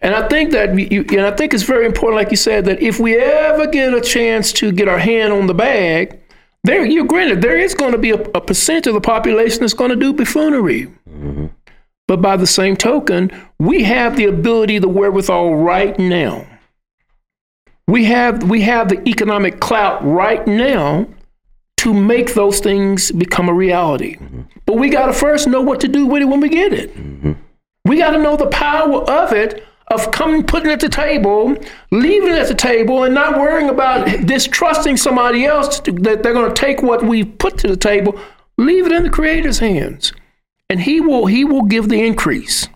and 0.00 0.14
i 0.14 0.26
think 0.28 0.50
that 0.52 0.76
you, 0.78 1.04
and 1.10 1.22
i 1.22 1.30
think 1.30 1.52
it's 1.52 1.62
very 1.62 1.86
important 1.86 2.16
like 2.16 2.30
you 2.30 2.36
said 2.36 2.64
that 2.64 2.80
if 2.80 2.98
we 2.98 3.16
ever 3.16 3.66
get 3.66 3.92
a 3.94 4.00
chance 4.00 4.52
to 4.52 4.72
get 4.72 4.88
our 4.88 4.98
hand 4.98 5.32
on 5.32 5.46
the 5.46 5.54
bag 5.54 6.18
there 6.64 6.84
you're 6.84 7.06
granted 7.06 7.40
there 7.40 7.58
is 7.58 7.74
going 7.74 7.92
to 7.92 7.98
be 7.98 8.10
a, 8.10 8.20
a 8.34 8.40
percent 8.40 8.86
of 8.86 8.94
the 8.94 9.00
population 9.00 9.60
that's 9.60 9.74
going 9.74 9.90
to 9.90 9.96
do 9.96 10.12
buffoonery 10.12 10.86
mm-hmm. 11.08 11.46
but 12.06 12.20
by 12.20 12.36
the 12.36 12.46
same 12.46 12.76
token, 12.76 13.30
we 13.58 13.82
have 13.84 14.16
the 14.16 14.24
ability, 14.24 14.78
the 14.78 14.88
wherewithal 14.88 15.56
right 15.56 15.98
now. 15.98 16.46
We 17.86 18.04
have 18.04 18.48
we 18.48 18.60
have 18.62 18.88
the 18.88 19.06
economic 19.08 19.60
clout 19.60 20.04
right 20.04 20.46
now 20.46 21.06
to 21.78 21.94
make 21.94 22.34
those 22.34 22.60
things 22.60 23.10
become 23.12 23.48
a 23.48 23.54
reality. 23.54 24.16
Mm-hmm. 24.16 24.42
But 24.66 24.76
we 24.76 24.90
got 24.90 25.06
to 25.06 25.12
first 25.12 25.48
know 25.48 25.62
what 25.62 25.80
to 25.80 25.88
do 25.88 26.06
with 26.06 26.22
it 26.22 26.26
when 26.26 26.40
we 26.40 26.48
get 26.48 26.72
it. 26.72 26.94
We 27.88 27.98
got 27.98 28.10
to 28.10 28.18
know 28.18 28.36
the 28.36 28.46
power 28.46 29.02
of 29.10 29.32
it, 29.32 29.64
of 29.88 30.10
coming, 30.12 30.44
putting 30.44 30.70
it 30.70 30.74
at 30.74 30.80
the 30.80 30.88
table, 30.88 31.56
leaving 31.90 32.30
it 32.30 32.38
at 32.38 32.48
the 32.48 32.54
table, 32.54 33.04
and 33.04 33.14
not 33.14 33.38
worrying 33.38 33.68
about 33.68 34.26
distrusting 34.26 34.96
somebody 34.96 35.46
else 35.46 35.80
to, 35.80 35.92
that 35.92 36.22
they're 36.22 36.34
going 36.34 36.52
to 36.52 36.60
take 36.60 36.82
what 36.82 37.02
we 37.04 37.24
put 37.24 37.58
to 37.58 37.68
the 37.68 37.76
table. 37.76 38.20
Leave 38.58 38.86
it 38.86 38.92
in 38.92 39.04
the 39.04 39.10
Creator's 39.10 39.58
hands 39.58 40.12
and 40.70 40.80
he 40.80 41.00
will 41.00 41.26
he 41.26 41.44
will 41.44 41.62
give 41.64 41.88
the 41.88 42.04
increase 42.06 42.68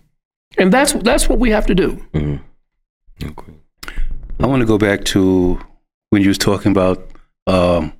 and 0.57 0.71
that's 0.71 0.93
that's 0.93 1.29
what 1.29 1.39
we 1.39 1.49
have 1.49 1.65
to 1.65 1.75
do 1.75 2.03
Okay. 3.23 3.53
I 4.39 4.47
want 4.47 4.61
to 4.61 4.65
go 4.65 4.77
back 4.77 5.05
to 5.05 5.59
when 6.09 6.21
you 6.23 6.29
was 6.29 6.37
talking 6.37 6.71
about 6.71 7.07
um, 7.47 7.93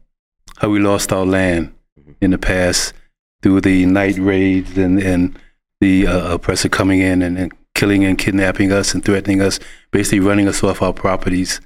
how 0.57 0.69
we 0.69 0.79
lost 0.79 1.13
our 1.13 1.25
land 1.25 1.73
in 2.19 2.31
the 2.31 2.37
past 2.37 2.93
through 3.41 3.61
the 3.61 3.85
night 3.85 4.17
raids 4.17 4.77
and, 4.77 4.99
and 4.99 5.39
the 5.83 6.07
uh, 6.07 6.35
oppressor 6.35 6.69
coming 6.69 7.01
in 7.01 7.21
and, 7.21 7.37
and 7.37 7.51
killing 7.75 8.05
and 8.05 8.17
kidnapping 8.17 8.71
us 8.71 8.93
and 8.93 9.03
threatening 9.03 9.41
us, 9.41 9.59
basically 9.91 10.21
running 10.21 10.47
us 10.47 10.63
off 10.63 10.81
our 10.81 10.93
properties. 10.93 11.59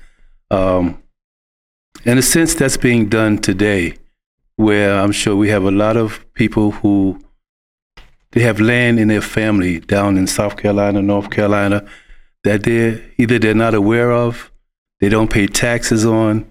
Um, 0.50 1.04
in 2.04 2.18
a 2.18 2.24
sense, 2.24 2.56
that's 2.56 2.78
being 2.78 3.10
done 3.10 3.38
today, 3.38 3.98
where 4.56 4.98
I'm 5.00 5.12
sure 5.12 5.36
we 5.36 5.50
have 5.50 5.66
a 5.66 5.72
lot 5.72 5.98
of 5.98 6.26
people 6.34 6.72
who 6.72 7.22
they 8.32 8.42
have 8.42 8.60
land 8.60 9.00
in 9.00 9.08
their 9.08 9.22
family 9.22 9.80
down 9.82 10.18
in 10.18 10.26
South 10.26 10.58
Carolina, 10.58 11.00
North 11.00 11.30
Carolina, 11.30 11.86
that 12.44 12.64
they're 12.64 13.00
either 13.20 13.38
they're 13.38 13.54
not 13.54 13.76
aware 13.76 14.12
of, 14.12 14.52
they 15.00 15.10
don't 15.10 15.30
pay 15.30 15.46
taxes 15.46 16.08
on, 16.08 16.50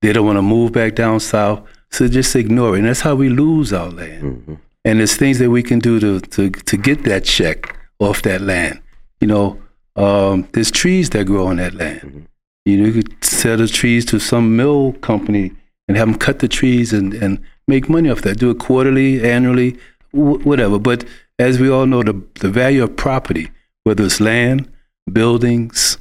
they 0.00 0.14
don't 0.14 0.24
want 0.24 0.38
to 0.38 0.42
move 0.42 0.72
back 0.72 0.94
down 0.94 1.20
south, 1.20 1.60
so 1.90 2.08
just 2.08 2.34
ignore 2.34 2.74
it. 2.74 2.78
And 2.78 2.88
that's 2.88 3.00
how 3.00 3.14
we 3.14 3.28
lose 3.28 3.74
our 3.74 3.90
land. 3.90 4.60
And 4.86 5.00
there's 5.00 5.16
things 5.16 5.40
that 5.40 5.50
we 5.50 5.64
can 5.64 5.80
do 5.80 5.98
to, 5.98 6.20
to, 6.20 6.48
to 6.48 6.76
get 6.76 7.02
that 7.04 7.24
check 7.24 7.76
off 7.98 8.22
that 8.22 8.40
land. 8.40 8.80
You 9.20 9.26
know, 9.26 9.62
um, 9.96 10.48
there's 10.52 10.70
trees 10.70 11.10
that 11.10 11.26
grow 11.26 11.48
on 11.48 11.56
that 11.56 11.74
land. 11.74 12.02
Mm-hmm. 12.02 12.20
You 12.66 12.76
know, 12.76 12.86
you 12.86 13.02
could 13.02 13.24
sell 13.24 13.56
the 13.56 13.66
trees 13.66 14.04
to 14.06 14.20
some 14.20 14.56
mill 14.56 14.92
company 14.94 15.50
and 15.88 15.96
have 15.96 16.08
them 16.08 16.16
cut 16.16 16.38
the 16.38 16.46
trees 16.46 16.92
and, 16.92 17.14
and 17.14 17.42
make 17.66 17.88
money 17.88 18.08
off 18.08 18.22
that. 18.22 18.38
Do 18.38 18.50
it 18.50 18.60
quarterly, 18.60 19.28
annually, 19.28 19.76
wh- 20.12 20.46
whatever. 20.46 20.78
But 20.78 21.04
as 21.40 21.58
we 21.58 21.68
all 21.68 21.86
know, 21.86 22.04
the, 22.04 22.22
the 22.40 22.48
value 22.48 22.84
of 22.84 22.94
property, 22.94 23.50
whether 23.82 24.04
it's 24.04 24.20
land, 24.20 24.70
buildings, 25.12 25.98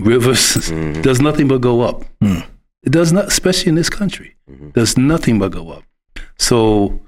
rivers, 0.00 0.56
mm-hmm. 0.56 1.00
does 1.02 1.20
nothing 1.20 1.46
but 1.46 1.60
go 1.60 1.82
up. 1.82 2.02
Hmm. 2.20 2.40
It 2.82 2.90
does 2.90 3.12
not, 3.12 3.28
especially 3.28 3.68
in 3.68 3.76
this 3.76 3.90
country, 3.90 4.34
mm-hmm. 4.50 4.70
does 4.70 4.98
nothing 4.98 5.38
but 5.38 5.52
go 5.52 5.70
up. 5.70 5.84
So 6.38 7.00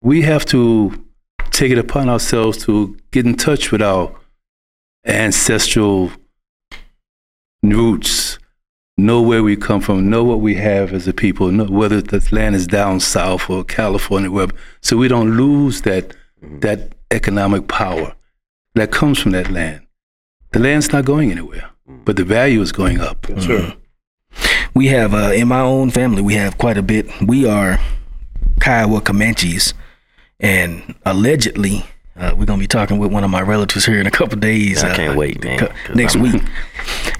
we 0.00 0.22
have 0.22 0.44
to 0.46 1.04
take 1.50 1.72
it 1.72 1.78
upon 1.78 2.08
ourselves 2.08 2.64
to 2.64 2.96
get 3.10 3.26
in 3.26 3.34
touch 3.34 3.72
with 3.72 3.82
our 3.82 4.14
ancestral 5.04 6.10
roots 7.62 8.38
know 8.98 9.22
where 9.22 9.42
we 9.42 9.56
come 9.56 9.80
from, 9.80 10.10
know 10.10 10.24
what 10.24 10.40
we 10.40 10.56
have 10.56 10.92
as 10.92 11.08
a 11.08 11.12
people, 11.12 11.50
know 11.50 11.64
whether 11.64 12.02
the 12.02 12.26
land 12.32 12.56
is 12.56 12.66
down 12.66 13.00
south 13.00 13.48
or 13.48 13.64
California, 13.64 14.30
wherever, 14.30 14.52
so 14.82 14.96
we 14.96 15.08
don't 15.08 15.36
lose 15.36 15.82
that 15.82 16.08
mm-hmm. 16.42 16.58
that 16.58 16.92
economic 17.10 17.68
power 17.68 18.14
that 18.74 18.90
comes 18.90 19.18
from 19.18 19.32
that 19.32 19.50
land. 19.50 19.86
The 20.52 20.58
land's 20.58 20.92
not 20.92 21.04
going 21.04 21.30
anywhere, 21.30 21.70
mm. 21.88 22.04
but 22.04 22.16
the 22.16 22.24
value 22.24 22.60
is 22.60 22.72
going 22.72 23.00
up. 23.00 23.26
Sure. 23.38 23.60
Mm-hmm. 23.60 23.78
We 24.74 24.88
have 24.88 25.14
uh, 25.14 25.32
in 25.32 25.48
my 25.48 25.60
own 25.60 25.90
family, 25.90 26.20
we 26.20 26.34
have 26.34 26.58
quite 26.58 26.76
a 26.76 26.82
bit. 26.82 27.06
We 27.22 27.46
are 27.46 27.78
Kiowa 28.60 29.00
Comanches, 29.00 29.74
and 30.40 30.94
allegedly, 31.04 31.84
uh, 32.16 32.34
we're 32.36 32.44
gonna 32.46 32.60
be 32.60 32.66
talking 32.66 32.98
with 32.98 33.12
one 33.12 33.24
of 33.24 33.30
my 33.30 33.40
relatives 33.42 33.86
here 33.86 34.00
in 34.00 34.06
a 34.06 34.10
couple 34.10 34.38
days. 34.38 34.82
I 34.82 34.90
uh, 34.90 34.94
can't 34.96 35.16
wait, 35.18 35.42
man, 35.44 35.58
co- 35.58 35.72
Next 35.94 36.16
I'm- 36.16 36.22
week, 36.32 36.42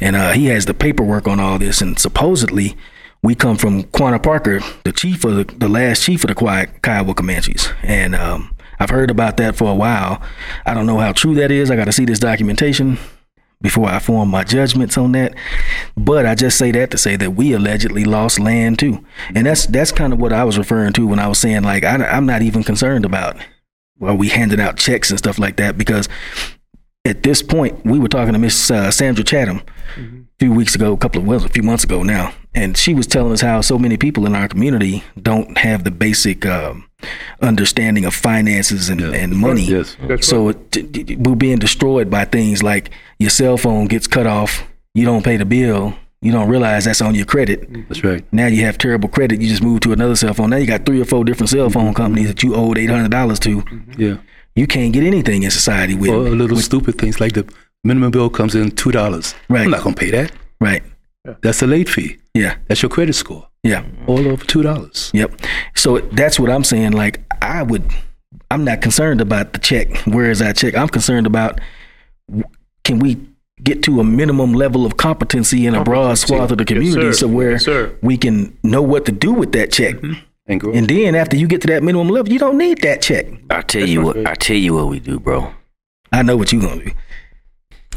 and 0.01 0.17
uh, 0.17 0.33
he 0.33 0.47
has 0.47 0.67
the 0.67 0.75
paperwork 0.75 1.27
on 1.29 1.41
all 1.41 1.59
this, 1.59 1.81
and 1.81 1.99
supposedly. 1.99 2.77
We 3.21 3.35
come 3.35 3.57
from 3.57 3.83
Quanah 3.83 4.23
Parker, 4.23 4.61
the 4.85 4.93
chief 4.93 5.25
of 5.25 5.35
the, 5.35 5.45
the 5.57 5.69
last 5.69 6.05
chief 6.05 6.23
of 6.23 6.29
the 6.29 6.37
Kiowa 6.37 7.15
Comanches, 7.15 7.69
and 7.83 8.15
um, 8.15 8.55
I've 8.79 8.91
heard 8.91 9.11
about 9.11 9.39
that 9.39 9.57
for 9.57 9.69
a 9.69 9.75
while. 9.75 10.23
I 10.65 10.73
don't 10.73 10.87
know 10.87 10.99
how 10.99 11.11
true 11.11 11.35
that 11.35 11.51
is. 11.51 11.69
I 11.69 11.75
got 11.75 11.87
to 11.87 11.93
see 11.93 12.05
this 12.05 12.21
documentation 12.21 12.97
before 13.61 13.89
I 13.89 13.99
form 13.99 14.29
my 14.29 14.45
judgments 14.45 14.97
on 14.97 15.13
that. 15.13 15.35
But 15.97 16.27
I 16.27 16.35
just 16.35 16.59
say 16.59 16.71
that 16.73 16.91
to 16.93 16.99
say 16.99 17.17
that 17.17 17.33
we 17.33 17.53
allegedly 17.53 18.05
lost 18.05 18.39
land 18.39 18.79
too, 18.79 19.05
and 19.35 19.47
that's 19.47 19.67
that's 19.67 19.93
kind 19.93 20.13
of 20.13 20.21
what 20.21 20.33
I 20.33 20.45
was 20.45 20.59
referring 20.59 20.93
to 20.95 21.07
when 21.07 21.19
I 21.19 21.29
was 21.29 21.39
saying 21.39 21.63
like 21.63 21.85
I, 21.85 21.97
I'm 21.97 22.27
not 22.27 22.43
even 22.43 22.63
concerned 22.63 23.05
about 23.05 23.37
well 23.99 24.17
we 24.17 24.29
handing 24.29 24.61
out 24.61 24.77
checks 24.77 25.11
and 25.11 25.19
stuff 25.19 25.39
like 25.39 25.57
that 25.57 25.77
because 25.77 26.09
at 27.05 27.23
this 27.23 27.43
point 27.43 27.85
we 27.85 27.99
were 27.99 28.09
talking 28.09 28.33
to 28.33 28.39
Miss 28.39 28.71
uh, 28.71 28.91
Sandra 28.91 29.25
Chatham 29.25 29.63
a 29.97 30.29
few 30.39 30.53
weeks 30.53 30.75
ago, 30.75 30.93
a 30.93 30.97
couple 30.97 31.21
of 31.21 31.27
well, 31.27 31.45
a 31.45 31.49
few 31.49 31.63
months 31.63 31.85
ago 31.85 32.03
now, 32.03 32.33
and 32.55 32.77
she 32.77 32.95
was 32.95 33.07
telling 33.07 33.33
us 33.33 33.41
how 33.41 33.61
so 33.61 33.79
many 33.79 33.97
people 33.97 34.27
in 34.27 34.35
our 34.35 34.49
community 34.49 35.03
don't 35.21 35.59
have 35.59 35.85
the 35.85 35.91
basic 35.91 36.47
um, 36.47 36.88
understanding 37.41 38.05
of 38.05 38.15
finances 38.15 38.89
and, 38.89 39.01
and 39.01 39.37
money. 39.37 39.63
Yes. 39.65 39.97
So 40.21 40.49
it, 40.49 40.73
t- 40.73 40.83
t- 40.83 41.17
we're 41.17 41.35
being 41.37 41.59
destroyed 41.59 42.11
by 42.11 42.25
things 42.25 42.63
like 42.63 42.91
your 43.19 43.31
cell 43.31 43.57
phone 43.57 43.87
gets 43.87 44.07
cut 44.07 44.27
off, 44.27 44.63
you 44.95 45.05
don't 45.05 45.25
pay 45.25 45.37
the 45.37 45.45
bill, 45.45 45.95
you 46.21 46.33
don't 46.33 46.49
realize 46.49 46.85
that's 46.85 47.01
on 47.01 47.15
your 47.15 47.27
credit. 47.27 47.69
That's 47.89 48.03
right. 48.03 48.25
Now 48.33 48.47
you 48.47 48.65
have 48.65 48.79
terrible 48.79 49.09
credit. 49.09 49.41
You 49.41 49.49
just 49.49 49.63
move 49.63 49.81
to 49.81 49.93
another 49.93 50.17
cell 50.17 50.35
phone. 50.35 50.51
Now 50.51 50.57
you 50.57 50.67
got 50.67 50.85
three 50.85 51.01
or 51.01 51.05
four 51.05 51.25
different 51.25 51.51
cell 51.51 51.71
phone 51.71 51.95
companies 51.95 52.27
that 52.29 52.43
you 52.43 52.55
owed 52.57 52.79
eight 52.79 52.91
hundred 52.91 53.11
dollars 53.13 53.39
to. 53.41 53.63
Mm-hmm. 53.63 54.01
Yeah. 54.03 54.17
You 54.57 54.67
can't 54.67 54.93
get 54.93 55.05
anything 55.05 55.45
in 55.45 55.53
society 55.53 55.95
with, 55.95 56.11
Or 56.11 56.31
little 56.31 56.57
stupid 56.57 56.99
things 56.99 57.21
like 57.21 57.35
the 57.35 57.49
minimum 57.85 58.11
bill 58.11 58.29
comes 58.29 58.57
in 58.57 58.73
two 58.73 58.91
dollars. 58.91 59.37
Right. 59.49 59.63
I'm 59.63 59.71
not 59.71 59.85
gonna 59.85 59.95
pay 59.95 60.11
that. 60.11 60.33
right? 60.61 60.83
That's 61.43 61.63
a 61.63 61.67
late 61.67 61.89
fee. 61.89 62.17
Yeah, 62.39 62.57
That's 62.69 62.83
your 62.83 62.91
credit 62.91 63.15
score. 63.15 63.49
yeah. 63.63 63.85
All 64.07 64.27
over 64.29 64.45
two 64.45 64.63
dollars. 64.63 65.11
Yep. 65.15 65.41
So 65.75 65.99
that's 66.13 66.39
what 66.41 66.51
I'm 66.51 66.65
saying. 66.65 66.93
Like 66.93 67.21
I 67.43 67.63
would, 67.63 67.83
I'm 68.51 68.65
not 68.65 68.81
concerned 68.83 69.21
about 69.21 69.53
the 69.53 69.59
check. 69.59 69.89
Where 70.07 70.31
is 70.31 70.39
that 70.39 70.57
check? 70.57 70.75
I'm 70.77 70.89
concerned 70.89 71.27
about 71.27 71.61
can 72.85 72.99
we 72.99 73.17
get 73.63 73.83
to 73.83 74.01
a 74.01 74.05
minimum 74.05 74.53
level 74.53 74.87
of 74.87 74.97
competency 74.97 75.67
in 75.67 75.75
a 75.75 75.83
broad 75.83 76.17
swath 76.19 76.51
of 76.51 76.59
the 76.59 76.65
community, 76.65 77.13
sir. 77.13 77.13
so 77.13 77.29
where 77.29 77.53
Yes, 77.59 77.91
we 78.03 78.17
can 78.17 78.57
know 78.63 78.83
what 78.83 79.05
to 79.07 79.13
do 79.13 79.33
with 79.33 79.53
that 79.53 79.73
check. 79.73 79.97
Mm-hmm. 79.97 80.13
And 80.51 80.61
grow. 80.61 80.73
And 80.73 80.89
then 80.89 81.15
after 81.15 81.37
you 81.37 81.47
get 81.47 81.61
to 81.63 81.67
that 81.67 81.83
minimum 81.83 82.09
level, 82.09 82.33
you 82.33 82.39
don't 82.39 82.57
need 82.57 82.81
that 82.83 83.03
check. 83.03 83.27
I 83.51 83.61
tell 83.63 83.87
you 83.87 84.01
what. 84.03 84.27
I 84.27 84.35
tell 84.35 84.57
you 84.57 84.75
what 84.75 84.89
we 84.89 84.99
do, 85.01 85.19
bro. 85.21 85.53
I 86.13 86.23
know 86.23 86.37
what 86.39 86.53
you're 86.53 86.63
gonna 86.63 86.85
do. 86.85 86.91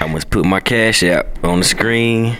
I 0.00 0.06
must 0.08 0.30
put 0.30 0.44
my 0.44 0.60
cash 0.60 1.02
app 1.02 1.42
on 1.44 1.58
the 1.60 1.64
screen. 1.64 2.36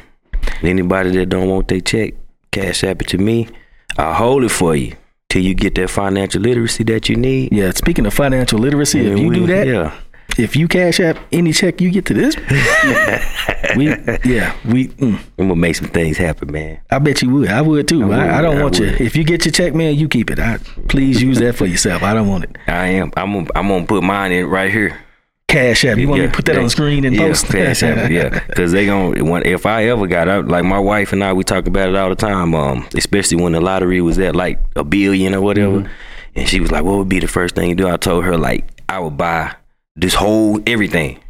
Anybody 0.62 1.10
that 1.12 1.26
don't 1.28 1.48
want 1.48 1.68
their 1.68 1.80
check, 1.80 2.14
cash 2.50 2.84
app 2.84 3.00
it 3.02 3.08
to 3.08 3.18
me. 3.18 3.48
I'll 3.96 4.14
hold 4.14 4.44
it 4.44 4.50
for 4.50 4.74
you 4.76 4.94
till 5.28 5.42
you 5.42 5.54
get 5.54 5.74
that 5.76 5.88
financial 5.90 6.42
literacy 6.42 6.84
that 6.84 7.08
you 7.08 7.16
need. 7.16 7.52
Yeah. 7.52 7.70
Speaking 7.72 8.06
of 8.06 8.14
financial 8.14 8.58
literacy, 8.58 9.00
if 9.06 9.18
you 9.18 9.28
we- 9.28 9.34
do 9.36 9.46
that, 9.46 9.66
yeah. 9.66 9.94
If 10.38 10.56
you 10.56 10.68
cash 10.68 11.00
app 11.00 11.18
any 11.32 11.52
check 11.52 11.80
you 11.80 11.90
get 11.90 12.06
to 12.06 12.14
this, 12.14 12.36
we 13.76 13.86
yeah 14.24 14.54
we. 14.66 14.88
Mm, 14.88 15.18
I'm 15.38 15.48
gonna 15.48 15.56
make 15.56 15.76
some 15.76 15.88
things 15.88 16.16
happen, 16.16 16.50
man. 16.52 16.80
I 16.90 16.98
bet 16.98 17.22
you 17.22 17.30
would. 17.30 17.48
I 17.48 17.60
would 17.62 17.88
too. 17.88 18.02
I, 18.02 18.06
would, 18.06 18.18
I 18.18 18.42
don't 18.42 18.58
I 18.58 18.62
want 18.62 18.78
you. 18.78 18.86
If 18.86 19.16
you 19.16 19.24
get 19.24 19.44
your 19.44 19.52
check, 19.52 19.74
man, 19.74 19.94
you 19.96 20.08
keep 20.08 20.30
it. 20.30 20.38
I, 20.38 20.58
please 20.88 21.22
use 21.22 21.38
that 21.38 21.54
for 21.56 21.66
yourself. 21.66 22.02
I 22.02 22.14
don't 22.14 22.28
want 22.28 22.44
it. 22.44 22.56
I 22.66 22.86
am. 22.86 23.12
I'm 23.16 23.32
gonna, 23.32 23.46
I'm 23.54 23.68
gonna 23.68 23.86
put 23.86 24.02
mine 24.02 24.32
in 24.32 24.46
right 24.46 24.70
here. 24.70 24.98
Cash 25.46 25.84
app. 25.84 25.98
You 25.98 26.08
want 26.08 26.22
me 26.22 26.26
to 26.26 26.32
put 26.32 26.46
that 26.46 26.56
on 26.56 26.64
the 26.64 26.70
screen 26.70 27.04
and 27.04 27.14
yeah, 27.14 27.28
post? 27.28 27.46
Cash 27.46 27.82
App, 27.82 28.10
yeah, 28.10 28.44
because 28.48 28.72
they 28.72 28.86
gonna 28.86 29.42
if 29.44 29.66
I 29.66 29.84
ever 29.84 30.06
got 30.06 30.26
out, 30.28 30.48
like 30.48 30.64
my 30.64 30.78
wife 30.78 31.12
and 31.12 31.22
I, 31.22 31.32
we 31.32 31.44
talk 31.44 31.66
about 31.66 31.88
it 31.90 31.94
all 31.96 32.08
the 32.08 32.16
time. 32.16 32.54
Um, 32.54 32.88
especially 32.96 33.40
when 33.40 33.52
the 33.52 33.60
lottery 33.60 34.00
was 34.00 34.18
at 34.18 34.34
like 34.34 34.58
a 34.74 34.82
billion 34.84 35.34
or 35.34 35.40
whatever, 35.42 35.80
Mm-hmm. 35.80 35.92
and 36.38 36.48
she 36.48 36.60
was 36.60 36.72
like, 36.72 36.82
"What 36.84 36.96
would 36.98 37.08
be 37.08 37.20
the 37.20 37.28
first 37.28 37.54
thing 37.54 37.68
you 37.68 37.74
do?" 37.76 37.86
I 37.88 37.96
told 37.98 38.24
her 38.24 38.36
like, 38.36 38.64
"I 38.88 38.98
would 38.98 39.16
buy 39.16 39.54
this 39.96 40.14
whole 40.14 40.60
everything, 40.66 41.20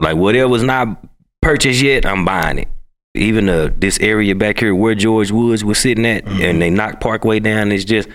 like 0.00 0.16
whatever's 0.16 0.62
not 0.62 1.04
purchased 1.40 1.82
yet, 1.82 2.06
I'm 2.06 2.24
buying 2.24 2.58
it." 2.58 2.68
Even 3.14 3.46
the 3.46 3.72
this 3.76 3.98
area 4.00 4.34
back 4.34 4.60
here 4.60 4.74
where 4.74 4.94
George 4.94 5.30
Woods 5.30 5.64
was 5.64 5.78
sitting 5.78 6.06
at, 6.06 6.24
Mm-hmm. 6.24 6.42
and 6.42 6.62
they 6.62 6.70
knocked 6.70 7.00
Parkway 7.00 7.40
down, 7.40 7.72
is 7.72 7.84
just 7.84 8.08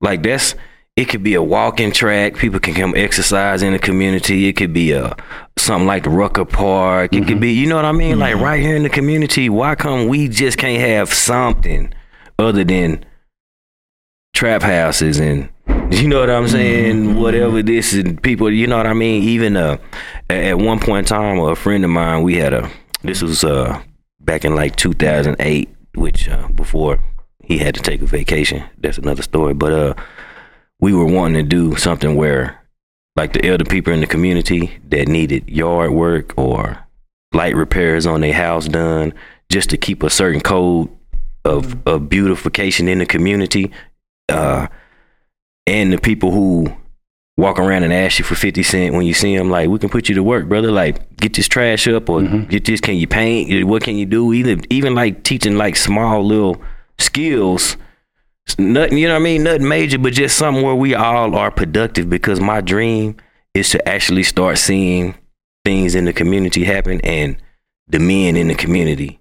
like 0.00 0.22
that's 0.22 0.54
it 0.96 1.06
could 1.06 1.22
be 1.22 1.34
a 1.34 1.42
walking 1.42 1.90
track. 1.90 2.36
People 2.36 2.60
can 2.60 2.74
come 2.74 2.94
exercise 2.94 3.62
in 3.62 3.72
the 3.72 3.78
community. 3.78 4.48
It 4.48 4.54
could 4.54 4.74
be 4.74 4.92
a 4.92 5.16
something 5.56 5.86
like 5.86 6.04
the 6.04 6.10
Rucker 6.10 6.44
Park. 6.44 7.14
It 7.14 7.20
could 7.20 7.28
mm-hmm. 7.28 7.40
be, 7.40 7.52
you 7.52 7.66
know 7.66 7.76
what 7.76 7.86
I 7.86 7.92
mean? 7.92 8.18
Like 8.18 8.34
mm-hmm. 8.34 8.44
right 8.44 8.60
here 8.60 8.76
in 8.76 8.82
the 8.82 8.90
community. 8.90 9.48
Why 9.48 9.74
come 9.74 10.08
we 10.08 10.28
just 10.28 10.58
can't 10.58 10.80
have 10.80 11.12
something 11.12 11.94
other 12.38 12.64
than 12.64 13.04
trap 14.34 14.62
houses 14.62 15.18
and 15.18 15.48
you 15.92 16.08
know 16.08 16.20
what 16.20 16.30
I'm 16.30 16.48
saying? 16.48 17.16
Whatever 17.16 17.62
this 17.62 17.92
and 17.92 18.20
people, 18.22 18.50
you 18.50 18.66
know 18.66 18.78
what 18.78 18.86
I 18.86 18.94
mean? 18.94 19.22
Even 19.24 19.56
uh, 19.56 19.76
at 20.30 20.56
one 20.56 20.80
point 20.80 21.10
in 21.10 21.16
time, 21.16 21.38
a 21.38 21.54
friend 21.54 21.84
of 21.84 21.90
mine, 21.90 22.22
we 22.22 22.36
had 22.36 22.54
a. 22.54 22.70
This 23.02 23.20
was 23.20 23.44
uh 23.44 23.82
back 24.20 24.44
in 24.44 24.54
like 24.54 24.76
2008, 24.76 25.68
which 25.94 26.28
uh, 26.28 26.48
before 26.48 26.98
he 27.44 27.58
had 27.58 27.74
to 27.74 27.82
take 27.82 28.00
a 28.00 28.06
vacation. 28.06 28.64
That's 28.78 28.98
another 28.98 29.22
story. 29.22 29.52
But 29.52 29.72
uh, 29.72 29.94
we 30.80 30.94
were 30.94 31.04
wanting 31.04 31.44
to 31.44 31.48
do 31.48 31.76
something 31.76 32.14
where, 32.14 32.58
like 33.16 33.34
the 33.34 33.44
elder 33.46 33.64
people 33.64 33.92
in 33.92 34.00
the 34.00 34.06
community 34.06 34.78
that 34.88 35.08
needed 35.08 35.48
yard 35.48 35.90
work 35.90 36.32
or 36.38 36.78
light 37.34 37.54
repairs 37.54 38.06
on 38.06 38.22
their 38.22 38.32
house 38.32 38.66
done, 38.66 39.12
just 39.50 39.68
to 39.70 39.76
keep 39.76 40.02
a 40.02 40.10
certain 40.10 40.40
code 40.40 40.88
of 41.44 41.76
of 41.86 42.08
beautification 42.08 42.88
in 42.88 42.98
the 42.98 43.06
community. 43.06 43.70
Uh, 44.30 44.68
and 45.66 45.92
the 45.92 45.98
people 45.98 46.32
who 46.32 46.74
walk 47.36 47.58
around 47.58 47.82
and 47.82 47.92
ask 47.92 48.18
you 48.18 48.24
for 48.24 48.34
50 48.34 48.62
cent 48.62 48.94
when 48.94 49.06
you 49.06 49.14
see 49.14 49.36
them 49.36 49.50
like 49.50 49.68
we 49.68 49.78
can 49.78 49.88
put 49.88 50.08
you 50.08 50.14
to 50.14 50.22
work 50.22 50.48
brother. 50.48 50.70
Like 50.70 51.16
get 51.16 51.34
this 51.34 51.48
trash 51.48 51.88
up 51.88 52.08
or 52.08 52.20
mm-hmm. 52.20 52.48
get 52.48 52.64
this. 52.64 52.80
Can 52.80 52.96
you 52.96 53.06
paint? 53.06 53.66
What 53.66 53.82
can 53.82 53.96
you 53.96 54.06
do? 54.06 54.32
Even 54.32 54.62
even 54.70 54.94
like 54.94 55.24
teaching 55.24 55.56
like 55.56 55.76
small 55.76 56.24
little 56.24 56.60
skills. 56.98 57.76
Nothing 58.58 58.98
you 58.98 59.06
know 59.06 59.14
what 59.14 59.20
i 59.20 59.24
mean? 59.24 59.44
Nothing 59.44 59.68
major 59.68 59.98
but 59.98 60.12
just 60.12 60.36
something 60.36 60.64
where 60.64 60.74
we 60.74 60.94
all 60.94 61.36
are 61.36 61.50
productive 61.50 62.10
because 62.10 62.40
my 62.40 62.60
dream 62.60 63.16
is 63.54 63.70
to 63.70 63.88
actually 63.88 64.24
start 64.24 64.58
seeing 64.58 65.14
things 65.64 65.94
in 65.94 66.06
the 66.06 66.12
community 66.12 66.64
happen 66.64 67.00
and 67.02 67.36
the 67.86 68.00
men 68.00 68.36
in 68.36 68.48
the 68.48 68.54
community 68.54 69.20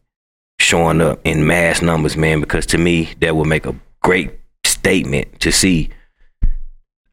showing 0.59 1.01
up 1.01 1.19
in 1.23 1.45
mass 1.45 1.81
numbers 1.81 2.17
man 2.17 2.39
because 2.39 2.65
to 2.65 2.77
me 2.77 3.09
that 3.19 3.35
would 3.35 3.47
make 3.47 3.65
a 3.65 3.75
great 4.01 4.31
statement 4.63 5.39
to 5.39 5.51
see 5.51 5.89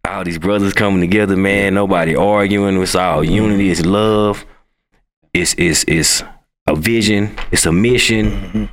all 0.08 0.24
these 0.24 0.38
brothers 0.38 0.72
coming 0.72 1.00
together, 1.00 1.36
man. 1.36 1.74
Nobody 1.74 2.16
arguing. 2.16 2.80
It's 2.80 2.94
all 2.94 3.22
mm-hmm. 3.22 3.32
unity. 3.32 3.70
It's 3.70 3.84
love. 3.84 4.44
It's 5.34 5.54
it's 5.58 5.84
it's 5.86 6.22
a 6.66 6.74
vision. 6.74 7.36
It's 7.52 7.66
a 7.66 7.72
mission, 7.72 8.30
mm-hmm. 8.30 8.64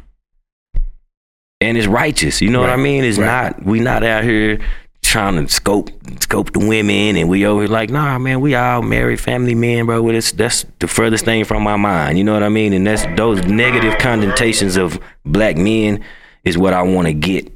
and 1.62 1.78
it's 1.78 1.88
righteous. 1.88 2.42
You 2.42 2.50
know 2.50 2.62
what 2.62 2.70
I 2.70 2.78
mean? 2.78 3.04
It's 3.04 3.18
not. 3.18 3.64
We 3.64 3.80
not 3.80 4.04
out 4.04 4.24
here 4.24 4.60
trying 5.02 5.36
to 5.36 5.52
scope 5.52 5.90
scope 6.20 6.52
the 6.54 6.60
women, 6.60 7.16
and 7.16 7.30
we 7.30 7.46
over 7.46 7.62
here 7.62 7.70
like, 7.70 7.90
nah, 7.90 8.18
man. 8.18 8.42
We 8.42 8.56
all 8.56 8.82
married 8.82 9.20
family 9.20 9.56
men, 9.56 9.86
bro. 9.86 10.02
Well, 10.02 10.14
That's 10.14 10.32
that's 10.32 10.66
the 10.80 10.88
furthest 10.88 11.26
thing 11.26 11.46
from 11.46 11.64
my 11.64 11.76
mind. 11.76 12.18
You 12.18 12.24
know 12.24 12.34
what 12.34 12.44
I 12.44 12.50
mean? 12.50 12.74
And 12.74 12.88
that's 12.88 13.06
those 13.18 13.46
negative 13.46 13.98
connotations 14.00 14.78
of 14.78 15.00
black 15.26 15.58
men 15.58 16.04
is 16.44 16.58
what 16.58 16.74
I 16.74 16.84
want 16.84 17.08
to 17.08 17.14
get 17.14 17.55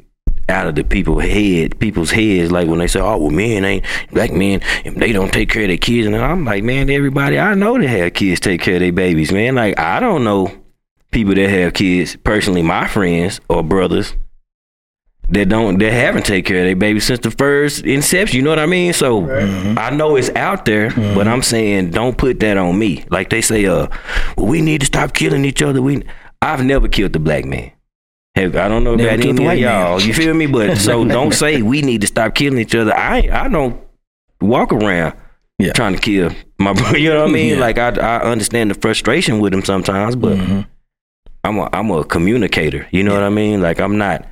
out 0.49 0.67
of 0.67 0.75
the 0.75 0.83
people's 0.83 1.23
head, 1.23 1.79
people's 1.79 2.11
heads, 2.11 2.51
like 2.51 2.67
when 2.67 2.79
they 2.79 2.87
say, 2.87 2.99
"Oh, 2.99 3.17
well, 3.17 3.29
men 3.29 3.63
ain't 3.63 3.85
black 4.11 4.31
men, 4.31 4.61
and 4.83 4.97
they 4.97 5.11
don't 5.11 5.31
take 5.31 5.49
care 5.49 5.63
of 5.63 5.67
their 5.69 5.77
kids," 5.77 6.07
and 6.07 6.15
I'm 6.15 6.43
like, 6.45 6.63
man, 6.63 6.89
everybody 6.89 7.39
I 7.39 7.53
know 7.53 7.77
that 7.77 7.87
have 7.87 8.13
kids 8.13 8.39
take 8.39 8.61
care 8.61 8.75
of 8.75 8.81
their 8.81 8.91
babies, 8.91 9.31
man. 9.31 9.55
Like 9.55 9.79
I 9.79 9.99
don't 9.99 10.23
know 10.23 10.51
people 11.11 11.33
that 11.35 11.49
have 11.49 11.73
kids 11.73 12.15
personally, 12.17 12.61
my 12.63 12.87
friends 12.87 13.39
or 13.49 13.63
brothers 13.63 14.15
that 15.31 15.47
don't 15.47 15.77
that 15.77 15.93
haven't 15.93 16.25
taken 16.25 16.47
care 16.47 16.59
of 16.61 16.65
their 16.65 16.75
baby 16.75 16.99
since 16.99 17.19
the 17.19 17.31
first 17.31 17.83
inception. 17.85 18.37
You 18.37 18.43
know 18.43 18.49
what 18.49 18.59
I 18.59 18.65
mean? 18.65 18.93
So 18.93 19.29
I 19.77 19.91
know 19.91 20.15
it's 20.15 20.29
out 20.31 20.65
there, 20.65 20.89
but 20.91 21.27
I'm 21.27 21.43
saying 21.43 21.91
don't 21.91 22.17
put 22.17 22.39
that 22.39 22.57
on 22.57 22.77
me. 22.77 23.05
Like 23.09 23.29
they 23.29 23.41
say, 23.41 23.65
uh, 23.65 23.87
well, 24.37 24.47
we 24.47 24.61
need 24.61 24.81
to 24.81 24.87
stop 24.87 25.13
killing 25.13 25.45
each 25.45 25.61
other. 25.61 25.81
We, 25.81 26.03
I've 26.41 26.63
never 26.63 26.87
killed 26.87 27.13
the 27.13 27.19
black 27.19 27.45
man. 27.45 27.71
Have, 28.41 28.55
I 28.55 28.67
don't 28.67 28.83
know 28.83 28.95
Never 28.95 29.09
about 29.15 29.25
any 29.25 29.47
of 29.47 29.57
y'all. 29.59 30.01
You 30.01 30.13
feel 30.13 30.33
me? 30.33 30.45
But 30.47 30.77
so 30.77 31.03
don't 31.17 31.33
say 31.33 31.61
we 31.61 31.81
need 31.81 32.01
to 32.01 32.07
stop 32.07 32.35
killing 32.35 32.59
each 32.59 32.75
other. 32.75 32.93
I 32.95 33.29
I 33.31 33.47
don't 33.47 33.79
walk 34.41 34.71
around 34.73 35.13
Yeah. 35.57 35.73
trying 35.73 35.93
to 35.95 35.99
kill 36.01 36.31
my 36.57 36.73
brother. 36.79 36.97
You 36.97 37.09
know 37.09 37.21
what 37.21 37.29
I 37.29 37.33
mean? 37.33 37.55
Yeah. 37.55 37.59
Like 37.59 37.77
I 37.77 37.89
I 37.89 38.21
understand 38.21 38.71
the 38.71 38.75
frustration 38.75 39.39
with 39.39 39.53
him 39.53 39.63
sometimes, 39.63 40.15
but 40.15 40.37
Mm-hmm. 40.37 40.61
I'm 41.43 41.57
a 41.57 41.69
I'm 41.71 41.89
a 41.91 42.03
communicator. 42.03 42.85
You 42.91 43.03
know 43.03 43.13
what 43.13 43.23
I 43.23 43.29
mean? 43.29 43.61
Like 43.61 43.79
I'm 43.79 43.97
not 43.97 44.25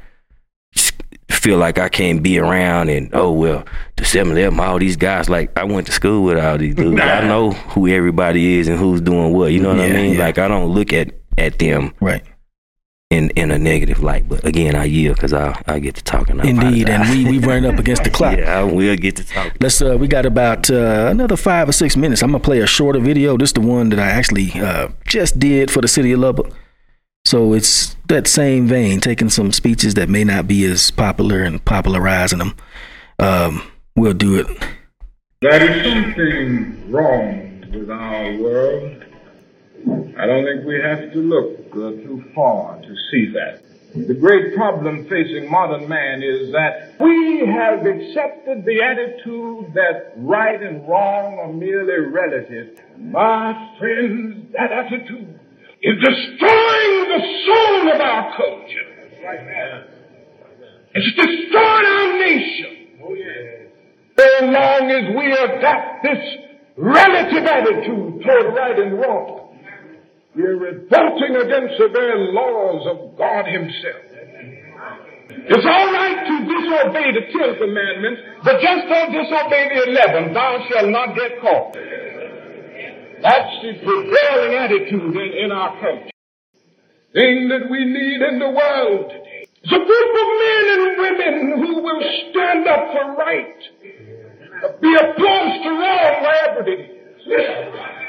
feel 1.29 1.57
like 1.57 1.77
I 1.77 1.87
can't 1.89 2.21
be 2.23 2.39
around 2.39 2.89
and 2.89 3.09
oh 3.13 3.31
well 3.31 3.63
the 3.95 4.05
seven 4.05 4.31
eleven 4.37 4.59
all 4.59 4.79
these 4.79 4.95
guys 4.97 5.29
like 5.29 5.55
I 5.57 5.63
went 5.63 5.87
to 5.87 5.93
school 5.93 6.23
with 6.23 6.37
all 6.37 6.57
these 6.57 6.75
dudes. 6.75 6.99
I 6.99 7.25
know 7.27 7.51
who 7.51 7.87
everybody 7.87 8.59
is 8.59 8.67
and 8.67 8.77
who's 8.77 9.01
doing 9.01 9.33
what. 9.33 9.51
You 9.51 9.61
know 9.61 9.69
what 9.69 9.79
I 9.79 9.89
mean? 9.91 10.13
yeah. 10.15 10.19
Like 10.25 10.37
I 10.37 10.47
don't 10.47 10.67
look 10.73 10.93
at 10.93 11.11
at 11.37 11.59
them 11.59 11.93
Right. 12.01 12.23
In 13.09 13.29
in 13.31 13.51
a 13.51 13.57
negative 13.57 14.03
light. 14.03 14.27
But 14.27 14.45
again, 14.45 14.75
I 14.75 14.85
yield 14.85 15.15
because 15.15 15.33
I 15.33 15.61
I 15.65 15.79
get 15.79 15.95
to 15.95 16.03
talking. 16.03 16.39
I 16.39 16.47
Indeed. 16.47 16.89
And 16.89 17.09
we 17.09 17.39
we 17.39 17.45
run 17.45 17.65
up 17.65 17.79
against 17.79 18.03
the 18.03 18.09
clock. 18.09 18.37
yeah, 18.37 18.59
I 18.59 18.63
will 18.63 18.95
get 18.95 19.15
to 19.17 19.23
talk. 19.25 19.53
Let's 19.59 19.81
uh 19.81 19.97
we 19.97 20.07
got 20.07 20.25
about 20.25 20.69
uh, 20.69 21.07
another 21.09 21.37
five 21.37 21.69
or 21.69 21.73
six 21.73 21.95
minutes. 21.95 22.21
I'm 22.21 22.31
gonna 22.31 22.43
play 22.43 22.59
a 22.59 22.67
shorter 22.67 22.99
video. 22.99 23.37
This 23.37 23.49
is 23.49 23.53
the 23.53 23.61
one 23.61 23.89
that 23.89 23.99
I 23.99 24.07
actually 24.07 24.51
uh 24.53 24.89
just 25.05 25.39
did 25.39 25.71
for 25.71 25.81
the 25.81 25.87
city 25.87 26.11
of 26.11 26.19
Lubbock. 26.19 26.53
So 27.25 27.53
it's 27.53 27.95
that 28.07 28.25
same 28.25 28.67
vein, 28.67 29.01
taking 29.01 29.29
some 29.29 29.51
speeches 29.51 29.95
that 29.95 30.07
may 30.07 30.23
not 30.23 30.47
be 30.47 30.65
as 30.65 30.91
popular 30.91 31.43
and 31.43 31.63
popularizing 31.63 32.39
them. 32.39 32.55
Um, 33.19 33.69
we'll 33.97 34.13
do 34.13 34.39
it. 34.39 34.47
There 35.41 35.61
is 35.61 35.83
something 35.83 36.89
wrong 36.89 37.65
with 37.69 37.89
our 37.89 38.33
world. 38.37 39.06
I 40.17 40.25
don't 40.25 40.45
think 40.45 40.65
we 40.65 40.80
have 40.82 41.11
to 41.13 41.19
look 41.19 41.71
uh, 41.71 42.01
too 42.01 42.23
far 42.34 42.82
to 42.82 42.95
see 43.11 43.32
that. 43.34 43.61
The 43.93 44.13
great 44.13 44.55
problem 44.55 45.07
facing 45.09 45.49
modern 45.49 45.88
man 45.88 46.21
is 46.21 46.51
that 46.51 46.95
we 46.99 47.45
have 47.47 47.86
accepted 47.86 48.65
the 48.65 48.82
attitude 48.84 49.73
that 49.73 50.13
right 50.17 50.61
and 50.61 50.88
wrong 50.88 51.39
are 51.39 51.53
merely 51.53 52.09
relative. 52.09 52.80
My 52.97 53.75
friends, 53.80 54.51
that 54.53 54.71
attitude 54.71 55.39
is 55.82 55.95
destroying 56.03 56.97
the 57.09 57.21
soul 57.45 57.93
of 57.93 58.01
our 58.01 58.36
culture. 58.36 58.93
It's 60.93 61.15
destroying 61.15 61.86
our 61.86 62.19
nation 62.19 62.78
so 64.17 64.45
long 64.45 64.89
as 64.89 65.15
we 65.15 65.32
adopt 65.32 66.03
this 66.03 66.17
relative 66.75 67.45
attitude 67.45 68.23
toward 68.23 68.55
right 68.55 68.80
and 68.80 68.99
wrong, 68.99 69.46
we're 70.38 70.55
revolting 70.55 71.33
against 71.35 71.81
the 71.81 71.89
very 71.91 72.31
laws 72.31 72.85
of 72.93 73.17
God 73.17 73.45
Himself. 73.49 74.05
It's 75.49 75.65
all 75.65 75.89
right 75.91 76.19
to 76.29 76.35
disobey 76.45 77.09
the 77.17 77.25
Ten 77.33 77.57
Commandments, 77.57 78.21
but 78.43 78.61
just 78.61 78.85
don't 78.88 79.11
disobey 79.11 79.65
the 79.73 79.81
eleven. 79.89 80.33
Thou 80.33 80.61
shalt 80.69 80.89
not 80.93 81.15
get 81.15 81.41
caught. 81.41 81.73
That's 81.73 83.53
the 83.65 83.73
prevailing 83.81 84.53
attitude 84.61 85.15
in, 85.17 85.29
in 85.45 85.51
our 85.51 85.73
culture. 85.81 86.13
Thing 87.13 87.49
that 87.49 87.65
we 87.71 87.85
need 87.85 88.21
in 88.21 88.38
the 88.38 88.49
world 88.53 89.09
today 89.09 89.47
is 89.63 89.71
a 89.73 89.81
group 89.81 90.11
of 90.21 90.27
men 90.38 90.63
and 90.77 90.85
women 91.01 91.33
who 91.65 91.81
will 91.81 92.01
stand 92.29 92.67
up 92.67 92.93
for 92.93 93.15
right 93.17 93.57
be 94.81 94.93
opposed 94.93 95.63
to 95.63 95.69
wrong 95.69 96.13
wherever 96.21 96.61
it 96.69 96.79
is. 96.79 98.06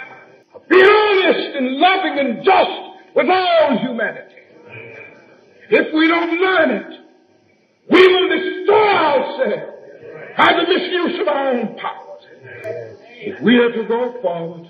Be 0.68 0.76
honest 0.76 1.56
and 1.56 1.76
loving 1.76 2.18
and 2.18 2.44
just 2.44 2.70
with 3.14 3.26
all 3.28 3.78
humanity. 3.78 4.34
If 5.70 5.94
we 5.94 6.08
don't 6.08 6.40
learn 6.40 6.70
it, 6.70 7.00
we 7.90 8.06
will 8.06 8.28
destroy 8.28 8.88
ourselves 8.94 9.72
by 10.36 10.52
the 10.52 10.72
misuse 10.72 11.20
of 11.20 11.28
our 11.28 11.50
own 11.52 11.76
powers. 11.76 12.22
If 13.20 13.42
we 13.42 13.56
are 13.58 13.72
to 13.72 13.88
go 13.88 14.20
forward, 14.22 14.68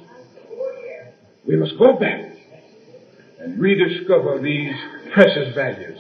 we 1.47 1.57
must 1.57 1.79
go 1.79 1.99
back 1.99 2.33
and 3.41 3.61
rediscover 3.61 4.41
these 4.41 4.75
precious 5.13 5.55
values. 5.55 5.99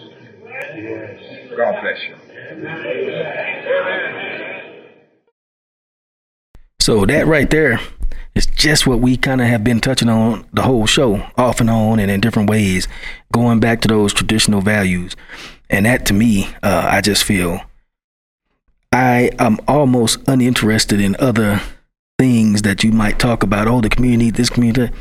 God 1.56 1.74
bless 1.80 1.98
you. 2.08 2.16
So 6.80 7.04
that 7.06 7.26
right 7.26 7.50
there 7.50 7.80
is 8.38 8.46
just 8.46 8.86
what 8.86 9.00
we 9.00 9.16
kind 9.16 9.40
of 9.40 9.48
have 9.48 9.64
been 9.64 9.80
touching 9.80 10.08
on 10.08 10.46
the 10.52 10.62
whole 10.62 10.86
show, 10.86 11.26
off 11.36 11.60
and 11.60 11.68
on, 11.68 11.98
and 11.98 12.10
in 12.10 12.20
different 12.20 12.48
ways, 12.48 12.86
going 13.32 13.58
back 13.58 13.80
to 13.80 13.88
those 13.88 14.12
traditional 14.12 14.60
values. 14.60 15.16
And 15.68 15.84
that 15.84 16.06
to 16.06 16.14
me, 16.14 16.48
uh, 16.62 16.88
I 16.88 17.00
just 17.00 17.24
feel 17.24 17.60
I 18.92 19.30
am 19.38 19.58
almost 19.66 20.26
uninterested 20.28 21.00
in 21.00 21.16
other 21.18 21.60
things 22.18 22.62
that 22.62 22.84
you 22.84 22.92
might 22.92 23.18
talk 23.18 23.42
about. 23.42 23.66
Oh, 23.66 23.80
the 23.80 23.90
community, 23.90 24.30
this 24.30 24.50
community. 24.50 24.94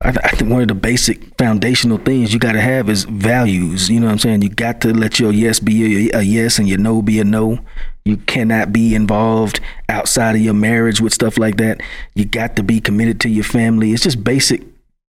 I, 0.00 0.12
th- 0.12 0.24
I 0.24 0.28
think 0.28 0.50
one 0.50 0.62
of 0.62 0.68
the 0.68 0.74
basic 0.74 1.36
foundational 1.36 1.98
things 1.98 2.32
you 2.32 2.38
got 2.38 2.52
to 2.52 2.60
have 2.60 2.88
is 2.88 3.04
values. 3.04 3.90
You 3.90 3.98
know 3.98 4.06
what 4.06 4.12
I'm 4.12 4.18
saying? 4.20 4.42
You 4.42 4.48
got 4.48 4.80
to 4.82 4.94
let 4.94 5.18
your 5.18 5.32
yes 5.32 5.58
be 5.58 6.10
a, 6.10 6.18
a 6.18 6.22
yes 6.22 6.58
and 6.58 6.68
your 6.68 6.78
no 6.78 7.02
be 7.02 7.18
a 7.18 7.24
no. 7.24 7.58
You 8.04 8.16
cannot 8.16 8.72
be 8.72 8.94
involved 8.94 9.60
outside 9.88 10.36
of 10.36 10.40
your 10.40 10.54
marriage 10.54 11.00
with 11.00 11.12
stuff 11.12 11.36
like 11.36 11.56
that. 11.56 11.80
You 12.14 12.24
got 12.24 12.54
to 12.56 12.62
be 12.62 12.80
committed 12.80 13.20
to 13.22 13.28
your 13.28 13.44
family. 13.44 13.92
It's 13.92 14.04
just 14.04 14.22
basic 14.22 14.62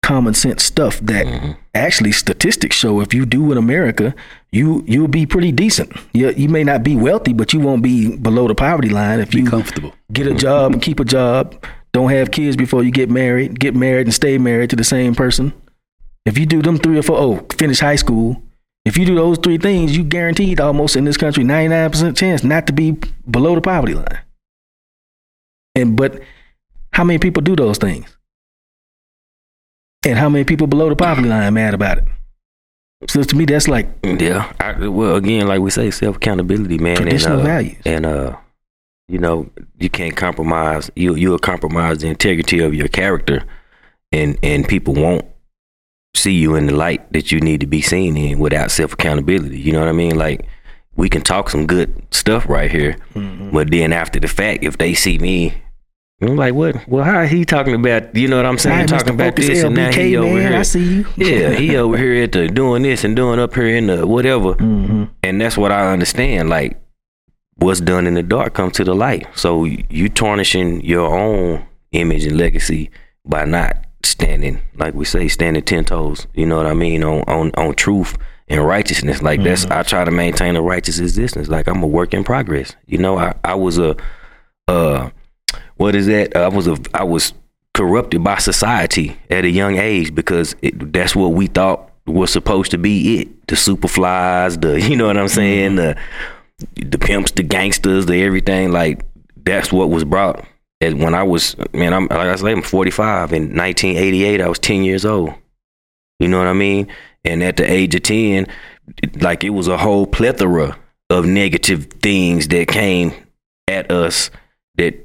common 0.04 0.34
sense 0.34 0.64
stuff 0.64 1.00
that 1.00 1.26
mm-hmm. 1.26 1.52
actually 1.74 2.12
statistics 2.12 2.76
show 2.76 3.00
if 3.00 3.14
you 3.14 3.26
do 3.26 3.52
in 3.54 3.58
America, 3.58 4.14
you 4.52 4.84
you'll 4.86 5.08
be 5.08 5.26
pretty 5.26 5.52
decent. 5.52 5.92
You 6.14 6.32
you 6.32 6.50
may 6.50 6.64
not 6.64 6.84
be 6.84 6.96
wealthy, 6.96 7.34
but 7.34 7.54
you 7.54 7.62
won't 7.62 7.82
be 7.82 8.16
below 8.18 8.48
the 8.48 8.56
poverty 8.56 8.90
line 8.90 9.22
if 9.22 9.32
Be 9.32 9.40
you 9.40 9.50
comfortable. 9.50 9.94
get 10.12 10.28
a 10.28 10.36
job 10.36 10.74
and 10.74 10.82
keep 10.82 11.00
a 11.00 11.06
job. 11.06 11.66
Don't 11.94 12.10
have 12.10 12.32
kids 12.32 12.56
before 12.56 12.84
you 12.84 12.92
get 12.92 13.10
married. 13.10 13.60
Get 13.60 13.76
married 13.76 14.08
and 14.08 14.14
stay 14.14 14.38
married 14.38 14.72
to 14.72 14.76
the 14.76 14.84
same 14.84 15.14
person. 15.14 15.54
If 16.26 16.38
you 16.38 16.46
do 16.46 16.62
them 16.62 16.78
three 16.78 16.98
or 16.98 17.04
four, 17.04 17.18
oh, 17.18 17.46
finish 17.58 17.80
high 17.80 17.98
school. 17.98 18.42
If 18.86 18.98
you 18.98 19.06
do 19.06 19.16
those 19.16 19.38
three 19.38 19.58
things, 19.58 19.96
you 19.96 20.04
guaranteed 20.04 20.60
almost 20.60 20.96
in 20.96 21.06
this 21.06 21.18
country 21.18 21.44
99% 21.44 22.18
chance 22.18 22.44
not 22.44 22.68
to 22.68 22.74
be 22.74 22.98
below 23.30 23.56
the 23.56 23.62
poverty 23.62 23.94
line. 23.94 24.20
And 25.76 25.96
but 25.96 26.22
how 26.92 27.04
many 27.04 27.20
people 27.20 27.42
do 27.42 27.56
those 27.56 27.78
things? 27.78 28.16
And 30.06 30.18
how 30.18 30.30
many 30.30 30.44
people 30.44 30.68
below 30.68 30.90
the 30.90 30.96
poverty 30.96 31.30
line 31.30 31.54
mad 31.54 31.74
about 31.74 32.00
it? 32.00 32.04
So 33.08 33.24
to 33.24 33.36
me, 33.36 33.46
that's 33.46 33.68
like 33.68 33.88
Yeah. 34.04 34.52
I, 34.60 34.88
well, 34.88 35.16
again, 35.16 35.48
like 35.48 35.62
we 35.62 35.70
say, 35.70 35.92
self 35.92 36.18
accountability, 36.18 36.78
man. 36.78 36.98
Traditional 36.98 37.40
and, 37.40 37.42
uh, 37.42 37.52
values. 37.52 37.82
And 37.86 38.06
uh, 38.06 38.38
you 39.08 39.18
know, 39.20 39.50
you 39.80 39.90
can't 39.90 40.16
compromise. 40.16 40.90
You 40.96 41.16
you'll 41.16 41.40
compromise 41.40 42.00
the 42.00 42.08
integrity 42.08 42.60
of 42.60 42.74
your 42.74 42.88
character, 42.88 43.44
and 44.12 44.38
and 44.44 44.68
people 44.68 44.94
won't 44.94 45.26
see 46.16 46.34
you 46.34 46.56
in 46.56 46.68
the 46.68 46.74
light 46.76 47.12
that 47.12 47.32
you 47.32 47.40
need 47.40 47.60
to 47.62 47.68
be 47.68 47.82
seen 47.82 48.16
in 48.16 48.40
without 48.40 48.72
self 48.72 48.94
accountability. 48.94 49.60
You 49.60 49.74
know 49.74 49.80
what 49.80 49.90
I 49.90 49.94
mean? 49.94 50.16
Like 50.18 50.46
we 50.96 51.10
can 51.10 51.22
talk 51.22 51.50
some 51.50 51.66
good 51.68 52.02
stuff 52.12 52.48
right 52.48 52.72
here, 52.72 52.96
Mm-hmm. 53.16 53.50
but 53.52 53.72
then 53.72 53.92
after 53.94 54.20
the 54.20 54.28
fact, 54.28 54.64
if 54.64 54.78
they 54.78 54.94
see 54.94 55.18
me. 55.18 55.56
I'm 56.22 56.38
like, 56.38 56.54
what? 56.54 56.88
Well, 56.88 57.04
how 57.04 57.26
he 57.26 57.44
talking 57.44 57.74
about? 57.76 58.16
You 58.16 58.30
know 58.30 58.38
what 58.38 58.46
I'm 58.46 58.58
saying? 58.58 58.86
Mr. 58.86 59.00
talking 59.00 59.16
about 59.16 59.32
Focus 59.32 59.48
this, 59.48 59.64
and 59.64 59.76
now 59.76 59.92
he 59.92 60.14
LBK, 60.14 60.18
over 60.20 60.34
man, 60.36 60.52
here. 60.52 60.60
I 60.60 60.62
see 60.62 60.94
you. 60.94 61.06
Yeah, 61.18 61.50
he 61.56 61.76
over 61.84 61.98
here 61.98 62.24
at 62.24 62.32
the 62.32 62.48
doing 62.48 62.84
this 62.84 63.04
and 63.04 63.14
doing 63.14 63.40
up 63.40 63.54
here 63.56 63.68
in 63.76 63.88
the 63.88 64.08
whatever. 64.08 64.54
Mhm. 64.54 65.10
And 65.22 65.42
that's 65.42 65.58
what 65.58 65.74
I 65.74 65.92
understand. 65.92 66.48
Like, 66.50 66.80
what's 67.56 67.82
done 67.82 68.08
in 68.08 68.14
the 68.14 68.24
dark 68.24 68.54
comes 68.54 68.74
to 68.74 68.84
the 68.84 68.96
light. 68.96 69.28
So 69.36 69.66
you 69.66 70.10
tarnishing 70.10 70.82
your 70.84 71.14
own 71.14 71.66
image 71.92 72.26
and 72.26 72.38
legacy 72.38 72.90
by 73.26 73.46
not 73.46 73.86
standing, 74.04 74.62
like 74.76 74.94
we 74.94 75.06
say, 75.06 75.28
standing 75.28 75.64
ten 75.64 75.86
toes. 75.86 76.28
You 76.34 76.46
know 76.46 76.58
what 76.58 76.66
I 76.66 76.74
mean 76.74 77.04
on 77.04 77.22
on 77.24 77.52
on 77.56 77.76
truth 77.76 78.18
and 78.48 78.66
righteousness. 78.66 79.22
Like 79.22 79.44
that's 79.44 79.66
I 79.66 79.84
try 79.84 80.04
to 80.04 80.12
maintain 80.12 80.56
a 80.56 80.62
righteous 80.62 81.00
existence. 81.00 81.48
Like 81.48 81.68
I'm 81.68 81.84
a 81.84 81.88
work 81.88 82.14
in 82.14 82.24
progress. 82.24 82.76
You 82.86 82.98
know, 82.98 83.18
I 83.18 83.36
I 83.44 83.56
was 83.56 83.78
a 83.78 83.96
uh 84.68 85.10
what 85.78 85.96
is 85.96 86.08
that? 86.08 86.36
I 86.36 86.48
was 86.48 86.68
a 86.68 86.78
I 86.94 87.04
was 87.04 87.34
corrupted 87.74 88.24
by 88.24 88.38
society 88.38 89.18
at 89.30 89.46
a 89.46 89.50
young 89.50 89.78
age 89.78 90.14
because 90.14 90.56
it, 90.62 90.94
that's 90.94 91.16
what 91.16 91.30
we 91.30 91.48
thought 91.48 91.90
was 92.06 92.32
supposed 92.32 92.72
to 92.72 92.78
be 92.78 93.22
it. 93.22 93.48
The 93.48 93.56
superflies, 93.56 94.62
the 94.62 94.82
you 94.90 94.96
know 94.96 95.08
what 95.08 95.18
I'm 95.18 95.28
saying, 95.28 95.76
the 95.76 95.98
the 96.76 96.98
pimps, 96.98 97.32
the 97.32 97.44
gangsters, 97.44 98.06
the 98.06 98.22
everything. 98.24 98.72
Like 98.72 99.06
that's 99.36 99.72
what 99.72 99.90
was 99.90 100.04
brought. 100.04 100.46
And 100.82 101.02
when 101.02 101.16
I 101.16 101.24
was 101.24 101.56
man, 101.74 101.94
I'm 101.94 102.08
like 102.08 102.20
I 102.20 102.36
say, 102.36 102.52
I'm 102.52 102.62
45. 102.62 103.34
In 103.34 103.56
1988, 103.56 104.42
I 104.42 104.48
was 104.48 104.60
10 104.60 104.84
years 104.84 105.06
old. 105.06 105.34
You 106.20 106.28
know 106.28 106.38
what 106.38 106.48
I 106.48 106.54
mean? 106.54 106.88
And 107.24 107.42
at 107.44 107.58
the 107.58 107.70
age 107.70 107.96
of 107.96 108.04
10, 108.04 108.48
like 109.22 109.44
it 109.44 109.52
was 109.52 109.68
a 109.68 109.78
whole 109.78 110.06
plethora 110.06 110.78
of 111.10 111.26
negative 111.26 111.86
things 112.02 112.48
that 112.50 112.68
came 112.68 113.14
at 113.68 113.92
us 113.92 114.30
that 114.76 114.96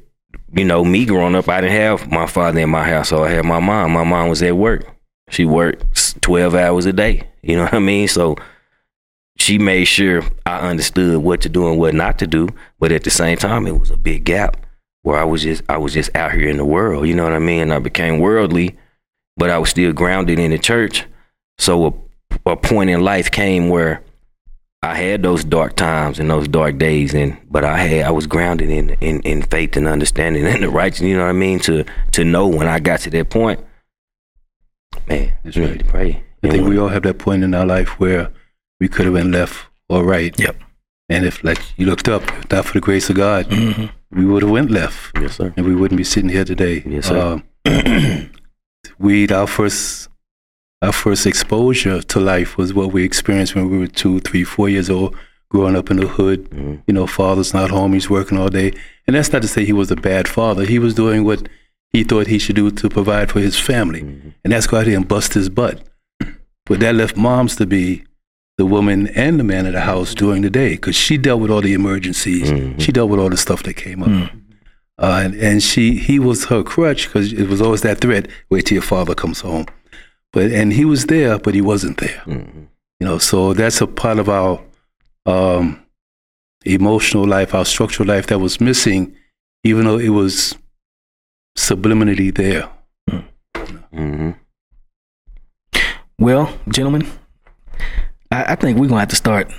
you 0.53 0.65
know 0.65 0.85
me 0.85 1.05
growing 1.05 1.35
up 1.35 1.49
i 1.49 1.61
didn't 1.61 1.77
have 1.77 2.11
my 2.11 2.27
father 2.27 2.61
in 2.61 2.71
my 2.71 2.85
house 2.85 3.11
so 3.11 3.23
i 3.23 3.31
had 3.31 3.45
my 3.45 3.61
mom 3.61 3.93
my 3.93 4.05
mom 4.05 4.29
was 4.29 4.43
at 4.43 4.57
work 4.57 4.87
she 5.31 5.45
worked 5.45 6.21
12 6.23 6.55
hours 6.55 6.87
a 6.87 6.93
day 6.93 7.23
you 7.43 7.57
know 7.57 7.65
what 7.65 7.75
i 7.75 7.79
mean 7.79 8.09
so 8.09 8.37
she 9.49 9.59
made 9.59 9.87
sure 9.87 10.23
i 10.45 10.69
understood 10.69 11.23
what 11.23 11.41
to 11.41 11.49
do 11.49 11.71
and 11.71 11.79
what 11.79 11.95
not 11.95 12.19
to 12.19 12.27
do 12.27 12.47
but 12.79 12.93
at 12.93 13.03
the 13.05 13.11
same 13.11 13.39
time 13.39 13.67
it 13.67 13.81
was 13.81 13.91
a 13.91 13.97
big 13.97 14.23
gap 14.23 14.59
where 15.05 15.19
i 15.19 15.25
was 15.25 15.43
just 15.43 15.63
i 15.71 15.77
was 15.79 15.95
just 15.95 16.15
out 16.15 16.33
here 16.33 16.51
in 16.51 16.59
the 16.59 16.65
world 16.67 17.09
you 17.09 17.15
know 17.15 17.25
what 17.25 17.33
i 17.33 17.39
mean 17.39 17.73
i 17.73 17.79
became 17.79 18.19
worldly 18.19 18.77
but 19.39 19.49
i 19.49 19.57
was 19.57 19.71
still 19.71 19.91
grounded 19.91 20.39
in 20.39 20.51
the 20.51 20.59
church 20.59 21.07
so 21.57 21.87
a, 22.45 22.51
a 22.51 22.57
point 22.57 22.91
in 22.91 23.01
life 23.01 23.31
came 23.31 23.71
where 23.71 24.03
I 24.81 24.95
had 24.95 25.25
those 25.25 25.43
dark 25.43 25.75
times 25.75 26.21
and 26.21 26.31
those 26.31 26.47
dark 26.47 26.79
days, 26.79 27.13
and 27.13 27.37
but 27.51 27.65
I 27.65 27.79
had 27.79 28.07
I 28.07 28.13
was 28.13 28.29
grounded 28.29 28.71
in 28.71 28.91
in, 29.01 29.21
in 29.23 29.43
faith 29.43 29.77
and 29.77 29.89
understanding 29.89 30.47
and 30.47 30.63
the 30.63 30.69
righteous. 30.71 31.01
You 31.01 31.17
know 31.17 31.25
what 31.25 31.31
I 31.31 31.33
mean? 31.33 31.59
To 31.61 31.85
to 32.13 32.25
know 32.25 32.47
when 32.47 32.69
I 32.69 32.79
got 32.79 33.01
to 33.01 33.11
that 33.11 33.29
point, 33.29 33.59
man, 35.09 35.33
it's 35.43 35.57
right. 35.57 35.81
to 35.81 35.85
pray. 35.85 36.23
I 36.45 36.51
think 36.51 36.69
we 36.69 36.79
all 36.79 36.87
have 36.87 37.03
that 37.03 37.19
point 37.19 37.43
in 37.43 37.55
our 37.55 37.67
life 37.67 37.99
where 37.99 38.31
we 38.81 38.89
could 38.89 39.05
have 39.07 39.15
been 39.15 39.33
left 39.33 39.67
or 39.89 40.05
right. 40.05 40.39
Yep. 40.39 40.57
And 41.09 41.25
if 41.25 41.43
like 41.43 41.59
you 41.79 41.87
looked 41.87 42.09
up, 42.09 42.23
not 42.51 42.65
for 42.67 42.75
the 42.75 42.81
grace 42.81 43.09
of 43.11 43.17
God, 43.17 43.47
hmm 43.53 43.87
we 44.11 44.25
would 44.25 44.43
have 44.43 44.51
went 44.51 44.71
left, 44.71 45.15
Yes, 45.21 45.37
sir. 45.37 45.53
and 45.55 45.67
we 45.67 45.75
wouldn't 45.75 45.99
be 45.99 46.05
sitting 46.05 46.31
here 46.31 46.45
today. 46.45 46.83
Yes, 46.87 47.09
sir. 47.09 47.43
Um, 47.67 48.31
we 48.99 49.29
our 49.29 49.47
first 49.47 50.09
our 50.81 50.93
first 50.93 51.27
exposure 51.27 52.01
to 52.03 52.21
life 52.21 52.57
was 52.57 52.73
what 52.73 52.93
we 52.93 53.05
experienced 53.05 53.55
when 53.55 53.69
we 53.69 53.79
were 53.79 53.87
two, 53.89 54.21
three, 54.21 54.45
four 54.45 54.69
years 54.69 54.89
old, 54.89 55.15
growing 55.51 55.77
up 55.77 55.91
in 55.91 55.97
the 55.99 56.07
hood. 56.07 56.49
Mhm. 56.51 56.83
You 56.87 56.95
know, 56.95 57.07
father's 57.07 57.53
not 57.53 57.71
home; 57.71 57.93
he's 57.93 58.09
working 58.09 58.39
all 58.39 58.49
day, 58.49 58.73
and 59.07 59.15
that's 59.17 59.33
not 59.33 59.43
to 59.43 59.49
say 59.49 59.65
he 59.65 59.73
was 59.73 59.91
a 59.91 59.97
bad 59.97 60.27
father. 60.29 60.65
He 60.65 60.79
was 60.79 60.95
doing 60.95 61.25
what 61.25 61.49
he 61.93 62.05
thought 62.05 62.29
he 62.29 62.39
should 62.39 62.57
do 62.57 62.71
to 62.71 62.89
provide 62.89 63.31
for 63.31 63.41
his 63.41 63.59
family, 63.59 64.01
and 64.01 64.53
that's 64.53 64.67
go 64.67 64.79
out 64.79 64.87
here 64.87 64.97
and 64.97 65.09
bust 65.09 65.35
his 65.35 65.49
butt. 65.49 65.83
But 66.67 66.81
that 66.81 66.95
left 66.95 67.17
moms 67.17 67.57
to 67.57 67.67
be 67.67 68.05
the 68.59 68.67
woman 68.67 69.07
and 69.09 69.39
the 69.41 69.45
man 69.45 69.67
of 69.67 69.73
the 69.73 69.81
house 69.81 70.15
during 70.15 70.43
the 70.43 70.51
day 70.51 70.71
because 70.73 70.97
she 70.97 71.17
dealt 71.17 71.41
with 71.41 71.51
all 71.51 71.61
the 71.63 71.73
emergencies. 71.73 72.51
Mhm. 72.51 72.81
She 72.81 72.93
dealt 72.93 73.09
with 73.11 73.21
all 73.21 73.31
the 73.31 73.37
stuff 73.37 73.63
that 73.63 73.75
came 73.75 74.03
up. 74.03 74.31
Uh, 75.01 75.21
and, 75.25 75.35
and 75.37 75.63
she, 75.63 75.95
he 75.97 76.19
was 76.19 76.47
her 76.47 76.63
crutch 76.65 77.07
because 77.07 77.33
it 77.33 77.49
was 77.49 77.61
always 77.63 77.83
that 77.83 78.01
threat: 78.01 78.27
wait 78.51 78.67
till 78.67 78.75
your 78.75 78.83
father 78.83 79.15
comes 79.15 79.41
home. 79.41 79.67
But 80.33 80.51
and 80.53 80.73
he 80.73 80.85
was 80.85 81.07
there, 81.07 81.39
but 81.39 81.55
he 81.55 81.61
wasn't 81.63 81.99
there. 81.99 82.21
Mhm. 82.27 82.67
You 83.01 83.07
know, 83.07 83.19
so 83.19 83.55
that's 83.55 83.81
a 83.81 83.87
part 83.87 84.19
of 84.19 84.29
our 84.29 84.61
um, 85.25 85.81
emotional 86.65 87.27
life, 87.27 87.55
our 87.55 87.65
structural 87.65 88.09
life 88.09 88.27
that 88.27 88.41
was 88.41 88.61
missing, 88.61 89.15
even 89.63 89.85
though 89.85 89.99
it 89.99 90.09
was 90.09 90.57
subliminally 91.57 92.35
there. 92.35 92.69
Mhm. 93.95 94.35
Well, 96.19 96.53
gentlemen, 96.69 97.07
I, 98.31 98.53
I 98.53 98.55
think 98.57 98.79
we're 98.79 98.89
gonna 98.89 99.01
have 99.01 99.09
to 99.09 99.17
start. 99.17 99.51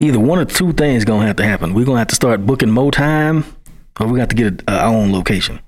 Either 0.00 0.20
one 0.20 0.38
or 0.38 0.44
two 0.44 0.72
things 0.72 1.04
gonna 1.04 1.26
have 1.26 1.36
to 1.36 1.44
happen. 1.44 1.74
We're 1.74 1.84
gonna 1.84 1.98
have 1.98 2.08
to 2.08 2.14
start 2.14 2.46
booking 2.46 2.70
more 2.70 2.90
time, 2.90 3.44
or 4.00 4.06
we 4.06 4.18
got 4.18 4.30
to 4.30 4.36
get 4.36 4.62
a, 4.68 4.72
our 4.72 4.94
own 4.94 5.12
location. 5.12 5.60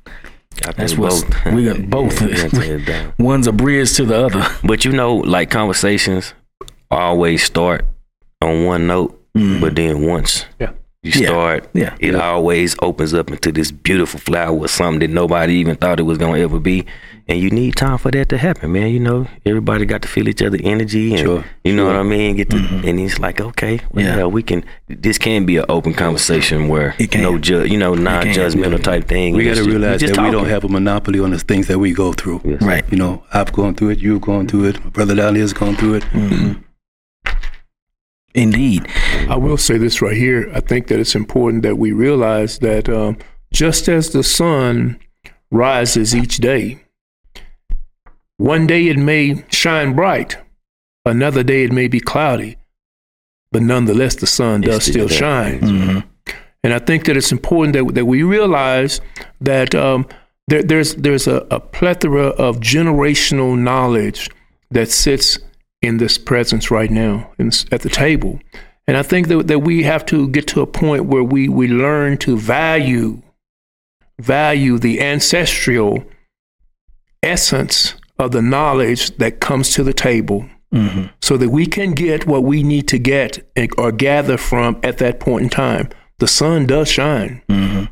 I 0.65 0.73
That's 0.73 0.93
think 0.93 1.01
what's 1.03 1.23
both. 1.25 1.45
we 1.55 1.65
got 1.65 1.89
both. 1.91 2.21
Yeah, 2.21 2.27
we 2.29 2.35
gotta 2.35 2.85
tear. 2.85 3.15
One's 3.19 3.47
a 3.47 3.53
bridge 3.53 3.95
to 3.97 4.05
the 4.05 4.27
other. 4.27 4.47
But 4.65 4.85
you 4.85 4.93
know, 4.93 5.17
like 5.17 5.51
conversations 5.51 6.35
always 6.91 7.43
start 7.45 7.85
on 8.43 8.65
one 8.67 8.87
note, 8.87 9.17
Mhm. 9.37 9.61
but 9.61 9.77
then 9.77 10.03
once 10.07 10.45
Yeah. 10.59 10.73
You 11.03 11.13
Yeah. 11.15 11.29
start, 11.29 11.69
Yeah. 11.73 11.95
it 11.99 12.15
always 12.15 12.77
opens 12.83 13.15
up 13.15 13.31
into 13.31 13.51
this 13.51 13.71
beautiful 13.71 14.21
flower 14.21 14.55
or 14.59 14.69
something 14.69 15.01
that 15.01 15.09
nobody 15.11 15.55
even 15.55 15.77
thought 15.77 15.99
it 15.99 16.03
was 16.03 16.19
gonna 16.19 16.39
ever 16.39 16.59
be. 16.61 16.85
And 17.27 17.39
you 17.41 17.49
need 17.49 17.77
time 17.77 17.97
for 17.97 18.11
that 18.11 18.29
to 18.31 18.37
happen, 18.39 18.73
man. 18.73 18.89
You 18.91 18.99
know, 19.01 19.27
everybody 19.47 19.87
got 19.87 20.03
to 20.03 20.09
feel 20.09 20.29
each 20.29 20.43
other 20.43 20.59
energy, 20.63 21.11
and 21.13 21.21
Sure. 21.21 21.45
you 21.65 21.73
know 21.75 21.87
what 21.87 21.95
I 21.97 22.03
mean. 22.03 22.37
Get 22.37 22.51
to, 22.51 22.57
mm-hmm. 22.57 22.87
and 22.89 23.01
it's 23.01 23.19
like, 23.19 23.41
okay, 23.41 23.81
well, 23.93 24.05
Yeah. 24.05 24.17
yeah, 24.19 24.25
we 24.27 24.43
can. 24.43 24.63
This 24.89 25.17
can 25.17 25.47
be 25.47 25.57
an 25.57 25.65
open 25.71 25.95
conversation 25.95 26.69
where 26.69 26.95
It 26.99 27.13
can. 27.13 27.23
no 27.23 27.39
ju- 27.39 27.65
you 27.65 27.79
know, 27.79 27.95
non-judgmental 27.95 28.83
type 28.83 29.07
thing. 29.09 29.35
We 29.37 29.45
gotta 29.45 29.57
just- 29.57 29.69
realize 29.71 30.01
that 30.01 30.09
just 30.09 30.21
we 30.21 30.31
don't 30.31 30.49
have 30.49 30.65
a 30.65 30.69
monopoly 30.69 31.21
on 31.21 31.31
the 31.31 31.39
things 31.39 31.67
that 31.69 31.79
we 31.79 31.93
go 31.93 32.13
through. 32.13 32.41
Yes. 32.45 32.61
Right. 32.63 32.85
You 32.91 32.99
know, 32.99 33.23
I've 33.33 33.53
gone 33.53 33.75
through 33.75 33.91
it. 33.91 34.01
You've 34.01 34.21
gone 34.23 34.49
through 34.49 34.65
it. 34.65 34.85
My 34.85 34.91
brother 34.91 35.15
down 35.15 35.35
here's 35.37 35.53
gone 35.55 35.77
through 35.77 35.95
it. 35.95 36.03
Mm-hmm. 36.13 36.53
Indeed. 38.35 38.87
I 39.29 39.37
will 39.37 39.57
say 39.57 39.77
this 39.77 40.01
right 40.01 40.17
here. 40.17 40.51
I 40.55 40.61
think 40.61 40.87
that 40.89 41.01
it's 41.01 41.15
important 41.15 41.63
that 41.65 41.79
we 41.79 41.93
realize 41.93 42.59
that 42.61 42.89
um, 42.89 43.19
just 43.53 43.89
as 43.89 44.11
the 44.11 44.23
sun 44.23 44.99
rises 45.51 46.15
each 46.15 46.37
day, 46.37 46.81
one 48.37 48.67
day 48.67 48.87
it 48.89 48.97
may 48.97 49.45
shine 49.51 49.95
bright, 49.95 50.37
another 51.05 51.43
day 51.43 51.65
it 51.65 51.73
may 51.73 51.89
be 51.89 52.01
cloudy, 52.01 52.57
but 53.53 53.63
nonetheless 53.63 54.15
the 54.15 54.27
sun 54.27 54.61
does 54.63 54.85
still 54.85 55.09
still 55.09 55.09
shine. 55.09 55.61
Mhm. 55.61 56.05
And 56.63 56.73
I 56.73 56.79
think 56.79 57.07
that 57.07 57.17
it's 57.17 57.33
important 57.33 57.73
that, 57.75 57.95
that 57.95 58.05
we 58.05 58.23
realize 58.23 59.01
that 59.41 59.75
um, 59.75 60.07
there, 60.47 60.63
there's, 60.63 60.95
there's 60.95 61.27
a, 61.27 61.47
a 61.51 61.59
plethora 61.59 62.29
of 62.29 62.61
generational 62.61 63.59
knowledge 63.59 64.29
that 64.71 64.91
sits 64.91 65.39
in 65.83 65.97
this 65.97 66.19
presence 66.19 66.71
right 66.71 66.91
now 66.91 67.31
in, 67.39 67.51
at 67.73 67.81
the 67.83 67.89
table. 67.89 68.39
And 68.87 68.97
I 68.97 69.03
think 69.03 69.29
that, 69.29 69.47
that 69.47 69.61
we 69.61 69.83
have 69.85 70.05
to 70.07 70.29
get 70.29 70.47
to 70.49 70.61
a 70.61 70.67
point 70.67 71.07
where 71.07 71.23
we, 71.23 71.49
we 71.49 71.69
learn 71.69 72.19
to 72.19 72.37
value, 72.37 73.23
value 74.21 74.79
the 74.79 75.01
ancestral 75.01 76.05
essence 77.23 77.95
of 78.19 78.33
the 78.33 78.43
knowledge 78.43 79.17
that 79.19 79.41
comes 79.41 79.71
to 79.75 79.83
the 79.85 79.93
table 79.95 80.47
Mhm. 80.73 81.11
so 81.21 81.37
that 81.37 81.49
we 81.51 81.67
can 81.67 81.93
get 81.93 82.27
what 82.27 82.45
we 82.45 82.63
need 82.63 82.87
to 82.89 82.99
get 82.99 83.39
and- 83.57 83.71
or 83.79 83.91
gather 83.91 84.37
from 84.37 84.79
at 84.83 84.99
that 84.99 85.19
point 85.19 85.43
in 85.45 85.49
time. 85.51 85.89
The 86.19 86.29
sun 86.29 86.67
does 86.67 86.89
shine. 86.89 87.43
Mhm. 87.49 87.89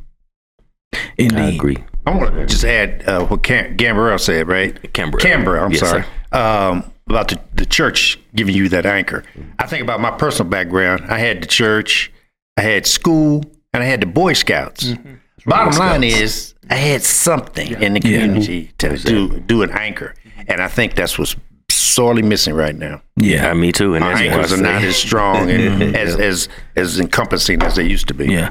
I 0.94 0.98
Indeed. 1.18 1.54
agree. 1.54 1.78
I 2.06 2.10
want 2.16 2.34
to 2.34 2.46
just 2.46 2.64
add 2.64 3.02
uh, 3.06 3.24
what 3.26 3.42
Cam- 3.42 3.76
Gambrell 3.76 4.20
said, 4.20 4.48
right? 4.48 4.92
Canberra. 4.92 5.20
Canberra, 5.22 5.64
I'm 5.64 5.72
Yes, 5.72 5.80
sorry. 5.80 6.04
Um, 6.32 6.84
about 7.10 7.28
the, 7.28 7.40
the 7.54 7.66
church 7.66 8.18
giving 8.34 8.54
you 8.54 8.68
that 8.70 8.86
anchor. 8.86 9.24
I 9.58 9.66
think 9.66 9.82
about 9.82 10.00
my 10.00 10.10
personal 10.10 10.50
background. 10.50 11.04
I 11.08 11.18
had 11.18 11.42
the 11.42 11.46
church, 11.46 12.12
I 12.56 12.62
had 12.62 12.86
school, 12.86 13.44
and 13.72 13.82
I 13.82 13.86
had 13.86 14.00
the 14.00 14.06
Boy 14.06 14.32
Scouts. 14.34 14.84
Mm-hmm. 14.84 15.14
Bottom 15.46 15.78
line 15.78 16.04
is, 16.04 16.54
I 16.68 16.74
had 16.74 17.02
something 17.02 17.80
in 17.82 17.94
the 17.94 18.00
Yeah. 18.08 18.20
community 18.20 18.72
to 18.78 18.96
do 18.98 19.40
do 19.40 19.62
an 19.62 19.70
anchor, 19.70 20.14
and 20.46 20.60
I 20.60 20.68
think 20.68 20.94
that's 20.94 21.18
what's 21.18 21.34
sorely 21.70 22.22
missing 22.22 22.54
right 22.54 22.74
now. 22.76 23.00
Yeah. 23.16 23.46
Yeah, 23.46 23.54
me 23.54 23.72
too. 23.72 23.94
And 23.94 24.04
Our 24.04 24.10
that's 24.10 24.20
why 24.20 24.26
I 24.26 24.34
anchors 24.34 24.52
are 24.52 24.62
not 24.62 24.82
as 24.84 24.96
strong 24.96 25.50
and 25.50 25.96
as, 25.96 26.16
as 26.16 26.48
as 26.76 27.00
encompassing 27.00 27.62
as 27.62 27.76
they 27.76 27.84
used 27.86 28.08
to 28.08 28.14
be. 28.14 28.26
Yeah. 28.32 28.50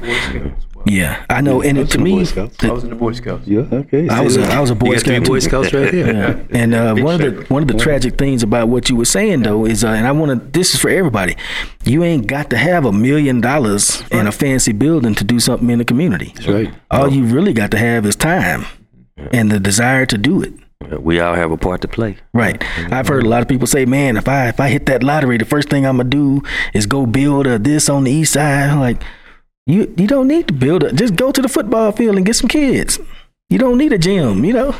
Yeah. 0.86 1.24
I 1.28 1.40
know. 1.40 1.60
And 1.62 1.76
it, 1.78 1.90
to 1.90 1.98
me, 1.98 2.24
Scouts. 2.24 2.56
the- 2.56 2.72
was 2.72 2.84
in 2.84 2.90
the 2.90 2.96
Boy 2.96 3.12
Scouts. 3.12 3.46
Yeah, 3.46 3.60
okay. 3.72 4.08
I 4.08 4.20
was 4.20 4.36
a- 4.36 4.44
I 4.44 4.60
was 4.60 4.70
a 4.70 4.74
Boy 4.74 4.86
you 4.88 4.92
got 4.94 5.00
Scout, 5.00 5.24
Boy. 5.24 5.38
Scouts 5.40 5.72
right 5.72 5.92
here. 5.92 6.06
Yeah. 6.12 6.38
And 6.58 6.74
uh, 6.74 6.94
one 6.94 7.20
of 7.20 7.20
the 7.20 7.44
one 7.52 7.62
of 7.62 7.68
the 7.68 7.74
tragic 7.74 8.16
things 8.16 8.42
about 8.42 8.68
what 8.68 8.88
you 8.88 8.96
were 8.96 9.04
saying 9.04 9.42
though 9.42 9.64
is, 9.64 9.84
uh, 9.84 9.88
and 9.88 10.06
I 10.06 10.12
want 10.12 10.30
to. 10.40 10.58
This 10.58 10.74
is 10.74 10.80
for 10.80 10.88
everybody. 10.90 11.36
You 11.84 12.04
ain't 12.04 12.26
got 12.26 12.50
to 12.50 12.56
have 12.56 12.84
a 12.84 12.92
million 12.92 13.40
dollars 13.40 14.02
in 14.10 14.26
a 14.26 14.32
fancy 14.32 14.72
building 14.72 15.14
to 15.16 15.24
do 15.24 15.40
something 15.40 15.68
in 15.70 15.78
the 15.78 15.84
community. 15.84 16.32
That's 16.34 16.48
right. 16.48 16.72
All 16.90 17.12
you 17.12 17.24
really 17.24 17.52
got 17.52 17.70
to 17.72 17.78
have 17.78 18.06
is 18.06 18.16
time 18.16 18.64
and 19.32 19.50
the 19.50 19.60
desire 19.60 20.06
to 20.06 20.16
do 20.18 20.42
it. 20.42 20.52
We 21.00 21.20
all 21.20 21.34
have 21.34 21.50
a 21.50 21.56
part 21.56 21.80
to 21.82 21.88
play. 21.88 22.16
Right. 22.32 22.62
I've 22.92 23.08
heard 23.08 23.24
a 23.24 23.28
lot 23.28 23.42
of 23.42 23.48
people 23.48 23.66
say, 23.66 23.84
"Man, 23.84 24.16
if 24.16 24.26
I 24.28 24.48
if 24.48 24.58
I 24.60 24.68
hit 24.68 24.86
that 24.86 25.02
lottery, 25.02 25.36
the 25.36 25.44
first 25.44 25.68
thing 25.68 25.84
I'm 25.84 25.98
gonna 25.98 26.08
do 26.08 26.42
is 26.72 26.86
go 26.86 27.04
build 27.04 27.46
a 27.46 27.58
this 27.58 27.88
on 27.90 28.04
the 28.04 28.10
east 28.12 28.32
side." 28.34 28.70
I'm 28.70 28.80
like, 28.80 29.02
you 29.68 29.94
you 29.96 30.06
don't 30.06 30.26
need 30.26 30.48
to 30.48 30.54
build 30.54 30.82
it. 30.82 30.94
Just 30.96 31.14
go 31.14 31.30
to 31.30 31.42
the 31.42 31.48
football 31.48 31.92
field 31.92 32.16
and 32.16 32.24
get 32.24 32.36
some 32.36 32.48
kids. 32.48 32.98
You 33.50 33.56
don't 33.56 33.78
need 33.78 33.94
a 33.94 33.98
gym. 33.98 34.44
You 34.44 34.52
know. 34.52 34.72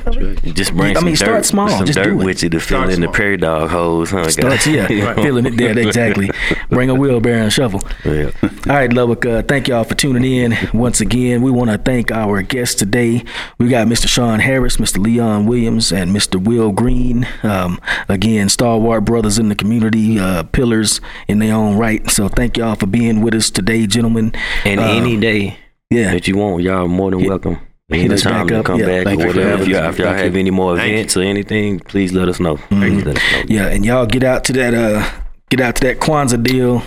Just 0.45 0.77
bring 0.77 0.91
I 0.91 1.01
some 1.01 1.05
mean, 1.07 1.15
dirt, 1.15 1.17
start 1.17 1.47
small. 1.47 1.69
some 1.71 1.87
Just 1.87 1.97
dirt 1.99 2.05
do 2.13 2.21
it. 2.21 2.25
with 2.27 2.43
you 2.43 2.51
to 2.51 2.61
fill 2.61 2.81
Start 2.81 2.91
in 2.93 3.01
the 3.01 3.09
prairie 3.09 3.39
dog 3.39 3.71
holes. 3.71 4.11
Huh, 4.11 4.29
Starts, 4.29 4.67
guys? 4.67 4.91
yeah, 4.91 5.15
feeling 5.15 5.47
it 5.47 5.57
there 5.57 5.79
exactly. 5.79 6.31
Bring 6.69 6.91
a 6.91 6.95
wheelbarrow 6.95 7.45
and 7.45 7.53
shovel. 7.53 7.81
Yeah. 8.05 8.31
All 8.43 8.51
right, 8.67 8.93
Lubbock, 8.93 9.25
uh, 9.25 9.41
thank 9.41 9.69
y'all 9.69 9.85
for 9.85 9.95
tuning 9.95 10.23
in 10.31 10.55
once 10.75 11.01
again. 11.01 11.41
We 11.41 11.51
want 11.51 11.71
to 11.71 11.79
thank 11.79 12.13
our 12.13 12.43
guests 12.43 12.75
today. 12.75 13.25
We 13.57 13.71
got 13.71 13.87
Mr. 13.87 14.07
Shaun 14.07 14.41
Harris, 14.41 14.77
Mr. 14.77 14.99
Leon 14.99 15.47
Williams, 15.47 15.91
and 15.91 16.15
Mr. 16.15 16.37
Will 16.43 16.71
Green. 16.71 17.27
Um, 17.43 17.81
again, 18.11 18.51
stalwart 18.51 19.07
brothers 19.07 19.39
in 19.39 19.49
the 19.49 19.55
community, 19.55 20.19
uh, 20.19 20.43
pillars 20.43 21.01
in 21.27 21.39
their 21.39 21.55
own 21.55 21.79
right. 21.79 22.11
So 22.11 22.29
thank 22.29 22.59
y'all 22.59 22.75
for 22.75 22.87
being 22.87 23.23
with 23.23 23.33
us 23.35 23.49
today, 23.49 23.87
gentlemen. 23.87 24.35
And 24.67 24.79
Uh, 24.79 24.83
any 24.93 25.17
day 25.19 25.57
yeah, 25.89 26.13
that 26.13 26.29
you 26.29 26.37
want, 26.37 26.63
y'all 26.63 26.85
are 26.85 26.89
more 26.89 27.11
than 27.11 27.25
welcome. 27.25 27.61
Hit 27.91 28.13
us 28.13 28.27
Anytime 28.27 28.47
back 28.47 28.49
to 28.55 28.59
up. 28.61 28.65
come 28.67 28.81
Yeah. 28.81 29.05
back 29.05 29.15
or 29.19 29.27
whatever. 29.29 29.63
If 29.63 29.69
y'all, 29.69 29.89
if 29.91 29.99
y'all 29.99 30.13
have 30.13 30.37
any 30.37 30.51
more 30.51 30.75
events 30.75 31.17
or 31.17 31.23
anything, 31.23 31.81
please 31.81 32.13
let 32.13 32.29
us 32.29 32.39
know. 32.39 32.57
Please 32.57 33.05
let 33.05 33.17
us 33.17 33.23
know. 33.33 33.43
yeah, 33.49 33.69
and 33.69 33.85
y'all 33.85 34.07
get 34.07 34.23
out 34.25 34.45
to 34.45 34.53
that 34.55 34.75
uh, 34.75 35.09
get 35.51 35.61
out 35.61 35.77
to 35.77 35.83
that 35.87 35.99
Kwanzaa 36.01 36.43
deal. 36.43 36.83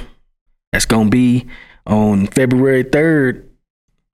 That's 0.72 0.86
gonna 0.86 1.10
be 1.10 1.48
on 1.88 2.28
February 2.28 2.84
3rd, 2.84 3.44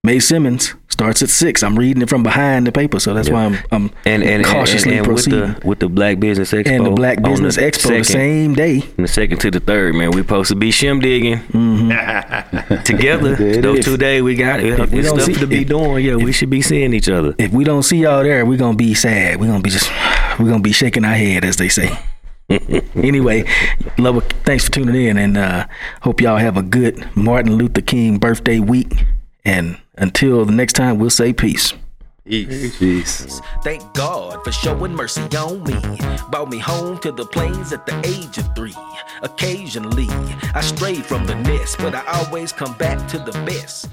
Mae 0.04 0.20
Simmons 0.20 0.74
starts 0.90 1.22
at 1.22 1.30
six. 1.30 1.64
I'm 1.64 1.78
reading 1.78 2.02
it 2.02 2.10
from 2.10 2.24
behind 2.24 2.66
the 2.66 2.72
paper, 2.72 3.00
so 3.00 3.14
that's 3.14 3.28
Yeah. 3.28 3.34
why 3.34 3.46
I'm, 3.46 3.58
I'm 3.72 3.92
And 4.06 4.24
and 4.24 4.46
cautiously 4.46 4.98
and, 4.98 5.06
and, 5.06 5.08
and 5.08 5.16
with 5.16 5.26
the 5.62 5.68
with 5.68 5.80
the 5.80 5.90
Black 5.90 6.20
Business 6.20 6.52
Expo 6.54 6.68
and 6.72 6.86
the 6.86 6.92
Black 6.92 7.18
on 7.18 7.24
Business 7.24 7.58
Expo 7.58 7.82
second, 7.82 7.98
the 8.00 8.04
same 8.06 8.54
day. 8.54 8.80
from 8.82 9.02
the 9.04 9.08
second 9.08 9.40
to 9.40 9.52
the 9.52 9.60
third, 9.60 9.96
man, 9.96 10.12
we 10.12 10.22
supposed 10.22 10.50
to 10.50 10.56
be 10.56 10.70
shim 10.72 11.02
digging 11.02 11.40
together. 12.84 13.36
There 13.36 13.48
it 13.60 13.62
Those 13.62 13.80
is. 13.80 13.86
two 13.86 13.98
days 13.98 14.22
we 14.22 14.36
got 14.36 14.60
it. 14.60 14.80
we 14.92 15.00
It's 15.00 15.10
don't 15.10 15.20
stuff 15.20 15.26
see- 15.36 15.42
to 15.42 15.48
be 15.48 15.64
doing. 15.66 16.06
Yeah, 16.06 16.16
we 16.16 16.32
should 16.32 16.50
be 16.50 16.62
seeing 16.62 16.94
each 16.94 17.10
other. 17.10 17.36
If 17.38 17.52
we 17.52 17.64
don't 17.64 17.84
see 17.84 17.98
y'all 17.98 18.24
there, 18.24 18.46
we're 18.46 18.58
gonna 18.58 18.78
be 18.78 18.94
sad. 18.94 19.40
We're 19.42 19.48
gonna 19.48 19.62
be 19.64 19.72
just 19.72 19.90
we're 20.40 20.50
gonna 20.50 20.60
be 20.62 20.72
shaking 20.72 21.04
our 21.06 21.16
head, 21.16 21.44
as 21.44 21.58
they 21.58 21.70
say. 21.70 21.98
anyway, 22.96 23.44
love 23.98 24.24
thanks 24.46 24.66
for 24.66 24.72
tuning 24.72 24.96
in, 25.08 25.18
and 25.18 25.38
uh, 25.38 25.66
hope 26.04 26.22
y'all 26.22 26.38
have 26.38 26.56
a 26.56 26.62
good 26.64 27.10
Martin 27.16 27.56
Luther 27.58 27.82
King 27.82 28.20
birthday 28.20 28.60
week. 28.60 28.94
And 29.44 29.78
until 29.98 30.46
the 30.46 30.52
next 30.52 30.74
time, 30.74 30.98
we'll 30.98 31.10
say 31.10 31.34
peace. 31.34 31.74
Peace. 32.26 33.42
Thank 33.64 33.94
God 33.94 34.44
for 34.44 34.52
showing 34.52 34.94
mercy 34.94 35.22
on 35.38 35.64
me. 35.64 35.80
Brought 36.30 36.50
me 36.50 36.58
home 36.58 36.98
to 37.00 37.12
the 37.14 37.26
plains 37.26 37.72
at 37.72 37.86
the 37.86 37.96
age 38.06 38.38
of 38.38 38.54
three. 38.54 38.76
Occasionally, 39.22 40.08
I 40.54 40.60
strayed 40.62 41.06
from 41.06 41.26
the 41.26 41.36
nest, 41.36 41.78
but 41.78 41.96
I 41.96 42.04
always 42.06 42.52
come 42.52 42.74
back 42.74 43.08
to 43.10 43.18
the 43.18 43.32
best. 43.46 43.88